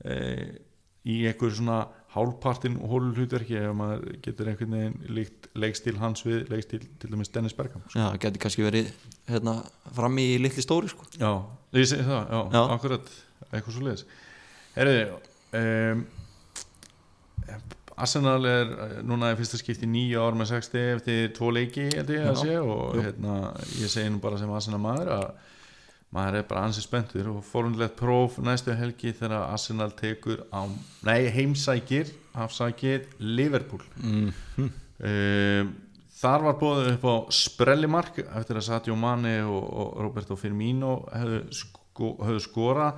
e, 0.00 0.14
í 1.04 1.18
einhver 1.28 1.52
svona 1.52 1.76
hálfpartin 2.16 2.78
hólulhutverki 2.80 3.58
ef 3.60 3.74
maður 3.76 4.06
getur 4.24 4.48
einhvern 4.48 4.72
veginn 4.78 4.96
líkt 5.18 5.50
leikstíl 5.60 5.98
hans 6.00 6.24
við 6.24 6.48
leikstíl 6.48 6.80
til 7.02 7.10
dæmis 7.12 7.28
Dennis 7.34 7.52
Bergam 7.58 7.84
sko. 7.84 7.98
Já, 8.00 8.06
gæti 8.24 8.40
kannski 8.40 8.64
verið 8.64 8.88
hérna, 9.28 9.58
fram 9.98 10.16
í 10.22 10.28
litli 10.40 10.64
stóri 10.64 10.88
sko. 10.88 11.04
já, 11.20 11.28
ég 11.76 11.90
segi 11.92 12.06
það, 12.08 12.22
já, 12.32 12.40
Já. 12.56 12.62
akkurat 12.78 13.12
eitthvað 13.50 13.74
svo 13.76 13.84
leiðis 13.84 14.06
Herriði 14.76 15.04
um, 15.60 16.06
Arsenal 17.96 18.44
er 18.48 18.72
eh, 18.72 18.96
núna 19.06 19.32
í 19.32 19.36
fyrsta 19.38 19.60
skipti 19.60 19.88
nýju 19.88 20.20
ár 20.20 20.36
með 20.36 20.52
60 20.52 20.88
eftir 20.98 21.30
tvo 21.36 21.52
leiki 21.56 21.88
held 21.94 22.12
ég 22.12 22.26
að 22.28 22.40
sé 22.42 22.56
og 22.60 22.98
hérna, 23.00 23.36
ég 23.80 23.92
segi 23.92 24.12
nú 24.12 24.20
bara 24.22 24.40
sem 24.40 24.52
Arsenal 24.52 24.82
maður 24.82 25.12
að 25.16 25.28
maður 26.16 26.38
er 26.38 26.46
bara 26.48 26.66
ansið 26.68 26.86
spenntur 26.86 27.30
og 27.32 27.40
forundlegt 27.44 27.96
próf 27.98 28.36
næstu 28.44 28.76
helgi 28.76 29.12
þegar 29.16 29.48
Arsenal 29.48 29.90
tekur 29.96 30.44
á, 30.54 30.64
nei 31.08 31.26
heimsækir 31.34 32.12
afsækir 32.36 33.08
Liverpool. 33.18 33.82
Mm. 33.96 34.30
um, 34.60 35.74
þar 36.16 36.46
var 36.46 36.58
bóðið 36.60 36.90
upp 36.94 37.06
á 37.08 37.16
sprellimark 37.32 38.20
eftir 38.24 38.60
að 38.60 38.66
Sadio 38.68 38.96
Mane 38.98 39.38
og, 39.44 39.64
og 39.66 40.00
Roberto 40.04 40.38
Firmino 40.38 40.98
hefðu, 41.12 41.42
sko, 41.56 42.12
hefðu 42.22 42.44
skora 42.44 42.90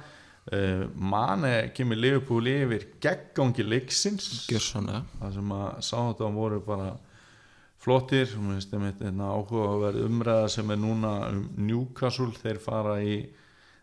uh, 0.52 0.86
Mane 0.94 1.52
kemur 1.76 2.00
Liverpool 2.00 2.48
yfir 2.50 2.86
geggangi 3.02 3.66
leiksins. 3.66 4.46
Það 5.18 5.36
sem 5.38 5.52
að 5.58 5.68
sá 5.84 5.96
þetta 5.98 6.32
voru 6.36 6.60
bara 6.64 6.92
flottir 7.78 8.30
og 8.34 8.44
mér 8.44 8.58
finnst 8.58 8.72
einmitt 8.74 9.02
einna 9.06 9.32
áhuga 9.36 9.66
að 9.70 9.82
vera 9.86 10.06
umræða 10.08 10.48
sem 10.56 10.72
er 10.74 10.80
núna 10.82 11.12
um 11.30 11.44
Newcastle. 11.68 12.32
Þeir 12.42 12.62
fara 12.62 12.96
í 13.02 13.18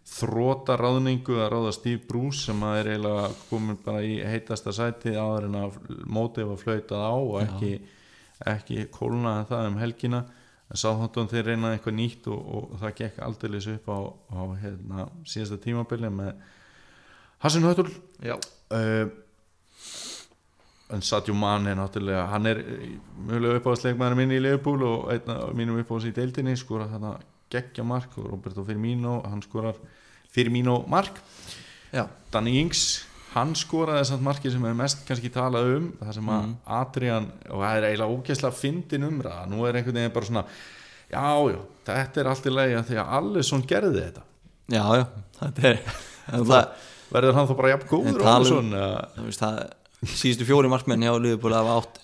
þróta 0.05 0.76
ráðningu 0.78 1.39
að 1.41 1.51
ráða 1.55 1.74
Steve 1.74 2.03
Bruce 2.05 2.45
sem 2.45 2.61
að 2.63 2.80
er 2.80 2.89
eiginlega 2.93 3.30
komin 3.49 3.80
bara 3.82 4.03
í 4.05 4.20
heitasta 4.22 4.74
sæti 4.76 5.16
áður 5.18 5.47
en 5.47 5.59
að 5.63 5.80
mótið 6.05 6.51
var 6.51 6.61
flautað 6.61 7.05
á 7.09 7.13
og 7.16 7.38
ekki, 7.41 7.72
ekki 8.51 8.86
kólnaði 8.93 9.47
það 9.49 9.70
um 9.72 9.80
helgina 9.82 10.22
en 10.72 10.82
sáþáttum 10.82 11.30
þeir 11.32 11.51
reynaði 11.51 11.78
eitthvað 11.78 11.97
nýtt 11.99 12.30
og, 12.34 12.39
og 12.57 12.80
það 12.82 12.95
gekk 13.01 13.20
aldeilis 13.28 13.68
upp 13.76 13.91
á, 13.91 13.99
á 14.34 14.41
hérna, 14.63 15.07
síðasta 15.30 15.59
tímabili 15.61 16.09
með 16.13 16.34
Hassan 17.43 17.68
Höttul. 17.68 17.91
Já, 18.26 18.36
uh, 18.74 19.05
en 20.93 21.01
Sadio 21.01 21.34
Mane 21.38 21.74
náttúrulega, 21.78 22.28
hann 22.30 22.49
er 22.49 22.61
eh, 22.61 22.89
mjögulega 23.26 23.59
uppáðsleikmaður 23.59 24.18
minn 24.20 24.34
í 24.36 24.41
Liverpool 24.41 24.84
og 24.86 25.07
einn 25.13 25.32
af 25.34 25.53
mínum 25.57 25.80
uppáðs 25.82 26.09
í 26.09 26.13
deildinni 26.13 26.53
skora 26.59 26.86
þarna 26.91 27.16
geggja 27.51 27.86
mark 27.86 28.18
og 28.22 28.30
Roberto 28.30 28.66
Firmino 28.66 29.18
hann 29.26 29.41
skorar 29.45 29.80
Firmino 30.34 30.84
mark. 30.91 31.18
Já, 31.93 32.05
Danny 32.32 32.59
Ings, 32.61 33.05
hann 33.36 33.51
skoraði 33.59 34.01
þessant 34.03 34.23
marki 34.25 34.51
sem 34.53 34.65
er 34.69 34.75
mest 34.79 35.03
kannski 35.07 35.29
talað 35.33 35.69
um 35.75 35.88
það 35.99 36.13
sem 36.17 36.29
að 36.36 36.49
Adrian, 36.79 37.27
og 37.51 37.61
það 37.63 37.77
er 37.81 37.88
eiginlega 37.89 38.15
ógeðslega 38.15 38.59
fyndin 38.61 39.07
umræða, 39.09 39.45
nú 39.51 39.65
er 39.67 39.79
einhvern 39.79 39.99
veginn 39.99 40.13
bara 40.15 40.29
svona 40.29 40.45
já, 41.11 41.25
já, 41.51 41.59
þetta 41.91 42.21
er 42.23 42.29
allt 42.31 42.47
í 42.49 42.53
lagi 42.55 42.77
að 42.79 42.88
því 42.89 42.99
að 43.03 43.13
Alisson 43.19 43.65
gerði 43.69 44.03
þetta. 44.05 44.23
Já, 44.73 44.83
já 44.97 45.05
Þetta 45.36 45.67
er 45.67 45.81
það, 46.47 46.69
verður 47.11 47.36
hann 47.38 47.47
þá 47.49 47.55
bara 47.59 47.73
jafn 47.75 47.89
góður 47.91 48.21
það, 49.36 49.59
síðustu 50.15 50.47
fjóri 50.47 50.71
markmenn 50.71 51.03
hjá 51.05 51.13
Liverpool 51.19 51.53
hafa 51.55 51.75
átt 51.81 51.99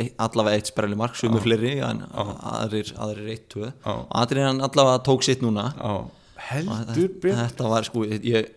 ein- 0.00 0.12
allavega 0.22 0.56
eitt 0.58 0.70
sprelli 0.70 0.96
mark 0.98 1.16
sumu 1.18 1.40
fleiri 1.42 1.76
en 1.84 2.00
aðrir, 2.14 2.92
aðrir 2.96 3.28
eitt 3.34 3.56
og 3.60 4.06
Adrian 4.22 4.60
allavega 4.64 5.02
tók 5.06 5.22
sitt 5.26 5.42
núna. 5.44 5.68
Og 5.82 6.10
heldur 6.50 7.08
betur. 7.20 7.36
þetta 7.44 7.68
var 7.68 7.86
sko 7.86 8.04
ég, 8.08 8.48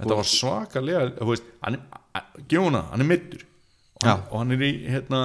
Þetta 0.00 0.18
var 0.20 0.28
svakalega 0.32 1.04
þú 1.20 1.30
veist, 1.30 1.48
hann, 1.62 1.78
er- 1.78 2.42
Gjóna, 2.50 2.82
hann 2.90 3.04
er 3.04 3.08
middur 3.10 3.46
og 4.00 4.06
Já. 4.08 4.14
og 4.30 4.36
hann 4.40 4.54
er 4.56 4.62
í 4.64 4.70
hérna, 4.88 5.18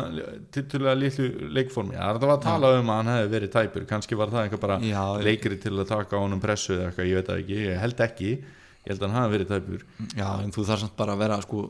titulega 0.52 0.96
litlu 1.00 1.30
leikformi 1.56 1.96
þetta 1.96 2.28
var 2.28 2.34
að 2.36 2.44
tala 2.44 2.72
um 2.80 2.90
að 2.92 2.98
hann 3.00 3.12
hefði 3.14 3.32
verið 3.36 3.52
tæpur 3.56 3.86
kannski 3.88 4.18
var 4.20 4.34
það 4.34 4.44
eitthvað 4.50 4.64
bara 4.66 4.80
Já, 4.84 5.04
leikri 5.24 5.60
til 5.64 5.72
að 5.80 5.88
taka 5.94 6.20
á 6.20 6.24
honum 6.26 6.42
pressu 6.44 6.76
eða 6.76 6.90
eitthvað, 6.92 7.08
ég 7.08 7.16
veit 7.22 7.30
það 7.32 7.44
ekki, 7.46 7.60
ég 7.70 7.80
held 7.86 8.04
ekki 8.10 8.32
ég 8.36 8.90
held 8.92 9.00
að 9.06 9.08
hann 9.08 9.22
hafi 9.22 9.38
verið 9.38 9.54
tæpur 9.54 9.86
já, 10.20 10.28
en 10.44 10.52
þú 10.52 10.66
þarf 10.68 10.84
samt 10.84 10.98
bara 11.00 11.16
að 11.16 11.24
vera 11.24 11.40
sko 11.46 11.64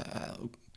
eh, 0.00 0.32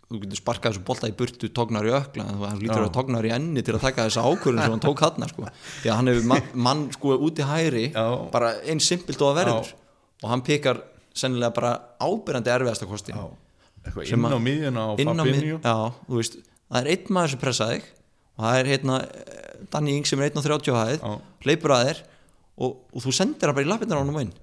þú 0.10 0.20
getur 0.26 0.40
sparkað 0.42 0.74
þessu 0.76 0.86
bolta 0.90 1.10
í 1.10 1.16
burtu 1.16 1.50
tóknar 1.54 1.88
í 1.88 1.96
ökla 1.96 2.28
hann 2.28 2.60
lítur 2.60 2.84
Já. 2.84 2.88
að 2.90 2.94
tóknar 3.00 3.30
í 3.30 3.34
enni 3.40 3.64
til 3.64 3.76
að 3.78 3.84
taka 3.88 4.08
þessa 4.10 4.24
ákvörðun 4.26 4.64
sem 4.66 4.76
hann 4.76 4.84
tók 4.84 5.04
hann 5.06 5.28
sko. 5.32 5.48
því 5.84 5.92
að 5.94 6.00
hann 6.00 6.12
hefur 6.12 6.30
mann, 6.34 6.48
mann 6.68 6.86
sko 6.96 7.18
út 7.30 7.40
í 7.40 7.46
hæri 7.46 7.84
Já. 7.94 8.06
bara 8.34 8.56
eins 8.68 8.88
simpelt 8.90 9.22
og 9.22 9.32
að 9.32 9.40
verður 9.46 9.70
Já. 9.70 9.78
og 10.26 10.32
hann 10.34 10.44
pikar 10.44 10.82
sennilega 11.20 11.54
bara 11.56 11.72
ábyrjandi 12.02 12.54
erfiðasta 12.56 12.88
kosti 12.90 13.16
inn 13.16 14.28
á 14.28 14.40
miðjuna 14.44 14.86
á 14.86 14.92
mið, 14.98 15.14
Fabinho. 15.24 15.60
Veist 16.12 16.40
það 16.70 16.82
er 16.84 16.92
einn 16.94 17.16
maður 17.16 17.34
sem 17.34 17.42
pressa 17.42 17.70
þig 17.72 17.88
og 18.40 18.46
það 18.46 18.60
er 18.60 18.70
hérna 18.74 19.00
eh, 19.06 19.48
Danny 19.74 19.96
Ing 19.98 20.08
sem 20.08 20.22
er 20.22 20.32
1.30 20.34 20.72
á 20.72 20.78
hæð 20.84 21.00
Já. 21.00 21.14
hleypur 21.46 21.74
að 21.76 21.88
þér 21.90 22.02
og, 22.60 22.78
og 22.94 23.04
þú 23.06 23.14
sendir 23.16 23.50
hann 23.50 23.58
bara 23.58 23.66
í 23.66 23.70
lappirnar 23.70 24.00
á 24.00 24.04
hann 24.04 24.22
inn. 24.26 24.34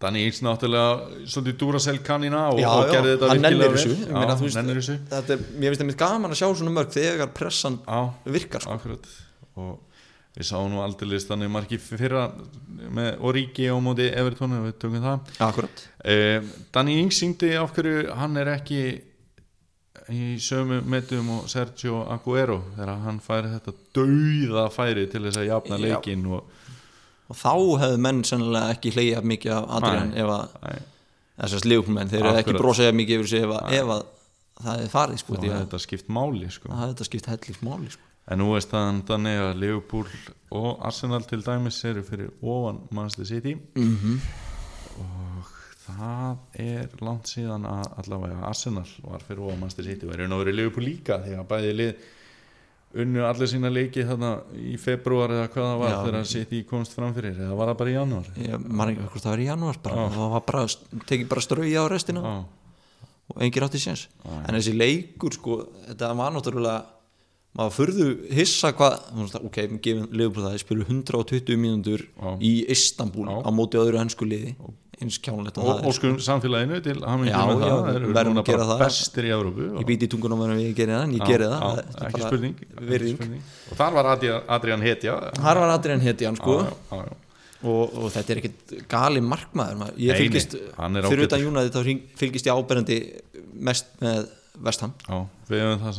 Danny 0.00 0.26
Ings 0.28 0.42
náttúrulega 0.44 1.24
svolítið 1.24 1.54
Duracell 1.62 2.00
kannina 2.04 2.42
og, 2.52 2.58
já, 2.60 2.68
og 2.68 2.90
gerði 2.92 3.14
þetta 3.14 3.28
virkilega 3.32 3.70
vel. 3.72 3.94
meina, 4.12 4.26
já, 4.26 4.36
þú 4.36 4.48
veist, 4.76 4.90
þetta 5.12 5.32
er, 5.36 5.44
mér 5.56 5.72
finnst 5.72 5.80
það 5.82 5.88
mitt 5.88 6.00
gaman 6.02 6.34
að 6.34 6.40
sjá 6.42 6.48
svona 6.60 6.74
mörg 6.76 6.90
þegar 6.92 7.30
pressan 7.36 7.78
Já, 7.86 8.00
virkar 8.36 8.66
sko. 8.66 8.98
og 9.56 9.70
við 10.36 10.48
sáum 10.50 10.70
nú 10.72 10.82
aldrei 10.84 11.18
þannig 11.18 11.52
margi 11.52 11.80
fyrra 11.80 12.28
með 12.96 13.22
Origi 13.24 13.68
á 13.72 13.76
móti 13.80 14.08
Everton 14.12 14.56
ef 14.58 14.64
við 14.68 14.78
tökum 14.84 15.04
það 15.04 15.42
akkurat 15.48 15.84
eh, 16.04 16.40
Danny 16.74 16.98
Ings 17.02 17.20
syngdi 17.22 17.54
af 17.56 17.72
hverju 17.76 18.16
hann 18.20 18.36
er 18.40 18.52
ekki 18.56 18.82
í 20.12 20.36
sömu 20.38 20.82
metum 20.86 21.32
og 21.34 21.48
Sergio 21.50 22.04
Aguero 22.14 22.60
þegar 22.76 23.00
hann 23.06 23.18
færi 23.24 23.50
þetta 23.56 23.74
dauða 23.96 24.68
færi 24.70 25.08
til 25.10 25.24
þess 25.24 25.40
að 25.40 25.48
jafna 25.50 25.80
leikin 25.82 26.28
og 26.30 26.52
og 27.26 27.38
þá 27.38 27.54
hefðu 27.82 28.02
menn 28.02 28.20
sennilega 28.26 28.74
ekki 28.76 28.92
hleyja 28.94 29.22
mikið 29.26 29.54
af 29.56 29.72
Adrian 29.78 30.12
ef 30.14 30.30
að 30.30 30.82
þessast 31.36 31.68
liðbúlmenn, 31.68 32.10
þeir 32.10 32.22
eru 32.22 32.32
ekki 32.32 32.52
Akkurat. 32.52 32.62
brosað 32.62 32.92
mikið 32.96 33.18
yfir 33.18 33.30
sig 33.32 33.46
ef 33.46 33.54
að, 33.92 34.04
það 34.62 34.82
er 34.84 34.92
farið 34.92 35.22
sko, 35.22 35.38
því 35.40 35.50
að 35.52 35.62
þetta 35.64 35.80
skipt 35.84 36.12
máli 36.16 36.50
sko. 36.52 36.70
það 36.70 36.82
hefði 36.82 36.94
þetta 36.94 37.08
skipt 37.10 37.30
hellið 37.32 37.62
máli 37.66 37.92
sko. 37.92 38.05
En 38.26 38.42
nú 38.42 38.50
er 38.56 38.64
staðan 38.64 39.04
þannig 39.06 39.42
að 39.44 39.60
Liverpool 39.62 40.08
og 40.56 40.82
Arsenal 40.86 41.22
til 41.26 41.42
dæmis 41.46 41.78
eru 41.86 42.02
fyrir 42.06 42.32
ofan 42.42 42.82
Manchester 42.90 43.28
City. 43.34 43.56
Mm 43.78 44.20
og 44.96 45.48
það 45.84 46.60
er 46.62 46.94
langt 47.04 47.28
síðan 47.28 47.66
að 47.68 47.90
allavega 48.00 48.46
Arsenal 48.48 48.86
var 49.04 49.24
fyrir 49.26 49.42
ofan 49.44 49.60
Manchester 49.60 49.84
City. 49.84 50.08
Og 50.08 50.14
er 50.14 50.30
verið 50.30 50.56
Liverpool 50.56 50.86
líka 50.88 51.18
því 51.20 51.36
að 51.36 51.50
bæði 51.50 51.74
lið 51.76 52.06
unnu 53.02 53.24
allir 53.28 53.50
sína 53.50 53.70
leiki 53.72 54.04
þarna 54.08 54.30
í 54.56 54.76
februar 54.80 55.34
eða 55.34 55.48
hvað 55.52 55.66
það 55.68 55.80
var 55.82 55.92
Já. 55.92 55.96
þegar 56.06 56.28
City 56.30 56.60
komst 56.68 56.96
fram 56.96 57.14
fyrir 57.16 57.36
eða 57.36 57.56
var 57.58 57.72
það 57.72 57.80
bara 57.82 57.92
í 57.92 57.96
janúar? 57.96 58.30
Maður 58.64 58.92
ekki 58.92 59.08
hvort 59.10 59.24
það 59.26 59.32
var 59.34 59.42
í 59.42 59.48
janúar 59.50 59.80
bara, 59.84 60.06
það 60.14 60.34
var 60.34 60.44
bara, 60.50 60.62
tekið 61.10 61.30
bara 61.32 61.44
strauja 61.44 61.84
á 61.84 61.86
restina 61.92 62.22
Já, 62.24 62.34
og 63.26 63.42
engin 63.44 63.66
átti 63.66 63.82
séns. 63.82 64.06
En 64.24 64.56
þessi 64.56 64.76
leikur 64.76 65.36
sko, 65.36 65.58
þetta 65.90 66.12
var 66.16 66.32
náttúrulega 66.36 66.95
maður 67.56 67.74
furðu 67.76 68.08
hissa 68.36 68.72
hvað 68.76 69.38
ok, 69.40 69.60
við 69.72 69.78
gefum 69.86 70.08
Liverpool 70.12 70.44
það, 70.46 70.56
þeir 70.56 70.64
spilu 70.66 70.88
120 70.88 71.62
mínútur 71.62 72.04
í 72.44 72.52
Istanbul 72.74 73.28
á 73.32 73.50
móti 73.54 73.80
öðru 73.80 74.02
ennsku 74.02 74.28
liði. 74.28 74.54
Eins 74.96 75.18
kjánlegt 75.20 75.58
og, 75.60 75.82
og 75.84 75.92
skum 75.92 76.14
samfélaginu 76.24 76.78
til 76.80 76.94
hann 77.04 77.26
Já, 77.28 77.34
með 77.44 77.58
já, 77.60 77.66
það, 77.68 77.88
þeir 77.90 78.04
eru 78.22 78.30
núna 78.30 78.40
að 78.40 78.46
gera 78.48 78.62
bara 78.62 78.68
það. 78.70 78.78
bestir 78.86 79.26
í 79.28 79.32
Európu 79.34 79.66
ég 79.66 79.88
býti 79.90 80.06
í 80.08 80.12
tungunum 80.14 80.44
en 80.46 80.52
ég 80.56 80.70
gerir 80.78 80.94
það 80.96 81.02
en 81.04 81.12
ég 81.18 81.26
gerir 81.28 81.50
það. 81.52 81.64
Það 81.66 81.98
er 82.00 82.06
ekki 82.08 82.22
spurning, 82.22 82.54
ekki 82.86 83.10
spurning. 83.10 83.42
Og 83.68 83.80
þar 83.82 83.98
var 83.98 84.08
Adrian, 84.14 84.46
Adrian 84.56 84.86
Hetja. 84.86 85.18
Þar 85.36 85.60
var 85.60 85.74
Adrian 85.74 86.04
Hetjan 86.06 86.40
sko. 86.40 86.56
Og, 87.66 87.92
og 87.92 88.08
þetta 88.14 88.32
er 88.34 88.40
ekkit 88.40 88.74
gali 88.88 89.20
markmaður 89.24 89.78
maður. 89.82 90.00
ég 90.06 90.18
fylgist, 90.22 90.56
er 90.60 91.10
fyrir 91.10 91.28
utan 91.28 91.44
United 91.50 91.76
þá 91.76 91.92
fylgist 92.20 92.48
ég 92.48 92.56
áberandi 92.56 92.98
mest 93.68 93.92
með 94.00 94.26
Vestham 94.64 94.92
já, 95.08 95.18
við 95.50 95.60
hefum 95.62 95.82
það 95.84 95.92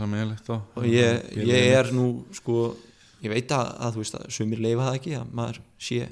á 0.49 0.57
og 0.77 0.85
ég, 0.89 1.27
ég 1.47 1.73
er 1.77 1.91
nú 1.93 2.07
sko, 2.33 2.75
ég 3.23 3.29
veit 3.33 3.51
að, 3.53 3.69
að 3.85 3.93
þú 3.97 4.03
veist 4.03 4.17
að 4.19 4.25
sumir 4.37 4.59
leifa 4.63 4.87
það 4.87 4.97
ekki 4.99 5.15
að 5.19 5.31
maður 5.37 5.59
sé 5.87 6.07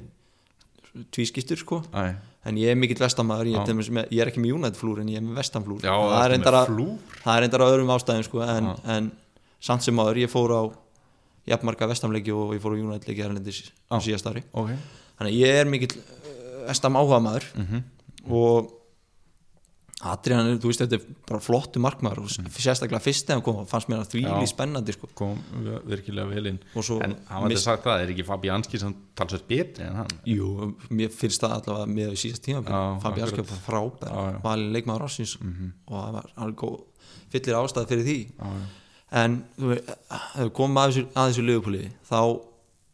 tvískiptur 1.12 1.58
sko. 1.60 1.82
Æ, 1.92 2.14
en 2.48 2.56
ég 2.60 2.70
er 2.72 2.78
mikill 2.78 3.00
vestamæður, 3.02 3.50
ég, 3.52 3.68
ég 4.14 4.22
er 4.22 4.30
ekki 4.30 4.40
með 4.42 4.54
United 4.56 4.78
flúr 4.78 5.00
en 5.02 5.10
ég 5.12 5.18
er 5.20 5.24
með 5.26 5.40
vestam 5.42 5.64
flúr 5.66 5.82
já, 5.84 5.92
það, 5.92 6.22
er 6.24 6.32
með 6.36 6.56
að, 6.60 6.70
það 7.24 7.32
er 7.34 7.42
reyndar 7.44 7.64
á 7.64 7.70
öðrum 7.72 7.92
ástæðum 7.96 8.26
sko, 8.28 8.42
en, 8.46 8.70
en 8.96 9.10
samt 9.66 9.84
sem 9.84 9.96
maður, 9.98 10.20
ég 10.22 10.30
fór 10.32 10.54
á 10.56 10.62
jafnmarka 11.50 11.88
vestamleiki 11.90 12.32
og 12.34 12.54
ég 12.56 12.62
fór 12.62 12.74
á 12.74 12.80
United 12.80 13.10
leiki 13.10 13.24
erlendis 13.26 13.60
síðast 14.06 14.30
ári. 14.30 14.42
Ok, 14.56 14.72
þannig 15.18 15.34
að 15.34 15.40
ég 15.42 15.60
er 15.60 15.68
mikill 15.70 15.92
uh, 16.00 16.32
vestam 16.70 16.96
áhuga 16.98 17.20
maður 17.22 17.50
Mhm. 17.60 17.84
og 18.30 18.72
Adrian, 20.04 20.44
er, 20.50 20.58
þú 20.60 20.68
veist, 20.68 20.80
þetta 20.82 20.98
er 20.98 21.04
bara 21.26 21.40
flottu 21.40 21.80
markmaður 21.80 22.18
og 22.20 22.28
Mhm. 22.28 22.50
sérstaklega 22.52 23.00
fyrst 23.00 23.24
þegar 23.26 23.38
hann 23.38 23.42
kom 23.46 23.66
fannst 23.66 23.88
mér 23.88 24.02
að 24.04 24.10
því 24.12 24.22
Já. 24.26 24.46
spennandi 24.50 24.92
sko. 24.92 25.08
kom 25.14 25.38
virkilega 25.88 26.28
vel 26.28 26.46
inn 26.46 26.58
og 26.74 26.84
svo 26.84 26.98
en 27.02 27.16
hann 27.30 27.42
var 27.42 27.50
þetta 27.50 27.62
sagt 27.64 27.84
það, 27.84 28.02
er 28.02 28.12
ekki 28.12 28.26
Fabianski 28.26 28.78
sem 28.78 28.94
talsveit 29.16 29.46
betri 29.48 29.84
en 29.86 29.94
hann 29.96 30.08
Jú, 30.26 30.74
mér 30.90 31.08
finnst 31.08 31.40
það 31.40 31.54
allavega 31.62 31.86
með 31.94 32.12
síðast 32.12 32.44
tíma 32.44 32.60
Já, 32.68 33.00
Fabi 33.00 33.22
akkurat. 33.22 33.46
Askjöf 33.46 33.66
var 33.70 34.34
já. 34.34 34.42
valin 34.42 34.72
leikmaður 34.74 35.06
ásins 35.08 35.36
og 35.88 36.04
það 36.04 36.12
var 36.12 36.26
alveg 36.36 36.82
fyllir 37.32 37.56
ástæð 37.56 37.88
fyrir 37.88 38.04
því 38.04 38.18
já. 38.36 38.52
en 39.12 39.44
þú 39.58 39.66
veist, 39.72 39.88
við 40.36 40.50
komum 40.52 40.76
að 40.76 40.92
þessu, 40.92 41.06
þessu 41.14 41.46
liðupúli 41.48 41.90
þá 42.10 42.40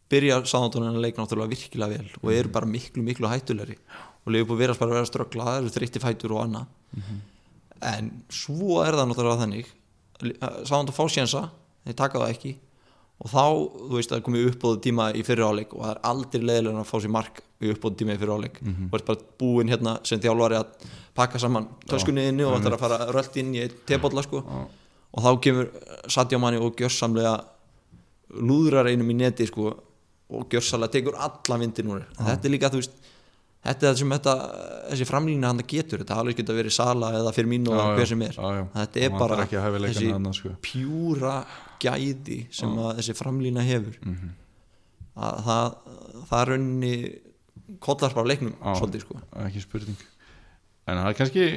byrjar 0.09 0.43
sáðantónin 0.47 0.95
að 0.95 1.01
leik 1.01 1.17
náttúrulega 1.17 1.49
virkilega 1.51 1.97
vel 1.97 2.09
og 2.23 2.31
eru 2.31 2.49
bara 2.49 2.65
miklu 2.65 3.03
miklu 3.03 3.27
hættulegri 3.27 3.75
og 4.23 4.33
liðupúl 4.33 4.59
verðast 4.59 4.79
bara 4.79 4.93
að 4.93 4.97
vera 4.99 5.09
ströggla 5.09 5.47
það 5.47 5.61
eru 5.61 5.71
þreytti 5.77 6.01
fætur 6.03 6.35
og 6.35 6.43
annað. 6.45 6.65
En 7.83 8.11
svo 8.31 8.81
er 8.83 8.95
það 8.95 9.09
náttúrulega 9.09 9.41
þannig 9.43 9.71
sáðantón 10.63 10.95
fá 10.95 11.03
sjensa 11.11 11.49
þeir 11.83 11.97
taka 11.99 12.21
það 12.21 12.35
ekki. 12.35 12.53
Og 13.23 13.29
þá, 13.29 13.43
þú 13.89 13.97
veist, 13.97 14.09
það 14.09 14.17
er 14.17 14.23
komið 14.25 14.45
uppbóðu 14.49 14.79
tíma 14.83 15.03
í 15.15 15.21
fyrir 15.23 15.45
áleik 15.47 15.73
og 15.75 15.83
það 15.83 15.91
er 15.93 15.99
aldrei 16.09 16.41
leiðilega 16.43 16.81
að 16.81 16.87
fá 16.89 16.95
sér 17.03 17.11
mark 17.13 17.41
í 17.63 17.69
uppbóðu 17.71 17.99
tíma 17.99 18.15
í 18.15 18.19
fyrir 18.19 18.33
áleik 18.33 18.57
og 18.63 18.95
er 18.97 19.03
bara 19.07 19.25
búinn 19.39 19.69
hérna 19.71 19.93
sem 20.07 20.19
þjálfari 20.23 20.57
að 20.59 20.87
pakka 21.15 21.39
saman 21.39 21.67
töskunniðinni 21.87 22.43
og 22.47 22.57
ætlar 22.57 22.75
að 22.77 22.83
fara 22.83 23.11
rölt 23.13 23.37
inn 23.37 23.53
í 23.55 23.67
tebolla 23.87 24.23
sko. 24.25 24.41
Og 25.13 25.23
þá 25.23 25.31
kemur 25.45 25.69
Satya 26.09 26.39
Mani 26.41 26.57
og 26.57 26.75
gjörsamlega 26.79 27.35
lúðrar 28.41 28.89
einum 28.89 29.11
í 29.13 29.13
neti 29.19 29.45
sko 29.47 29.69
og 30.33 30.47
gjörsamlega 30.49 30.91
tekur 30.95 31.15
alla 31.21 31.59
vindin 31.61 31.91
úr 31.93 32.07
þetta 32.17 32.47
er 32.49 32.51
líka, 32.55 32.71
þú 32.73 32.81
veist 32.81 32.95
þetta 33.63 33.87
er 33.87 33.89
það 33.89 33.99
sem 34.01 34.15
þetta, 34.15 34.35
þessi 34.91 35.07
framlýna 35.09 35.51
hann 35.51 35.65
getur 35.73 36.03
þetta 36.03 36.19
alveg 36.19 36.39
geta 36.39 36.55
verið 36.57 36.75
Sala 36.75 37.11
eða 37.19 37.33
fyrir 37.35 37.51
mín 37.53 37.67
og 37.71 37.81
hver 37.97 38.09
sem 38.09 38.23
er. 38.27 38.37
Já, 38.37 38.59
já. 38.59 38.63
þetta 38.77 39.03
er 39.07 39.17
bara 39.17 39.41
ekki 39.45 39.61
þessi 39.61 40.07
þarna, 40.09 40.33
sko. 40.37 40.55
pjúra 40.67 41.35
gæði 41.83 42.39
sem 42.53 42.73
að 42.79 42.97
þessi 42.99 43.17
framlýna 43.19 43.67
hefur. 43.67 43.99
Að 45.13 45.39
það 45.47 45.77
það 46.29 46.39
er 46.41 46.51
raunni 46.53 46.93
kollar 47.83 48.15
bara 48.17 48.31
leiknum 48.31 48.53
svolítið 48.59 49.05
sko. 49.05 49.23
ekki 49.45 49.63
spurning. 49.63 50.05
En 50.83 50.99
það 50.99 51.09
er 51.09 51.17
kannski 51.21 51.47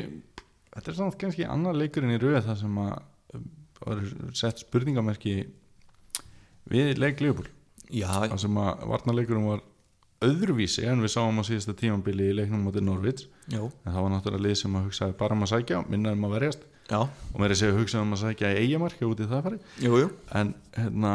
þetta 0.76 0.92
er 0.92 0.98
samt 1.00 1.20
kannski 1.20 1.46
annar 1.48 1.76
leikurinn 1.76 2.14
í 2.14 2.20
rauð 2.20 2.42
það 2.46 2.58
sem 2.62 2.80
að 2.82 2.96
um, 3.36 3.46
sett 4.36 4.62
spurningamerki 4.62 5.36
við 6.70 7.00
leik 7.00 7.22
Leopold 7.22 7.50
já, 7.90 8.08
það 8.10 8.38
sem 8.42 8.60
að 8.60 8.84
varnarleikurinn 8.92 9.48
var 9.48 9.64
öðruvísi 10.24 10.86
en 10.88 11.02
við 11.04 11.12
sáum 11.12 11.40
á 11.40 11.44
síðasta 11.44 11.74
tímambili 11.76 12.30
í 12.30 12.36
leiknum 12.38 12.64
motið 12.66 12.86
Norvits 12.86 13.26
en 13.52 13.68
það 13.92 13.98
var 14.00 14.14
náttúrulega 14.14 14.46
lið 14.46 14.56
sem 14.62 14.78
að 14.78 14.86
hugsaði 14.88 15.18
bara 15.18 15.36
um 15.36 15.44
að 15.44 15.52
sækja 15.52 15.82
minna 15.90 16.14
um 16.16 16.24
að 16.28 16.38
verjast. 16.38 16.64
Já, 16.86 17.00
og 17.02 17.36
mér 17.40 17.50
er 17.50 17.56
að 17.56 17.60
segja 17.60 17.74
að 17.74 17.80
hugsa 17.80 18.00
um 18.00 18.14
að 18.14 18.22
sækja 18.22 18.52
í 18.54 18.62
eigamarki 18.62 19.08
út 19.08 19.20
í 19.20 19.26
það 19.26 19.44
fari 19.48 19.60
jú, 19.82 20.00
jú. 20.04 20.10
En 20.38 20.54
hérna 20.76 21.12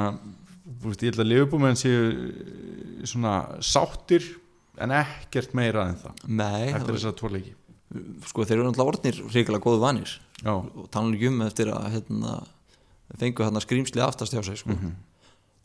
veist, 0.83 1.03
ég 1.03 1.11
held 1.11 1.23
að 1.23 1.29
Leopold 1.31 1.79
séu 1.79 2.01
svona 3.07 3.35
sáttir 3.63 4.25
en 4.81 4.93
ekkert 4.95 5.55
meira 5.57 5.87
en 5.89 5.99
það. 5.99 6.23
Nei, 6.27 6.71
eftir 6.71 6.95
þess 6.97 7.09
að 7.09 7.17
tvo 7.19 7.31
leiki. 7.35 7.53
Sko 8.29 8.45
þeir 8.47 8.57
eru 8.57 8.67
náttúrulega 8.69 8.93
orðnir 8.93 9.21
ríkilega 9.33 9.63
góðu 9.65 9.81
vanir. 9.83 10.13
Já, 10.41 10.53
og 10.55 10.89
tala 10.93 11.11
ekki 11.15 11.29
um 11.29 11.41
eftir 11.45 11.71
að 11.73 11.87
hérna, 11.97 12.35
fengu 13.21 13.45
hérna 13.45 13.63
skrýmsli 13.63 14.03
aftast 14.03 14.35
hjá 14.35 14.41
sig 14.47 14.61
sko. 14.61 14.77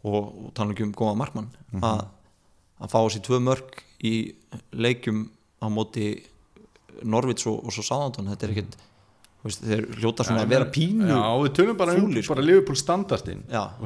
og, 0.07 0.16
og 0.16 0.51
tala 0.57 0.74
ekki 0.74 0.87
um 0.89 0.95
góða 0.97 1.18
markmann. 1.22 1.51
Að, 1.80 2.07
að 2.83 2.93
fá 2.93 2.99
sér 3.12 3.24
tvö 3.27 3.41
mörg 3.45 3.81
í 4.05 4.14
leikjum 4.77 5.27
á 5.62 5.66
móti 5.72 6.11
Norvits 7.05 7.47
og, 7.49 7.64
og 7.66 7.74
svo 7.74 7.85
Sáðantón 7.85 8.31
þetta 8.33 8.47
er 8.47 8.55
ekkert 8.57 8.77
þeir 9.47 9.85
hljóta 10.01 10.24
svona 10.27 10.43
að 10.43 10.53
vera 10.55 10.66
pínu 10.74 11.07
já, 11.07 11.18
við 11.39 11.53
tölum 11.55 11.77
bara 11.79 11.95
um 11.95 12.09
sko. 12.11 12.37
Liverpool 12.43 12.79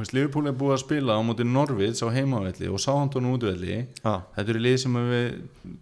veist, 0.01 0.15
Liverpool 0.17 0.49
er 0.49 0.57
búið 0.57 0.75
að 0.77 0.83
spila 0.85 1.17
á 1.17 1.21
móti 1.27 1.45
Norvids 1.45 2.01
á 2.01 2.09
heimavelli 2.15 2.71
og 2.71 2.81
Southampton 2.81 3.29
útvelli 3.33 3.77
Já. 4.01 4.15
þetta 4.37 4.47
eru 4.47 4.63
lið 4.65 4.77
sem 4.85 4.99
við 5.11 5.27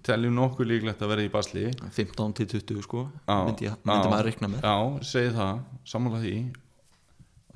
teljum 0.08 0.38
nokkuð 0.40 0.70
líklegt 0.72 1.04
að 1.04 1.12
vera 1.14 1.26
í 1.26 1.30
basli. 1.32 1.68
15 1.94 2.34
til 2.40 2.48
20 2.56 2.86
sko 2.88 3.04
myndi, 3.28 3.70
myndi 3.84 4.10
maður 4.10 4.30
reikna 4.32 4.50
með. 4.54 4.66
Já, 4.66 5.10
segi 5.12 5.34
það, 5.36 5.62
sammála 5.94 6.24
því 6.24 6.34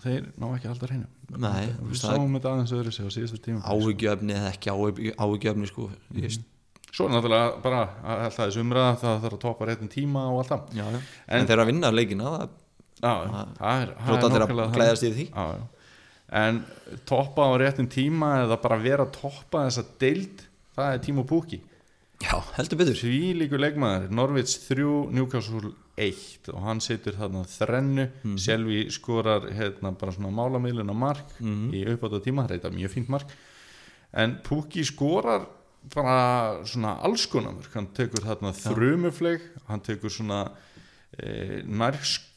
þeir 0.02 0.24
ná 0.38 0.46
ekki 0.56 0.68
alltaf 0.70 0.90
hreinu. 0.90 1.06
Við 1.32 1.98
sáum 2.00 2.34
þetta 2.36 2.50
aðeins 2.52 2.72
öðru 2.76 2.92
sig 2.92 3.06
á 3.06 3.10
síðasta 3.14 3.38
tíma 3.46 3.62
áhyggjöfni 3.64 4.34
eða 4.36 4.50
ekki 4.52 4.72
áhyggj- 4.72 5.14
áhyggjöfni 5.16 5.66
sko 5.70 5.88
Mhm. 5.90 6.22
ég, 6.22 6.38
svo 6.92 7.06
er 7.06 7.12
náttúrulega 7.14 7.62
bara 7.62 7.82
alltaf 8.04 8.46
þessu 8.48 8.60
umræða 8.64 8.96
það 9.00 9.20
þarf 9.22 9.32
að 9.38 9.40
toppa 9.46 9.66
réttin 9.70 9.88
tíma 9.88 10.26
og 10.32 10.38
allt 10.42 10.48
það. 10.50 10.74
Já, 10.76 10.84
já. 10.92 11.00
En- 11.28 11.40
en, 11.40 11.46
þeir 11.46 11.62
að 11.62 11.66
vinna 11.72 11.90
leikina 11.90 12.24
það 12.24 12.48
já, 13.02 13.14
það 13.28 13.42
er, 13.42 13.54
það 13.58 13.82
er 13.82 13.94
hljóta 14.06 14.30
þeir 14.32 14.46
að 14.46 14.74
glæðast 14.76 15.02
yfir 15.08 15.16
því. 15.16 15.62
En 16.32 16.64
toppa 17.04 17.42
á 17.44 17.52
réttin 17.60 17.88
tíma 17.92 18.28
eða 18.46 18.56
bara 18.62 18.78
vera 18.78 19.04
að 19.06 19.12
toppa 19.20 19.66
þessa 19.68 19.84
deild 20.00 20.46
það 20.76 20.94
er 20.94 20.98
tíma 21.04 21.18
og 21.20 21.28
púki 21.28 21.60
já, 22.22 22.36
heldur 22.56 22.78
betur. 22.80 22.96
Því 22.98 23.20
líkur 23.40 23.60
leikmaður, 23.62 24.10
Norvits 24.14 24.54
3 24.68 24.84
Newcastle 25.14 25.72
1 26.00 26.48
og 26.52 26.60
hann 26.66 26.80
situr 26.80 27.12
þarna 27.18 27.44
þrennu, 27.48 28.08
Mhm. 28.24 28.38
Selvi 28.38 28.84
skorar 28.90 29.48
hérna 29.52 29.92
bara 29.98 30.12
svona 30.12 30.30
málamiðluna 30.32 30.94
mark 30.94 31.26
Mhm. 31.40 31.72
í 31.72 31.84
uppátt 31.96 32.22
tíma, 32.24 32.48
þetta 32.48 32.66
er 32.66 32.76
mjög 32.78 32.90
fínt 32.94 33.08
mark. 33.08 33.26
En 34.14 34.38
Pukki 34.44 34.84
skorar 34.84 35.46
bara 35.94 36.62
svona 36.64 36.98
alls 37.02 37.26
konar 37.26 37.52
mörk. 37.54 37.72
hann 37.74 37.86
tekur 37.88 38.22
þarna 38.22 38.52
þrumufleg 38.54 39.40
hann 39.68 39.80
tekur 39.80 40.10
svona 40.10 40.50
e, 41.18 41.62
nær, 41.66 41.92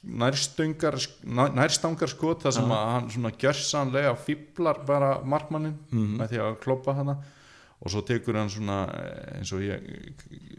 nærstöngar 0.05 0.97
nær, 1.23 1.51
nærstangar 1.55 2.09
skot 2.09 2.41
þar 2.43 2.51
sem 2.53 2.65
að 2.65 2.89
hann 2.91 3.09
svona 3.09 3.31
gjörsanlega 3.37 4.15
fíblar 4.17 4.85
bara 4.85 5.21
markmannin 5.23 5.77
með 5.93 6.29
því 6.33 6.39
að 6.43 6.57
kloppa 6.59 6.93
hana 6.95 7.17
og 7.83 7.91
svo 7.91 8.01
tekur 8.07 8.37
hann 8.39 8.51
svona 8.51 8.83
eh, 8.95 9.39
eins 9.39 9.51
og 9.55 9.63
ég 9.65 9.81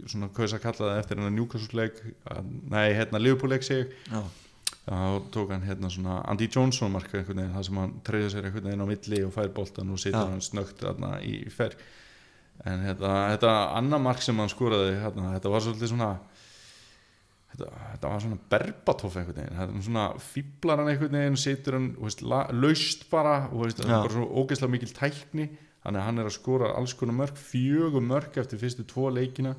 svona 0.06 0.28
kaus 0.36 0.54
að 0.54 0.64
kalla 0.66 0.90
það 0.90 0.98
eftir 1.00 1.20
hennar 1.20 1.34
njúkastleik 1.36 2.02
nei, 2.70 2.90
hérna 2.94 3.22
Liverpool-leik 3.22 3.64
sig 3.66 3.86
já, 4.10 4.20
þá 4.86 5.30
tók 5.34 5.54
hann 5.54 5.66
hérna 5.66 5.90
svona 5.90 6.20
Andy 6.30 6.48
Johnson 6.52 6.92
marka 6.94 7.18
einhvern 7.18 7.40
veginn, 7.42 7.54
það 7.56 7.68
sem 7.68 7.80
hann 7.82 7.94
treyður 8.06 8.34
sér 8.34 8.48
einhvern 8.48 8.68
veginn 8.70 8.84
á 8.84 8.90
milli 8.92 9.22
og 9.26 9.34
fær 9.34 9.52
boltan 9.56 9.94
og 9.94 10.02
situr 10.02 10.28
hann 10.28 10.44
snögt 10.44 10.84
þarna 10.84 11.16
í 11.26 11.38
fer 11.52 11.76
en 12.64 12.84
hérna, 12.86 13.12
þetta 13.34 13.52
annar 13.76 14.02
mark 14.02 14.22
sem 14.24 14.38
hann 14.40 14.52
skoraði 14.52 14.96
hérna, 15.00 15.32
þetta 15.34 15.52
var 15.52 15.64
svolítið 15.64 15.92
svona 15.92 16.10
þetta, 17.52 17.70
þetta 17.92 18.12
var 18.12 18.24
svona 18.24 18.40
berbatóf 18.54 19.18
einhvern 19.20 19.40
veginn, 19.40 19.58
þetta 19.58 19.74
var 19.74 19.86
svona 19.88 20.06
fíblar 20.30 20.82
hann 20.82 20.92
einhvern 20.92 21.18
veginn, 21.20 21.38
situr 21.40 21.78
hann 21.78 21.90
veist, 22.00 22.24
la, 22.24 22.44
laust 22.54 23.06
bara 23.12 23.36
og 23.50 23.66
veist, 23.66 23.80
það 23.82 23.90
er 23.90 24.04
bara 24.06 24.16
svona 24.16 24.42
ógeðslega 24.42 24.74
mikil 24.76 24.94
tækni 24.96 25.48
þannig 25.87 26.03
að 26.03 26.07
hann 26.09 26.20
er 26.20 26.28
að 26.28 26.34
skora 26.34 26.74
alls 26.74 26.95
konar 26.99 27.14
mörg 27.20 27.39
fjögum 27.39 28.09
mörg 28.11 28.39
eftir 28.43 28.59
fyrstu 28.59 28.84
tvo 28.91 29.09
leikina. 29.14 29.55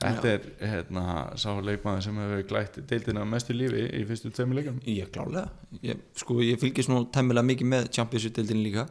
Þetta 0.00 0.30
er 0.30 0.44
hérna, 0.64 1.02
sá 1.36 1.50
leikmaður 1.60 2.06
sem 2.06 2.20
hefur 2.22 2.46
glætt 2.48 2.78
deildina 2.88 3.26
mest 3.28 3.50
í 3.52 3.56
lífi 3.58 3.82
í 3.98 4.00
fyrstu 4.08 4.30
tveimur 4.32 4.56
leikum 4.56 4.78
ég 4.88 5.10
klálega. 5.12 5.50
Ég, 5.84 6.00
sko, 6.16 6.38
ég 6.40 6.56
fylgist 6.62 6.88
nú 6.88 7.02
tæmilega 7.12 7.44
mikið 7.50 7.68
með 7.74 7.90
Champions-deildin 7.98 8.62
líka. 8.64 8.86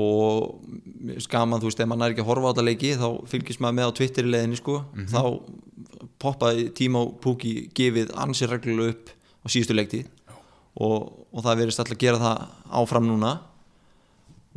Og 0.00 0.62
mér 0.72 1.18
finnst 1.18 1.28
gaman, 1.30 1.60
þú 1.60 1.68
veist, 1.68 1.82
ef 1.84 1.90
maður 1.90 2.06
er 2.06 2.14
ekki 2.14 2.24
að 2.24 2.30
horfa 2.30 2.48
á 2.48 2.50
þetta 2.54 2.64
leiki 2.64 2.94
þá 2.96 3.08
fylgist 3.28 3.60
maður 3.60 3.76
með 3.76 3.90
á 3.92 3.96
Twitter 4.00 4.24
í 4.24 4.32
leiðinni 4.32 4.60
sko, 4.62 4.78
þá 5.12 5.22
poppaði 6.20 6.70
tíma 6.80 7.04
og 7.04 7.12
púki 7.20 7.52
gefið 7.76 8.14
ansið 8.24 8.54
reglulega 8.54 8.94
upp 8.96 9.12
á 9.44 9.46
síðustu 9.52 9.76
leikti 9.76 10.00
og, 10.80 11.12
og 11.28 11.44
það 11.44 11.60
verðist 11.60 11.82
alltaf 11.82 11.96
að 11.98 12.02
gera 12.06 12.20
það 12.24 12.42
áfram 12.80 13.08
núna 13.08 13.34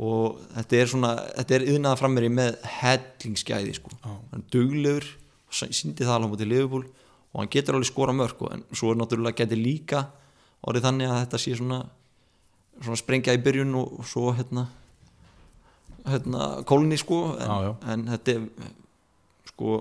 og 0.02 0.40
þetta 0.56 0.80
er 0.80 0.90
svona 0.90 1.12
þetta 1.22 1.56
er 1.56 1.66
yðnaða 1.74 2.00
frammeri 2.00 2.30
með 2.34 2.56
hellingsgæði 2.80 3.76
sko, 3.78 3.94
hann 4.02 4.40
er 4.40 4.46
duglegur 4.54 5.10
síndi 5.54 6.02
það 6.02 6.16
alveg 6.16 6.32
mútið 6.32 6.50
Liverpool 6.50 6.86
og 7.34 7.40
hann 7.40 7.50
getur 7.50 7.78
alveg 7.78 7.90
skora 7.90 8.14
mörg 8.16 8.40
og, 8.42 8.54
en 8.54 8.64
svo 8.74 8.92
er 8.92 8.98
náttúrulega 8.98 9.44
getur 9.44 9.60
líka 9.60 10.06
orðið 10.64 10.88
þannig 10.88 11.12
að 11.12 11.20
þetta 11.24 11.40
sé 11.42 11.56
svona, 11.58 11.80
svona 12.80 13.00
sprengja 13.00 13.34
í 13.36 13.42
byrjun 13.44 13.76
og, 13.78 14.00
svo 14.08 14.32
hérna 14.34 14.68
hérna 16.04 16.48
kólni 16.68 16.98
sko. 17.00 17.18
En, 17.40 17.52
já. 17.64 17.74
en 17.92 18.06
þetta 18.12 18.34
er 18.34 18.72
sko 19.52 19.76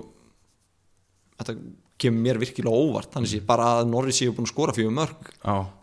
þetta 1.39 1.57
kemur 2.03 2.25
mér 2.25 2.39
virkilega 2.41 2.83
óvart. 2.83 3.11
Þannig 3.13 3.31
sé 3.31 3.43
bara 3.47 3.69
að 3.79 3.91
Norris 3.91 4.19
séu 4.19 4.33
búin 4.35 4.47
að 4.47 4.53
skora 4.53 4.75
fjögur 4.75 4.95
mörg 4.97 5.29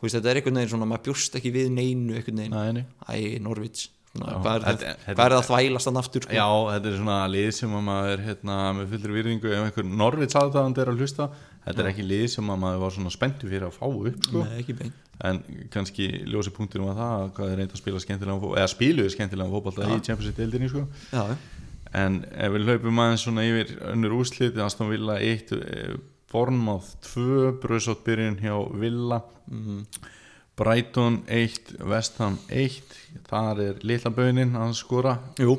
veist, 0.03 0.17
þetta 0.17 0.33
er 0.33 0.41
einhvern 0.41 0.61
veginn 0.61 0.75
svona, 0.75 0.89
maður 0.91 1.07
bjúst 1.09 1.39
ekki 1.39 1.55
við 1.55 1.73
neinu 1.75 2.19
einhvern 2.19 2.43
veginn, 2.45 2.85
æ, 3.07 3.41
Norvits 3.45 3.89
hvað 4.15 4.57
er 4.57 4.65
þetta- 4.65 4.81
það, 4.81 5.05
þetta- 5.07 5.37
að 5.39 5.47
þvælast 5.51 5.85
hann 5.91 5.97
aftur 6.01 6.23
sko? 6.27 6.33
Já, 6.35 6.47
þetta 6.75 6.87
er 6.91 6.97
svona 6.99 7.19
lið 7.31 7.51
sem 7.55 7.71
að 7.79 7.85
maður 7.87 8.13
er 8.17 8.25
hérna, 8.27 8.57
með 8.79 8.89
fullri 8.95 9.13
virðingu 9.19 9.53
ef 9.55 9.63
einhver 9.69 9.85
Norvits 10.01 10.35
aðdáðandi 10.41 10.79
er 10.83 10.91
að 10.91 10.99
hlusta 10.99 11.29
þetta 11.67 11.79
er 11.85 11.91
ekki 11.93 12.07
lið 12.09 12.27
sem 12.35 12.51
að 12.51 12.59
maður 12.65 12.81
var 12.81 12.91
svona 12.97 13.13
spenntu 13.15 13.47
fyrir 13.49 13.69
að 13.69 13.77
fá 13.79 13.87
upp 13.87 14.25
sko. 14.27 14.45
Nei, 14.45 14.91
en 15.23 15.43
kannski 15.71 16.09
ljósi 16.27 16.51
punktur 16.57 16.81
um 16.83 16.91
að 16.91 16.97
það 17.03 17.15
að 17.21 17.33
hvað 17.37 17.51
er 17.53 17.57
reynd 17.61 17.73
að 17.77 17.83
spila 17.85 17.99
skemmtilega 18.01 18.41
fótbolta 18.41 18.61
eða 18.65 18.75
spiluðu 18.75 19.11
skemmtilega 19.15 19.51
fótbolta 19.55 19.89
í 19.91 20.01
Champions 20.03 20.27
League 20.31 20.41
deildinni 20.41 20.71
sko. 20.73 20.87
En 21.93 22.25
ef 22.33 22.53
við 22.55 22.65
hlaupum 22.67 23.01
aðeins 23.03 23.25
svona 23.27 23.43
yfir 23.45 23.77
önnur 23.93 24.13
úrslit, 24.21 24.57
Aston 24.63 24.89
Villa 24.91 25.19
1 25.19 25.99
Bournemouth 26.33 26.95
2 27.03 27.59
Bröðsótt 27.61 28.03
byrjun 28.07 28.39
hjá 28.41 28.55
Villa 28.79 29.23
Mhm. 29.51 29.87
Brighton 30.57 31.23
1 31.27 31.77
Vestham 31.81 32.39
1 32.49 32.83
þar 33.31 33.63
er 33.65 33.81
litla 33.87 34.13
bönin 34.15 34.57
að 34.59 34.75
skora. 34.79 35.17
Jú, 35.41 35.57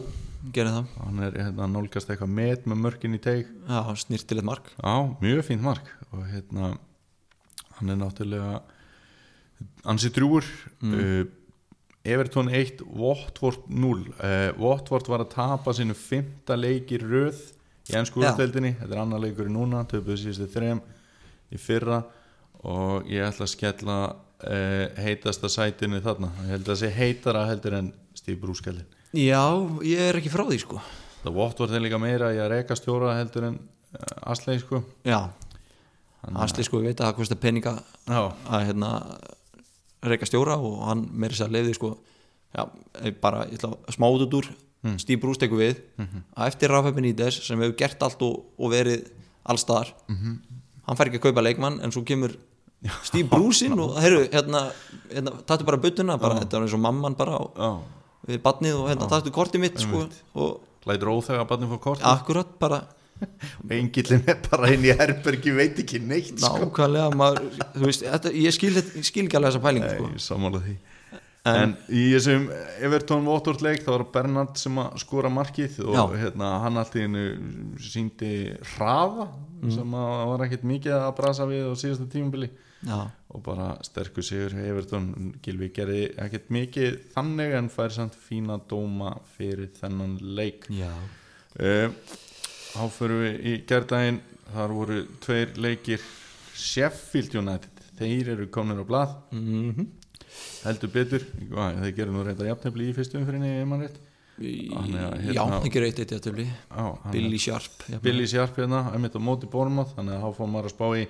gerir 0.54 0.76
það. 0.76 0.94
Hann 1.06 1.26
er 1.28 1.38
hérna, 1.40 1.68
nálgast 1.72 2.12
eitthvað 2.12 2.34
met 2.38 2.68
með 2.70 2.82
mörkin 2.86 3.18
í 3.18 3.22
teig. 3.24 3.50
Já, 3.68 3.82
snirtilegt 4.04 4.48
mark. 4.48 4.72
Já, 4.78 4.96
mjög 5.24 5.44
fínt 5.48 5.66
mark. 5.66 5.92
Og 6.12 6.26
hérna 6.30 6.74
hann 7.78 7.94
er 7.94 8.02
náttúrulega 8.02 8.60
ansi 9.90 10.12
drúur 10.14 10.46
uh, 10.86 11.24
Everton 12.02 12.50
1 12.50 12.82
Watford 12.98 13.68
0 13.70 14.06
uh, 14.10 14.52
Watford 14.62 15.10
var 15.10 15.24
að 15.26 15.34
tapa 15.36 15.74
sínu 15.78 15.96
fymta 15.98 16.58
leik 16.58 16.94
í 16.94 17.00
röð 17.02 17.40
í 17.90 17.98
ennsku 17.98 18.22
Já. 18.22 18.32
úrdeldinni 18.32 18.76
þetta 18.80 18.96
er 18.96 19.04
annar 19.04 19.22
leikur 19.22 19.50
núna, 19.52 19.84
töpuðu 19.90 20.20
síðustu 20.22 20.50
þrem 20.54 20.82
í 21.52 21.60
fyrra. 21.60 22.04
Og 22.62 23.08
ég 23.10 23.26
ætla 23.26 23.48
að 23.48 23.54
skella 23.56 23.96
heitasta 24.98 25.50
sætinu 25.52 26.02
þarna. 26.02 26.32
Ég 26.46 26.56
held 26.56 26.64
að 26.66 26.72
það 26.72 26.80
sé 26.82 26.90
heitara 26.96 27.46
heldur 27.50 27.78
en 27.78 27.92
Steve 28.18 28.40
Brúskallin 28.42 28.88
Já, 29.12 29.44
ég 29.84 30.00
er 30.00 30.18
ekki 30.18 30.32
frá 30.32 30.46
því 30.48 30.58
sko. 30.64 30.82
Það 31.22 31.38
Watford 31.38 31.76
er 31.76 31.84
líka 31.84 32.00
meira 32.02 32.32
í 32.34 32.40
að 32.42 32.54
reka 32.56 32.78
stjóra 32.80 33.18
heldur 33.18 33.50
en 33.50 33.58
uh, 33.60 34.32
Asley 34.32 34.62
sko. 34.62 34.82
Já, 35.04 35.28
Asli 36.42 36.64
sko, 36.64 36.80
við 36.80 36.92
veit 36.92 37.02
að 37.02 37.10
það 37.10 37.18
kostar 37.18 37.40
peninga 37.42 37.74
Já, 38.08 38.22
að 38.48 38.66
hérna 38.70 38.92
reyka 40.06 40.30
stjóra 40.30 40.58
og 40.62 40.82
hann 40.88 41.06
meiri 41.12 41.38
sér 41.38 41.50
að 41.50 41.58
leiði 41.58 41.78
sko. 41.78 41.96
Já, 42.56 42.66
ég 43.04 43.18
bara, 43.22 43.46
ég 43.50 43.60
ætla 43.60 43.74
að 43.76 43.98
smá 43.98 44.08
út 44.10 44.38
úr. 44.40 44.50
Mm. 44.82 44.96
Steve 44.98 45.22
Bruce 45.22 45.42
tekur 45.44 45.62
við. 45.62 45.82
Að 46.34 46.48
eftir 46.48 46.72
Rafa 46.74 46.92
Benítez 46.96 47.38
sem 47.46 47.60
hefur 47.62 47.76
gert 47.78 48.02
allt 48.06 48.24
og, 48.26 48.40
og 48.58 48.72
verið 48.74 49.12
allstaðar 49.44 49.94
-hmm. 50.08 50.38
hann 50.88 50.98
fær 50.98 51.10
ekki 51.10 51.20
að 51.20 51.28
kaupa 51.28 51.42
leikmann 51.42 51.80
en 51.82 51.92
svo 51.92 52.04
kemur 52.06 52.36
Bruce 53.30 53.68
inn 53.68 53.78
og 53.80 53.98
heyrðu, 54.02 54.24
hérna, 54.34 54.62
hérna 55.12 55.34
tattu 55.46 55.68
bara 55.68 55.78
buttuna 55.82 56.16
bara, 56.22 56.40
þetta 56.42 56.58
er 56.58 56.64
eins 56.66 56.74
og 56.78 56.82
mamman 56.82 57.18
bara 57.20 57.38
já. 57.38 57.70
við 58.32 58.42
badnið 58.46 58.80
og 58.80 58.88
hérna 58.90 59.10
tattu 59.12 59.34
kortið 59.36 59.66
mitt 59.68 59.82
sko 59.84 60.08
og 60.34 60.68
Lætur 60.90 61.12
óþega 61.14 61.44
að 61.44 61.50
barnið 61.52 61.76
fór 61.76 61.82
kort 61.84 62.06
akkurat 62.10 62.56
bara 62.62 62.80
og 63.62 63.74
engillin 63.76 64.24
er 64.26 64.40
bara 64.48 64.72
inn 64.74 64.88
í 64.88 64.96
herbergi 64.98 65.52
veit 65.54 65.78
ekki 65.84 66.00
neitt 66.02 66.40
sko. 66.42 66.56
nákvæmlega 66.64 67.12
maður, 67.20 67.52
veist, 67.84 68.02
þetta, 68.08 68.32
ég 68.34 68.56
skil, 68.56 68.74
skil 69.06 69.28
ekki 69.28 69.38
alveg 69.38 69.52
þessa 69.52 69.62
pælingu 69.68 69.92
sko. 69.94 70.10
Sammála 70.26 70.64
því. 70.64 70.74
En, 71.52 71.76
í 71.90 72.08
þessum 72.16 72.48
Everton 72.86 73.30
Watford 73.30 73.62
leik 73.66 73.86
þá 73.86 73.92
var 73.94 74.08
Bernard 74.14 74.58
sem 74.62 74.76
að 74.82 74.98
skora 75.06 75.30
markið 75.34 75.80
og 75.86 76.18
hérna, 76.18 76.50
hann 76.66 76.82
allt 76.82 76.98
í 76.98 77.06
hennu 77.06 77.24
síndi 77.82 78.34
hraða 78.74 79.30
Mm. 79.62 79.70
sem 79.76 79.92
að 79.94 80.22
var 80.26 80.42
ekkert 80.48 80.64
mikið 80.66 80.94
að 80.98 81.12
brasa 81.20 81.46
við 81.46 81.68
á 81.70 81.74
síðasta 81.78 82.08
tímubili 82.10 82.48
já, 82.88 83.00
og 83.32 83.44
bara 83.46 83.68
sterkur 83.86 84.24
sigur 84.26 84.56
hjá 84.58 84.66
Everton. 84.72 85.34
Gilvi 85.44 85.70
gerði 85.76 86.02
ekkert 86.18 86.50
mikið 86.54 86.98
þannig 87.14 87.56
en 87.60 87.70
fær 87.70 87.94
samt 87.96 88.16
fína 88.18 88.60
dóma 88.70 89.14
fyrir 89.38 89.70
þennan 89.80 90.18
leik. 90.22 90.68
Já. 90.74 90.92
Uh, 91.60 91.92
Þá 92.72 92.84
förum 92.96 93.20
við 93.26 93.42
í 93.52 93.56
gærdaginn. 93.68 94.22
Þar 94.52 94.74
voru 94.76 95.00
tveir 95.24 95.58
leikir. 95.60 96.04
Sheffield 96.56 97.36
United 97.40 97.82
þeir 98.00 98.30
eru 98.36 98.48
komin 98.52 98.80
á 98.80 98.86
blað. 98.88 99.18
Mm 99.36 99.90
heldur 100.64 100.88
betur, 100.94 101.24
þeir 101.52 101.92
gerir 101.98 102.12
nú 102.14 102.22
reyndar 102.24 102.48
jafntefli 102.48 102.86
í 102.88 102.94
fyrstu 102.96 103.18
umfyrinni 103.20 103.50
ef 103.60 103.66
maður 103.68 103.90
rétt. 103.90 103.98
Hann 104.72 104.94
er 104.96 105.02
að, 105.10 105.26
já, 105.26 105.42
hérna- 105.44 105.58
Á, 106.72 106.84
hann 107.04 107.10
er- 107.10 107.12
Billy 107.12 107.38
Sharp. 107.38 107.84
Billy 108.02 108.28
Sharp 108.32 108.56
hérna, 108.56 108.80
einmitt 108.96 109.18
á 109.18 109.20
móti 109.20 109.50
Bournemouth 109.52 109.92
þannig 109.98 110.16
að 110.16 110.24
þá 110.24 110.38
fór 110.38 110.48
maður 110.54 110.70
að 110.70 110.76
spá 110.78 110.88
í 111.02 111.04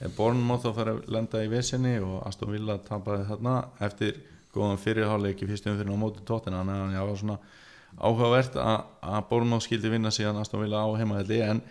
ef 0.00 0.16
Bournemouth 0.16 0.64
þá 0.66 0.70
fær 0.76 0.92
að 0.92 1.02
lenda 1.16 1.42
í 1.44 1.50
vesinni 1.52 1.94
og 2.04 2.18
Aston 2.28 2.52
Villa 2.52 2.78
tapaði 2.84 3.28
þarna 3.30 3.56
eftir 3.86 4.18
góðan 4.54 4.80
fyrirháleik 4.80 5.42
í 5.42 5.48
fyrstu 5.48 5.72
umfyrinni 5.72 5.96
á 5.96 6.00
móti 6.00 6.24
tóttina 6.26 6.62
þannig 6.62 6.82
að 6.82 6.96
það 6.96 7.10
var 7.10 7.20
svona 7.22 7.38
áhugavert 7.96 8.56
að, 8.60 8.78
að 9.08 9.28
Bournemouth 9.30 9.66
skildi 9.66 9.92
vinna 9.92 10.12
síðan 10.12 10.40
Aston 10.40 10.64
Villa 10.64 10.84
á 10.84 10.88
heimaðli 11.00 11.42
en 11.46 11.62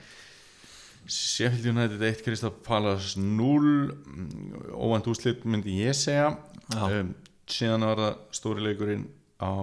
Sheffield 1.05 1.65
United 1.69 2.01
1 2.01 2.23
Crystal 2.25 2.53
Palace 2.65 3.19
0 3.19 3.93
mm, 3.93 4.73
óvænt 4.73 5.07
úslit 5.07 5.45
myndi 5.45 5.77
ég 5.83 5.93
segja. 5.93 6.31
Um, 6.73 7.13
síðan 7.45 7.85
var 7.85 8.01
það 8.01 8.15
stóri 8.33 8.65
leikurinn 8.65 9.05
á 9.37 9.53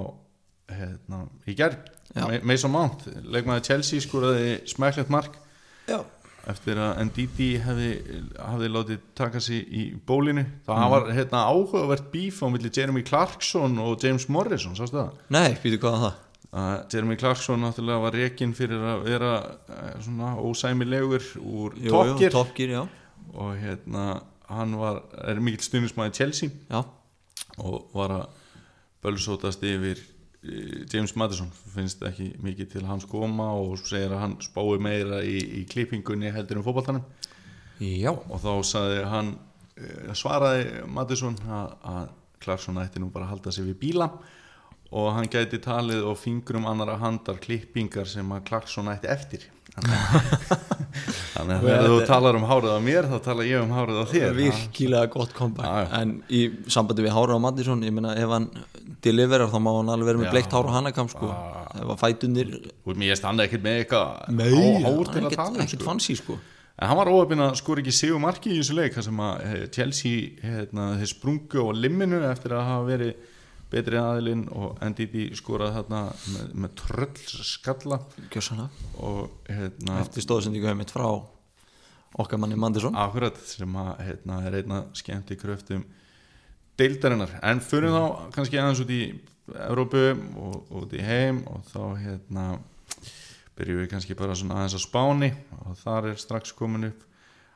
hérna, 0.71 1.25
í 1.51 1.57
gerð. 1.59 1.81
Mason 2.45 2.71
Mount, 2.71 3.07
leikmaður 3.25 3.67
Chelsea 3.67 4.05
skoraði 4.05 4.61
smæklegt 4.71 5.11
mark. 5.11 5.39
Já, 5.89 5.99
eftir 6.51 6.75
að 6.83 6.99
Ndidi 7.07 7.49
hefði, 7.63 7.89
hefði 8.39 8.69
látið 8.75 8.99
taka 9.15 9.41
sig 9.41 9.63
í 9.71 9.83
bólinu. 10.07 10.45
Það 10.67 10.79
Mhm. 10.83 10.91
var 10.91 11.03
hérna, 11.13 11.45
áhugavert 11.53 12.11
bíf 12.13 12.43
á 12.43 12.47
milli 12.51 12.71
Jeremy 12.75 13.03
Clarkson 13.03 13.79
og 13.79 14.03
James 14.03 14.29
Morrison 14.29 14.75
sástu 14.75 14.97
það? 14.99 15.11
nei, 15.31 15.55
býtu 15.63 15.79
hvað 15.79 15.95
er 15.95 16.03
það? 16.07 16.15
Að 16.53 16.93
Jeremy 16.93 17.17
Clarkson 17.17 17.61
náttúrulega 17.61 18.03
var 18.03 18.13
rekinn 18.13 18.53
fyrir 18.55 18.83
að 18.83 19.05
vera 19.05 19.57
eh, 19.71 20.01
svona 20.03 20.37
ósæmilegur 20.37 21.23
úr 21.41 21.73
já, 21.81 22.89
og 23.35 23.57
hérna 23.57 24.23
hann 24.51 24.75
var, 24.77 25.03
er 25.25 25.41
mikill 25.41 25.63
stundismæði 25.65 26.13
Chelsea 26.13 26.51
já, 26.71 26.85
og 27.59 27.89
var 27.95 28.09
að 28.11 28.27
bölsótast 29.03 29.63
yfir 29.65 29.99
James 30.43 31.13
Madison 31.15 31.51
finnst 31.71 32.01
ekki 32.03 32.33
mikið 32.43 32.71
til 32.73 32.87
hans 32.89 33.05
koma 33.07 33.53
og 33.55 33.77
segir 33.79 34.11
að 34.11 34.23
hann 34.25 34.33
spái 34.43 34.81
meira 34.83 35.21
í, 35.23 35.37
í 35.39 35.63
klippingunni 35.71 36.33
heldur 36.35 36.59
um 36.59 36.67
fótballtanum 36.67 37.05
já. 37.79 38.11
og 38.11 38.43
þá 38.43 38.53
sagði 38.67 39.05
hann 39.13 39.31
eh, 39.79 40.11
svaraði 40.19 40.83
Madison 40.91 41.39
að, 41.47 41.77
að 41.87 42.11
Clarkson 42.43 42.81
ætti 42.83 42.99
nú 42.99 43.13
bara 43.15 43.29
að 43.29 43.37
halda 43.37 43.55
sig 43.55 43.69
við 43.71 43.79
bíla 43.85 44.11
og 44.91 45.13
hann 45.15 45.31
gæti 45.31 45.63
talið 45.63 46.09
og 46.11 46.19
fingrum 46.19 46.67
annara 46.67 46.99
handar 46.99 47.39
klippingar 47.43 48.11
sem 48.11 48.35
að 48.35 48.43
Clarkson 48.51 48.91
ætti 48.91 49.13
eftir 49.15 49.47
þannig 49.73 51.55
að 51.55 51.63
þegar 51.65 51.87
þú 51.89 51.99
talar 52.09 52.37
um 52.39 52.45
hárið 52.49 52.75
á 52.77 52.81
mér 52.85 53.09
þá 53.09 53.17
tala 53.25 53.47
ég 53.49 53.63
um 53.65 53.73
hárið 53.73 54.01
á 54.03 54.05
þér 54.11 54.35
virkilega 54.37 55.11
gott 55.15 55.33
já. 55.33 55.73
en 56.01 56.15
í 56.29 56.43
sambandi 56.69 57.07
við 57.07 57.15
Hára 57.17 57.39
og 57.39 57.45
Mattisson 57.47 57.85
ég 57.87 57.95
meina 57.97 58.13
ef 58.21 58.35
hann 58.35 58.51
deliverar 59.05 59.49
þá 59.49 59.59
má 59.65 59.73
hann 59.79 59.93
alveg 59.95 60.11
vera 60.13 60.23
með 60.23 60.35
bleikt 60.37 60.53
Hára 60.53 60.69
og 60.69 60.77
Hannakam 60.77 61.09
sko. 61.09 61.33
ef 61.33 61.93
að 61.97 62.01
fætundir 62.05 62.55
og 62.85 63.01
mér 63.01 63.17
standa 63.17 63.49
ekkert 63.49 63.65
með 63.65 63.81
eitthvað 63.81 64.07
há- 64.29 64.83
hár 64.87 65.13
til 65.15 65.25
að 65.25 65.37
tala 65.39 65.55
um 65.57 65.63
ekkert 65.65 65.81
sko. 65.81 65.89
fancy 65.89 66.19
sko 66.21 66.41
En 66.83 66.89
hann 66.89 66.97
var 66.97 67.11
óöfinn 67.13 67.39
að 67.45 67.59
skora 67.61 67.83
ekki 67.83 67.93
sigur 67.95 68.19
marki 68.19 68.51
í 68.51 68.59
þessu 68.59 68.75
leik 68.75 68.95
þar 68.97 69.05
sem 69.05 69.19
að 69.23 69.43
eh, 69.45 69.67
Chelsea 69.71 70.31
hérna, 70.41 70.87
sprungu 71.07 71.69
á 71.69 71.71
limminu 71.77 72.23
eftir 72.31 72.55
að 72.57 72.65
hafa 72.65 72.87
verið 72.89 73.13
betri 73.73 73.99
aðilinn 73.99 74.45
og 74.53 74.81
Ndidi 74.93 75.31
skoraði 75.39 75.79
þarna 75.79 76.03
með, 76.35 76.51
með 76.65 76.75
tröll 76.83 77.45
skalla. 77.49 77.99
Kjörsana. 78.33 78.69
og 79.01 79.49
hérna, 79.49 80.01
eftir 80.03 80.27
stóðsendingu 80.27 80.69
hefur 80.69 80.81
mitt 80.83 80.93
frá 80.93 81.09
okkar 82.21 82.41
manni 82.41 82.59
Mandisson 82.61 82.97
akkurat 82.99 83.39
sem 83.49 83.77
að 83.81 83.93
hérna, 84.07 84.41
er 84.47 84.59
einna 84.61 84.83
skemmt 84.97 85.33
í 85.33 85.39
kröftum 85.41 85.85
deildarinnar. 86.81 87.39
En 87.45 87.63
fyrir 87.65 87.93
þá 87.95 88.33
kannski 88.35 88.61
aðeins 88.61 88.83
út 88.85 88.93
í 88.93 89.03
Evrópu 89.53 90.05
og 90.39 90.77
út 90.83 90.93
í 90.95 91.01
heim 91.03 91.43
og 91.51 91.65
þá 91.73 91.81
hérna 91.99 92.45
byrjum 93.59 93.83
við 93.83 93.89
kannski 93.91 94.17
bara 94.17 94.37
svona 94.39 94.61
aðeins 94.61 94.77
á 94.77 94.81
Spáni. 94.85 95.33
Og 95.65 95.81
þar 95.81 96.13
er 96.13 96.21
strax 96.21 96.55
komin 96.57 96.91
upp 96.93 97.09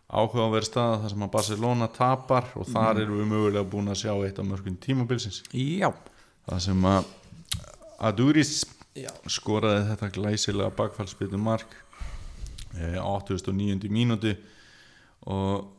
áhugaverð 0.06 0.68
staða 0.68 0.98
þar 1.02 1.12
sem 1.12 1.24
að 1.26 1.32
Barcelona 1.34 1.88
tapar 1.90 2.50
og 2.54 2.68
þar 2.70 3.00
erum 3.02 3.20
við 3.20 3.30
mögulega 3.32 3.70
búin 3.70 3.90
að 3.90 4.02
sjá 4.04 4.12
eitt 4.14 4.38
af 4.38 4.46
mörgum 4.46 4.76
tímabilsins. 4.82 5.42
Já, 5.50 5.90
það 6.46 6.60
sem 6.68 6.86
að 6.92 7.08
Aduris 8.06 8.52
Já. 8.96 9.10
skoraði 9.30 9.88
þetta 9.90 10.12
glæsilega 10.14 10.74
bakfallspildu 10.78 11.40
mark 11.40 11.74
eh, 12.78 13.00
89. 13.02 13.90
mínútu 13.90 14.36
og 15.26 15.72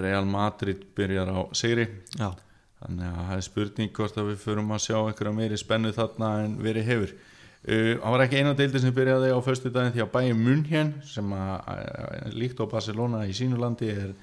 Real 0.00 0.24
Madrid 0.24 0.86
byrjar 0.96 1.28
á 1.28 1.40
sigri. 1.52 1.84
Já, 2.16 2.30
þannig 2.80 3.10
að 3.10 3.20
það 3.28 3.36
er 3.36 3.46
spurning 3.50 3.94
hvort 3.98 4.16
að 4.16 4.30
við 4.32 4.42
förum 4.46 4.72
að 4.72 4.84
sjá 4.86 4.96
einhverja 5.02 5.36
meiri 5.36 5.60
spennu 5.60 5.92
þarna 5.92 6.30
en 6.46 6.56
verið 6.64 6.88
hefur 6.88 7.16
uh, 7.68 7.94
það 8.00 8.14
var 8.14 8.24
ekki 8.24 8.40
eina 8.40 8.54
deildi 8.58 8.82
sem 8.82 8.94
byrjaði 8.96 9.32
á 9.34 9.38
föstu 9.44 9.72
daginn 9.72 9.94
því 9.96 10.04
að 10.04 10.14
bæja 10.14 10.38
Munhjön 10.38 10.94
sem 11.08 11.34
að, 11.36 11.52
að 11.74 12.38
líkt 12.38 12.62
á 12.62 12.64
Barcelona 12.70 13.24
í 13.28 13.36
sínu 13.36 13.60
landi 13.60 13.90
er 13.92 14.14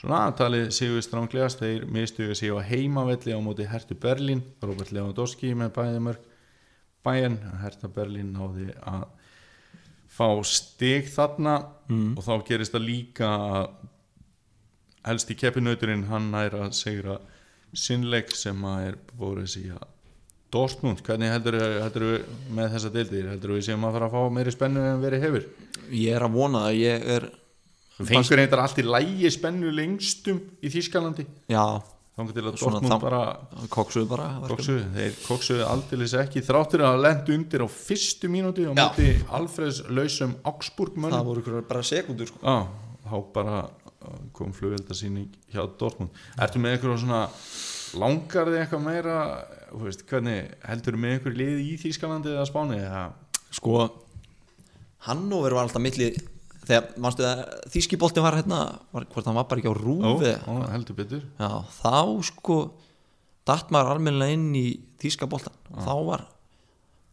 svona 0.00 0.24
aðtalið 0.28 0.68
sigur 0.74 1.04
stránglegast 1.04 1.62
þeir 1.62 1.86
mistuðu 1.90 2.36
sig 2.38 2.52
á 2.54 2.58
heimavelli 2.66 3.34
á 3.34 3.40
móti 3.44 3.68
Hertu 3.70 3.96
Berlin 3.98 4.42
Robert 4.62 4.92
Lewandowski 4.94 5.54
með 5.54 5.74
bæði 5.78 6.04
mörg 6.08 6.28
bæjan, 7.02 7.38
Herta 7.62 7.90
Berlin 7.90 8.32
náði 8.34 8.70
að 8.86 9.08
fá 10.12 10.28
stig 10.46 11.08
þarna. 11.10 11.56
Mm. 11.88 12.14
og 12.16 12.24
þá 12.24 12.34
gerist 12.48 12.72
það 12.72 12.86
líka 12.88 13.28
að 13.28 13.64
helst 15.06 15.32
í 15.32 15.36
keppinauturinn 15.38 16.06
hann 16.08 16.30
nær 16.32 16.54
að 16.56 16.76
segra 16.78 17.18
sinnleik 17.72 18.30
sem 18.36 18.62
að 18.68 18.86
er 18.86 18.98
búið 19.18 19.48
síðan 19.56 19.91
Dortmund, 20.52 21.00
hvernig 21.06 21.30
heldur 21.32 21.56
heldur 21.56 22.26
með 22.52 22.74
þessa 22.74 22.90
deildir, 22.92 23.30
heldur 23.32 23.54
við 23.56 23.70
séum 23.70 23.86
að 23.88 23.94
fara 23.96 24.08
að 24.10 24.16
fá 24.16 24.34
meiri 24.36 24.52
spennu 24.52 24.82
en 24.84 25.00
verið 25.00 25.24
hefur? 25.24 25.46
Ég 25.96 26.18
er 26.18 26.26
að 26.26 26.34
vona 26.36 26.66
að 26.68 26.80
ég 26.82 27.06
er 27.14 27.26
fengur 28.02 28.40
reyndar 28.40 28.60
allt 28.64 28.82
í 28.82 28.84
lægi 28.84 29.30
spennu 29.32 29.72
lengstum 29.72 30.42
í 30.60 30.72
Þýskalandi? 30.74 31.24
Já, 31.52 31.64
þannig 32.18 32.36
til 32.36 32.44
að 32.44 32.58
Svona 32.60 32.82
Dortmund 32.82 33.06
bara 33.06 33.22
koksuðu 33.72 34.10
bara 34.10 34.26
koksuðu, 34.50 34.82
þeir 34.98 35.16
koksuðu 35.24 35.64
aldeilis 35.70 36.16
ekki 36.20 36.44
þráttur 36.44 36.84
að 36.90 37.00
lenda 37.06 37.36
undir 37.38 37.64
á 37.64 37.68
fyrstu 37.72 38.32
mínúti 38.32 38.68
Já. 38.68 38.74
móti 38.76 39.08
Alfreds 39.32 39.80
lausum 39.88 40.36
Augsburg 40.52 40.98
það 40.98 41.06
mönnum 41.06 41.32
voru 41.32 41.64
bara 41.72 41.86
sekundur 41.86 42.28
sko. 42.28 42.44
Já, 42.44 42.68
þá 43.08 43.16
bara 43.32 43.64
uh, 43.64 44.20
kom 44.36 44.52
flugveldasýning 44.52 45.32
hjá 45.48 45.64
Dortmund. 45.80 46.12
Ertu 46.36 46.60
með 46.60 46.76
eitthvað 46.76 47.04
svona 47.06 47.24
langar 47.96 48.52
þig 48.52 48.62
eitthvað 48.66 48.88
meira 48.90 49.18
þú 49.48 49.61
veist, 49.80 50.04
hvernig 50.10 50.52
heldur 50.68 50.98
með 51.00 51.16
eitthvað 51.16 51.38
lið 51.40 51.62
í 51.64 51.72
Þýskalandi 51.80 52.34
eða 52.34 52.48
Spáni 52.48 52.78
eða? 52.80 53.04
Sko 53.52 53.78
Hannover 55.08 55.56
var 55.56 55.66
alltaf 55.66 55.82
milli 55.82 56.12
þegar, 56.62 56.92
mannstu 57.02 57.24
það, 57.26 57.40
þýskiboltin 57.74 58.24
var 58.24 58.36
hérna 58.38 58.60
var, 58.94 59.06
hvort 59.10 59.28
hann 59.28 59.38
var 59.38 59.48
bara 59.50 59.62
ekki 59.62 59.72
á 59.72 59.74
ó, 59.74 59.78
rúfi 59.80 60.34
ó, 60.46 60.52
heldur 60.70 60.98
betur. 60.98 61.24
Já, 61.40 61.50
þá 61.80 61.96
sko 62.28 62.58
datt 63.48 63.72
maður 63.74 63.96
almennilega 63.96 64.36
inn 64.36 64.52
í 64.54 64.66
þýskaboltan 65.02 65.56
og 65.72 65.80
þá 65.82 65.94
var 66.06 66.28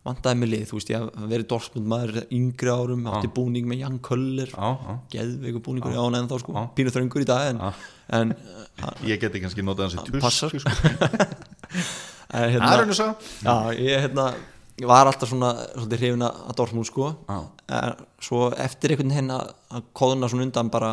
vandaði 0.06 0.40
mig 0.40 0.50
lið, 0.54 0.66
þú 0.70 0.78
veist, 0.78 0.92
ég 0.94 1.02
hef 1.04 1.26
verið 1.32 1.48
Dortmund 1.52 1.90
maður 1.92 2.20
yngri 2.34 2.72
árum, 2.72 3.08
átti 3.12 3.32
búning 3.36 3.68
með 3.70 3.82
Jan 3.84 3.98
Köller, 4.06 4.54
já, 4.54 4.94
geðveiku 5.16 5.64
búningur 5.66 5.98
já, 5.98 6.02
en 6.08 6.30
þá 6.30 6.36
sko, 6.44 6.64
pínu 6.78 6.94
þröngur 6.96 7.26
í 7.26 7.28
dag 7.30 7.50
en, 7.52 7.60
en, 8.16 8.36
ég 9.12 9.20
geti 9.22 9.42
kannski 9.44 9.66
notað 9.66 9.90
hans 9.90 10.14
í 10.14 10.22
passar. 10.24 10.54
tusk 10.56 10.70
sko. 12.30 12.38
en 12.38 12.40
Það 12.40 12.46
er 12.46 12.52
hérna, 12.54 12.78
henni 12.80 12.96
svo 12.96 13.10
já, 13.44 13.56
ég 13.80 14.04
hérna 14.06 14.26
var 14.88 15.10
alltaf 15.10 15.30
svona, 15.30 15.50
svolítið 15.76 16.00
hrifin 16.00 16.24
að 16.24 16.56
Dortmund 16.56 16.86
sko 16.88 17.08
Já. 17.28 17.40
en 17.70 17.96
svo 18.22 18.52
eftir 18.56 18.94
einhvern 18.94 19.10
veginn 19.12 19.32
að, 19.36 19.50
kóðuna 19.94 20.30
svona 20.32 20.46
undan 20.48 20.70
bara 20.72 20.92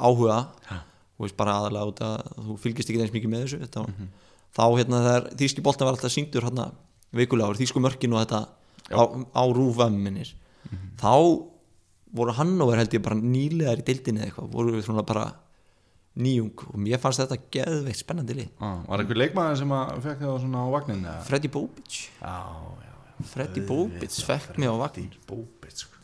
áhuga 0.00 0.38
þú 0.70 1.26
veist 1.26 1.36
bara 1.36 1.58
aðalega 1.60 1.90
út 1.92 2.00
að 2.00 2.32
þú 2.46 2.56
fylgist 2.58 2.90
ekki 2.90 3.02
eins 3.04 3.12
mikið 3.14 3.30
með 3.30 3.44
þessu 3.44 3.60
þetta, 3.66 3.84
Mhm. 3.86 4.08
þá 4.56 4.62
hérna 4.78 5.02
þegar 5.04 5.28
þýski 5.36 5.62
boltan 5.62 5.86
var 5.86 5.94
alltaf 5.94 6.12
sýndur 6.16 6.42
hérna 6.48 6.70
vikulega 7.14 7.54
þýsku 7.60 7.80
mörkin 7.84 8.14
og 8.14 8.24
þetta 8.26 8.40
á, 8.90 9.02
á 9.36 9.42
rúfamminir 9.54 10.32
Mhm. 10.70 10.96
þá 10.98 11.46
voru 12.14 12.32
Hannover 12.34 12.76
held 12.76 12.90
ég 12.90 13.02
bara 13.02 13.14
nýlegar 13.16 13.78
í 13.78 13.84
deildinni 13.84 14.20
eða 14.20 14.26
eitthvað, 14.32 14.50
voru 14.50 14.72
við 14.74 14.84
svona 14.84 15.06
bara 15.06 15.32
nýjung. 16.16 16.64
Og 16.72 16.78
mér 16.82 16.98
fannst 17.02 17.20
þetta 17.22 17.38
geðveikt 17.54 18.00
spennandi 18.02 18.34
lið. 18.40 18.48
Já, 18.58 18.70
Var 18.88 19.04
einhver 19.04 19.20
leikmaður 19.20 19.58
sem 19.62 19.74
að 19.76 19.92
fekk 20.06 20.22
það 20.26 20.38
svona 20.44 20.64
á 20.64 20.68
vagnin? 20.74 21.04
Freddy 21.28 21.48
Bobic. 21.48 21.98
Já, 22.20 22.34
já, 22.80 22.88
já. 22.88 23.26
Freddy 23.30 23.60
Bobic 23.68 24.18
fekk 24.26 24.58
mig 24.58 24.68
á 24.72 24.76
vagn 24.80 25.10
Bóbit 25.28 25.76
sko. 25.84 25.96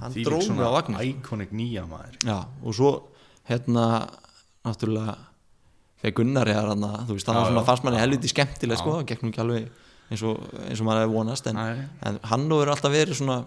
hann 0.00 0.12
dróð 0.14 0.50
mig 0.54 0.66
á 0.66 0.72
vagn 0.76 0.98
Iconic 1.02 1.50
nýja 1.56 1.86
maður. 1.88 2.18
Já, 2.22 2.38
og 2.62 2.74
svo 2.76 2.90
hérna 3.48 4.06
náttúrulega 4.64 5.16
þegar 6.00 6.14
Gunnar 6.20 6.48
er 6.48 6.68
hann 6.70 6.84
þú 7.08 7.16
veist, 7.16 7.26
það 7.26 7.34
Já, 7.34 7.40
var 7.40 7.48
svona 7.50 7.60
já. 7.62 7.66
fannst 7.66 7.84
manni 7.84 8.00
helviti 8.00 8.30
skemmtileg 8.30 8.78
sko, 8.80 8.92
það 9.00 9.06
gekk 9.10 9.22
nú 9.24 9.30
ekki 9.32 9.42
alveg 9.42 9.70
eins 10.10 10.22
og, 10.26 10.44
eins 10.68 10.80
og 10.80 10.86
maður 10.88 11.02
hefði 11.04 11.14
vonast 11.16 11.46
en, 11.50 11.58
en 12.06 12.20
hann 12.30 12.46
nú 12.48 12.60
er 12.62 12.72
alltaf 12.72 12.92
verið 12.94 13.18
svona 13.18 13.38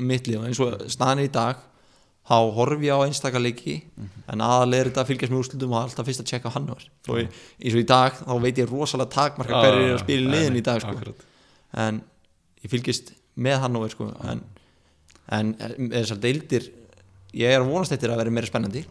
mittlið 0.00 0.40
og 0.40 0.48
eins 0.48 0.60
og 0.64 0.84
staðan 0.92 1.22
í 1.24 1.28
dag 1.32 1.62
þá 2.28 2.36
horfi 2.54 2.86
ég 2.86 2.94
á 2.94 3.00
einstakaleggi 3.06 3.76
Mhm. 3.96 4.08
en 4.32 4.40
aðalega 4.40 4.80
er 4.80 4.90
þetta 4.90 5.02
að 5.04 5.08
fylgjast 5.10 5.32
með 5.32 5.40
úrslutum 5.42 5.72
og 5.74 5.80
alltaf 5.82 6.06
fyrst 6.06 6.20
að 6.22 6.28
tjekka 6.30 6.50
hann 6.54 6.66
var 6.66 6.84
og 7.08 7.16
ég- 7.18 7.30
eins 7.64 7.74
og 7.74 7.80
í 7.80 7.86
dag 7.86 8.12
þá 8.20 8.40
veit 8.42 8.56
ég 8.58 8.70
rosalega 8.70 9.10
takmarka 9.10 9.52
Já, 9.52 9.62
hverju 9.64 9.88
er 9.88 9.94
að 9.96 10.04
spila 10.04 10.20
í 10.20 10.26
nei, 10.28 10.36
liðin 10.38 10.52
nei, 10.52 10.60
í 10.60 10.62
dag 10.62 10.80
sko. 10.80 11.14
en 11.74 12.02
ég 12.64 12.70
fylgist 12.70 13.12
með 13.38 13.58
hann 13.60 13.76
og 13.76 13.90
sko, 13.90 14.12
en, 14.28 14.44
en 15.30 15.54
þessar 15.54 16.18
deildir 16.20 16.70
ég 17.34 17.48
er 17.50 17.60
að 17.60 17.68
vonast 17.70 17.90
þetta 17.92 18.10
að 18.12 18.16
vera 18.22 18.30
meira 18.30 18.46
spennandi 18.46 18.84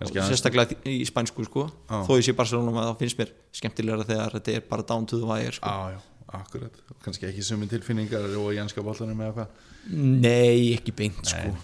aðeins 0.00 0.30
sérstaklega 0.30 0.76
í 0.88 1.04
spænsku 1.06 1.44
sko 1.44 1.66
þó 1.88 2.10
ég 2.16 2.24
sé 2.24 2.32
Barcelona 2.34 2.86
þá 2.90 2.98
finnst 2.98 3.18
mér 3.18 3.30
skemmtilegra 3.52 4.04
þegar 4.08 4.32
þetta 4.38 4.54
er 4.56 4.60
bara 4.70 4.82
down 4.82 5.04
to 5.06 5.18
the 5.20 5.26
wire 5.26 5.52
sko. 5.52 5.68
Já, 5.68 5.92
já, 5.92 6.00
akkurat 6.40 6.72
kannski 7.04 7.26
ekki 7.28 7.42
sumi 7.44 7.66
tilfinningar 7.68 8.24
og 8.40 8.54
jænska 8.56 8.82
boltanum 8.82 9.18
eða 9.20 9.34
hvað 9.34 9.48
nei, 9.92 10.72
ekki 10.76 10.92
beint 10.96 11.20
sko. 11.26 11.54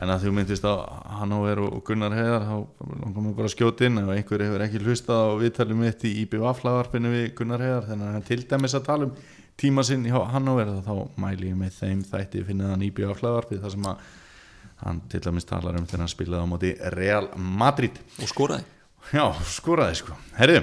En 0.00 0.12
að 0.12 0.24
þú 0.24 0.32
myndist 0.36 0.64
á 0.64 0.74
Hannover 1.18 1.60
og 1.66 1.82
Gunnar 1.86 2.14
Heiðar 2.16 2.46
þá 2.48 2.56
langar 3.02 3.24
mér 3.26 3.36
bara 3.36 3.50
að 3.50 3.54
skjóta 3.54 3.86
inn. 3.86 4.00
Ef 4.00 4.10
einhver 4.14 4.44
hefur 4.46 4.64
ekki 4.66 4.82
hlustað 4.82 5.22
á 5.28 5.30
viðtalið 5.42 5.80
mitt 5.82 6.06
í 6.08 6.12
IBV-flagarpinu 6.22 7.12
við 7.12 7.28
Gunnar 7.38 7.64
Heiðar 7.64 7.88
þannig 7.90 8.08
að 8.08 8.16
hann 8.16 8.26
til 8.30 8.40
dæmis 8.50 8.76
að 8.78 8.86
tala 8.88 9.08
um 9.08 9.14
tíma 9.62 9.84
sinn 9.86 10.08
hjá 10.08 10.18
Hannover 10.32 10.74
þá 10.82 10.92
mæli 11.20 11.52
ég 11.52 11.58
með 11.60 11.78
þeim 11.78 12.04
þætti 12.08 12.44
finnið 12.48 12.72
hann 12.72 12.86
IBV-flagarpið 12.88 13.64
þar 13.64 13.74
sem 13.76 13.88
að 13.92 14.06
hann 14.82 15.02
til 15.12 15.22
dæmis 15.22 15.46
talar 15.46 15.78
um 15.78 15.86
þegar 15.86 16.04
hann 16.06 16.14
spilaði 16.14 16.46
á 16.46 16.52
móti 16.52 16.72
Real 16.96 17.28
Madrid. 17.36 18.00
Og 18.18 18.30
skoraði. 18.32 18.64
Já, 19.12 19.26
skoraði 19.50 19.98
sko. 20.00 20.16
Herðu, 20.38 20.62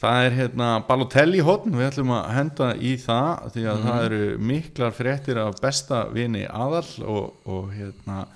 það 0.00 0.24
er 0.26 0.34
hérna 0.40 0.70
Balotelli 0.86 1.42
hotn, 1.44 1.76
við 1.76 1.90
ætlum 1.90 2.14
að 2.16 2.32
henda 2.36 2.72
í 2.76 2.96
það 3.00 3.46
því 3.54 3.68
að 3.72 3.84
það 3.86 4.08
eru 4.08 4.24
miklar 4.52 4.96
fréttir 4.96 5.40
af 5.40 5.60
besta 5.62 6.02
vini 6.12 6.44
aðal 6.46 6.84
og, 7.04 7.38
og 7.48 7.70
hérna 7.76 8.26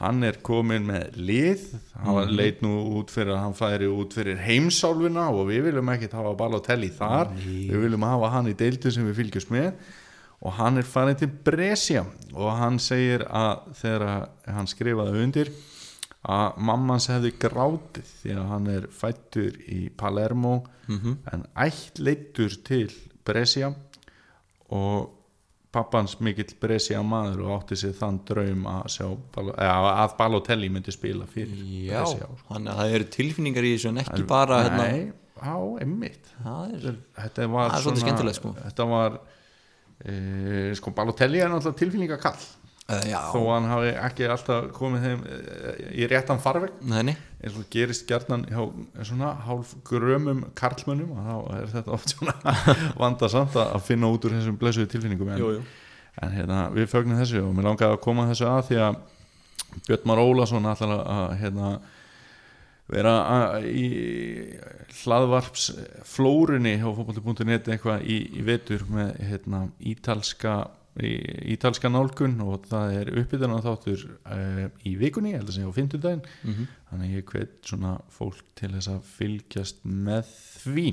hann 0.00 0.24
er 0.24 0.38
komin 0.44 0.86
með 0.88 1.16
lið. 1.20 1.64
Hann 2.00 2.32
leit 2.32 2.62
nú 2.64 2.72
út 2.96 3.12
fyrir 3.12 3.34
að 3.34 3.42
hann 3.44 3.56
færi 3.56 3.88
út 3.92 4.14
fyrir 4.16 4.38
heimsálfuna 4.40 5.26
og 5.34 5.50
við 5.50 5.66
viljum 5.68 5.90
ekkert 5.92 6.16
hafa 6.16 6.36
Balotelli 6.38 6.88
þar. 6.96 7.34
Við 7.44 7.82
viljum 7.84 8.06
hafa 8.08 8.30
hann 8.36 8.48
í 8.48 8.56
deildu 8.56 8.92
sem 8.92 9.08
við 9.10 9.20
fylgjumst 9.20 9.52
með. 9.52 9.74
Og 10.40 10.56
hann 10.56 10.80
er 10.80 10.88
farin 10.88 11.18
til 11.20 11.28
Brescia. 11.28 12.06
Og 12.32 12.48
hann 12.56 12.80
segir 12.80 13.26
að 13.28 13.66
þegar 13.82 14.06
hann 14.48 14.70
skrifaði 14.70 15.26
undir 15.26 15.52
að 16.28 16.58
mammans 16.68 17.06
hefði 17.08 17.30
grátið 17.40 18.10
því 18.20 18.34
að 18.36 18.50
hann 18.50 18.66
er 18.68 18.88
fættur 18.92 19.54
í 19.72 19.88
Palermo 19.96 20.58
en 21.32 21.46
ættleittur 21.56 22.56
til 22.66 22.90
Brescia 23.24 23.70
og 24.70 25.08
pappans 25.72 26.16
mikill 26.20 26.50
Brescia 26.60 27.00
maður 27.02 27.44
og 27.46 27.52
átti 27.60 27.78
sér 27.78 27.94
þann 27.94 28.20
draum 28.26 28.66
að, 28.66 28.86
sjá, 28.90 29.06
að 29.64 30.16
Balotelli 30.18 30.68
myndi 30.68 30.92
spila 30.92 31.26
fyrir 31.30 31.60
já, 31.86 32.02
Brescia. 32.02 32.28
þannig 32.48 32.72
að 32.72 32.80
það 32.82 32.94
eru 32.98 33.08
tilfinningar 33.16 33.64
í 33.64 33.74
þessu 33.76 33.88
en 33.92 34.02
ekki 34.02 34.26
bara 34.28 34.62
hérna, 34.66 34.88
Nei, 34.90 35.12
á, 35.40 35.56
er, 35.80 36.96
þetta 37.22 37.46
var 37.54 37.76
svolítið 37.78 38.04
skemmtilegt, 38.04 38.40
sko. 38.40 38.54
þetta 38.58 38.88
var 38.90 39.20
e, 40.04 40.16
sko 40.76 40.92
Balotelli 40.96 41.40
er 41.40 41.52
náttúrulega 41.54 41.80
tilfinningakall 41.84 42.48
já, 43.10 43.18
þó 43.32 43.40
hann 43.50 43.68
hafi 43.70 43.90
ekki 44.06 44.28
alltaf 44.30 44.70
komið 44.76 45.04
þeim 45.06 45.20
e, 45.26 45.38
í 46.02 46.08
réttan 46.10 46.40
farveg. 46.42 46.72
Neini 46.90 47.16
eins 47.40 47.56
og 47.56 47.68
gerist 47.72 48.08
hjá 48.10 48.64
svona 49.06 49.30
hálf 49.46 49.72
grömum 49.88 50.42
karlmönnum 50.58 51.14
og 51.16 51.28
þá 51.28 51.60
er 51.60 51.70
þetta 51.72 51.94
oft 51.96 52.12
svona 52.12 52.34
vandasamt 53.00 53.56
að 53.62 53.78
finna 53.86 54.10
út 54.12 54.26
úr 54.28 54.34
þessum 54.36 54.58
blessuðu 54.60 54.90
tilfinningum 54.92 55.30
en, 55.32 55.40
Jú, 55.40 55.54
jú. 55.56 55.62
en 56.20 56.34
hérna, 56.36 56.66
við 56.74 56.90
fögnum 56.92 57.20
þessu 57.20 57.40
og 57.46 57.54
mér 57.56 57.70
langaði 57.70 57.96
að 57.96 58.02
koma 58.04 58.28
þessu 58.28 58.50
að 58.50 58.60
því 58.68 58.82
að 58.88 59.00
Björn 59.86 60.06
Már 60.10 60.20
Ólason 60.20 60.68
ætlar 60.68 60.92
að, 60.98 61.32
hérna, 61.40 61.70
vera 62.90 63.14
í 63.70 63.86
hlaðvarps 65.00 65.68
flórunni 66.10 66.74
hjá 66.80 66.88
fótbolti.net 66.90 67.70
eitthvað 67.70 68.04
í, 68.04 68.18
í 68.34 68.44
vetur 68.44 68.82
með 68.90 69.14
hérna, 69.30 69.62
ítalska 69.92 70.56
í, 70.98 71.12
ítalska 71.54 71.88
nálgun 71.92 72.40
og 72.42 72.66
það 72.70 72.94
er 72.98 73.10
uppbytun 73.22 73.54
þáttur 73.68 74.02
uh, 74.26 74.66
í 74.86 74.96
vikunni, 74.98 75.36
held 75.36 75.48
að 75.48 75.56
segja 75.58 75.70
á 75.70 75.76
fimmtudaginn. 75.78 76.24
Mhm. 76.42 76.66
þannig 76.90 77.06
að 77.06 77.16
ég 77.20 77.30
hvet 77.30 77.70
svona 77.70 77.92
fólk 78.10 78.40
til 78.58 78.72
þess 78.74 78.88
að 78.90 79.00
fylgjast 79.14 79.84
með 79.86 80.24
því. 80.64 80.86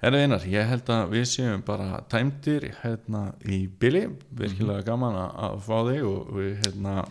Herra 0.00 0.18
einar, 0.24 0.44
ég 0.48 0.68
held 0.68 0.88
að 0.92 1.10
við 1.12 1.24
séum 1.28 1.62
bara 1.64 2.00
tæmdir 2.08 2.70
hérna 2.82 3.34
í 3.44 3.66
bili. 3.68 4.06
Virkilega 4.32 4.84
gaman 4.84 5.14
að- 5.16 5.36
að 5.46 5.60
fá 5.66 5.76
þig 5.90 6.04
og 6.04 6.32
við 6.36 6.52
hérna 6.64 7.06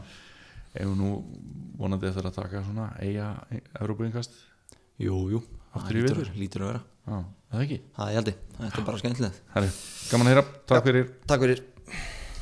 Ef 0.76 0.90
nú 0.92 1.24
vonandi 1.80 2.10
eftir 2.10 2.26
að 2.28 2.34
taka 2.36 2.60
svona 2.62 2.90
eiga 3.00 3.30
Európa-ingast 3.80 4.34
jú, 5.00 5.30
jú, 5.32 5.40
Aftur 5.72 5.96
það 6.04 6.36
lítur, 6.36 6.66
að 6.66 6.68
vera. 6.68 6.82
Já, 7.06 7.20
það 7.54 7.64
ekki? 7.64 7.78
Það 7.96 8.10
er 8.10 8.16
ég, 8.18 8.36
þetta 8.58 8.82
er 8.82 8.86
bara 8.90 8.98
skemmtilegt. 8.98 9.40
Herri, 9.54 9.70
gaman 10.12 10.28
að 10.28 10.34
heyra, 10.34 10.44
takk 10.68 10.84
fyrir. 10.90 11.08
takk 11.32 11.46
fyrir 11.46 11.62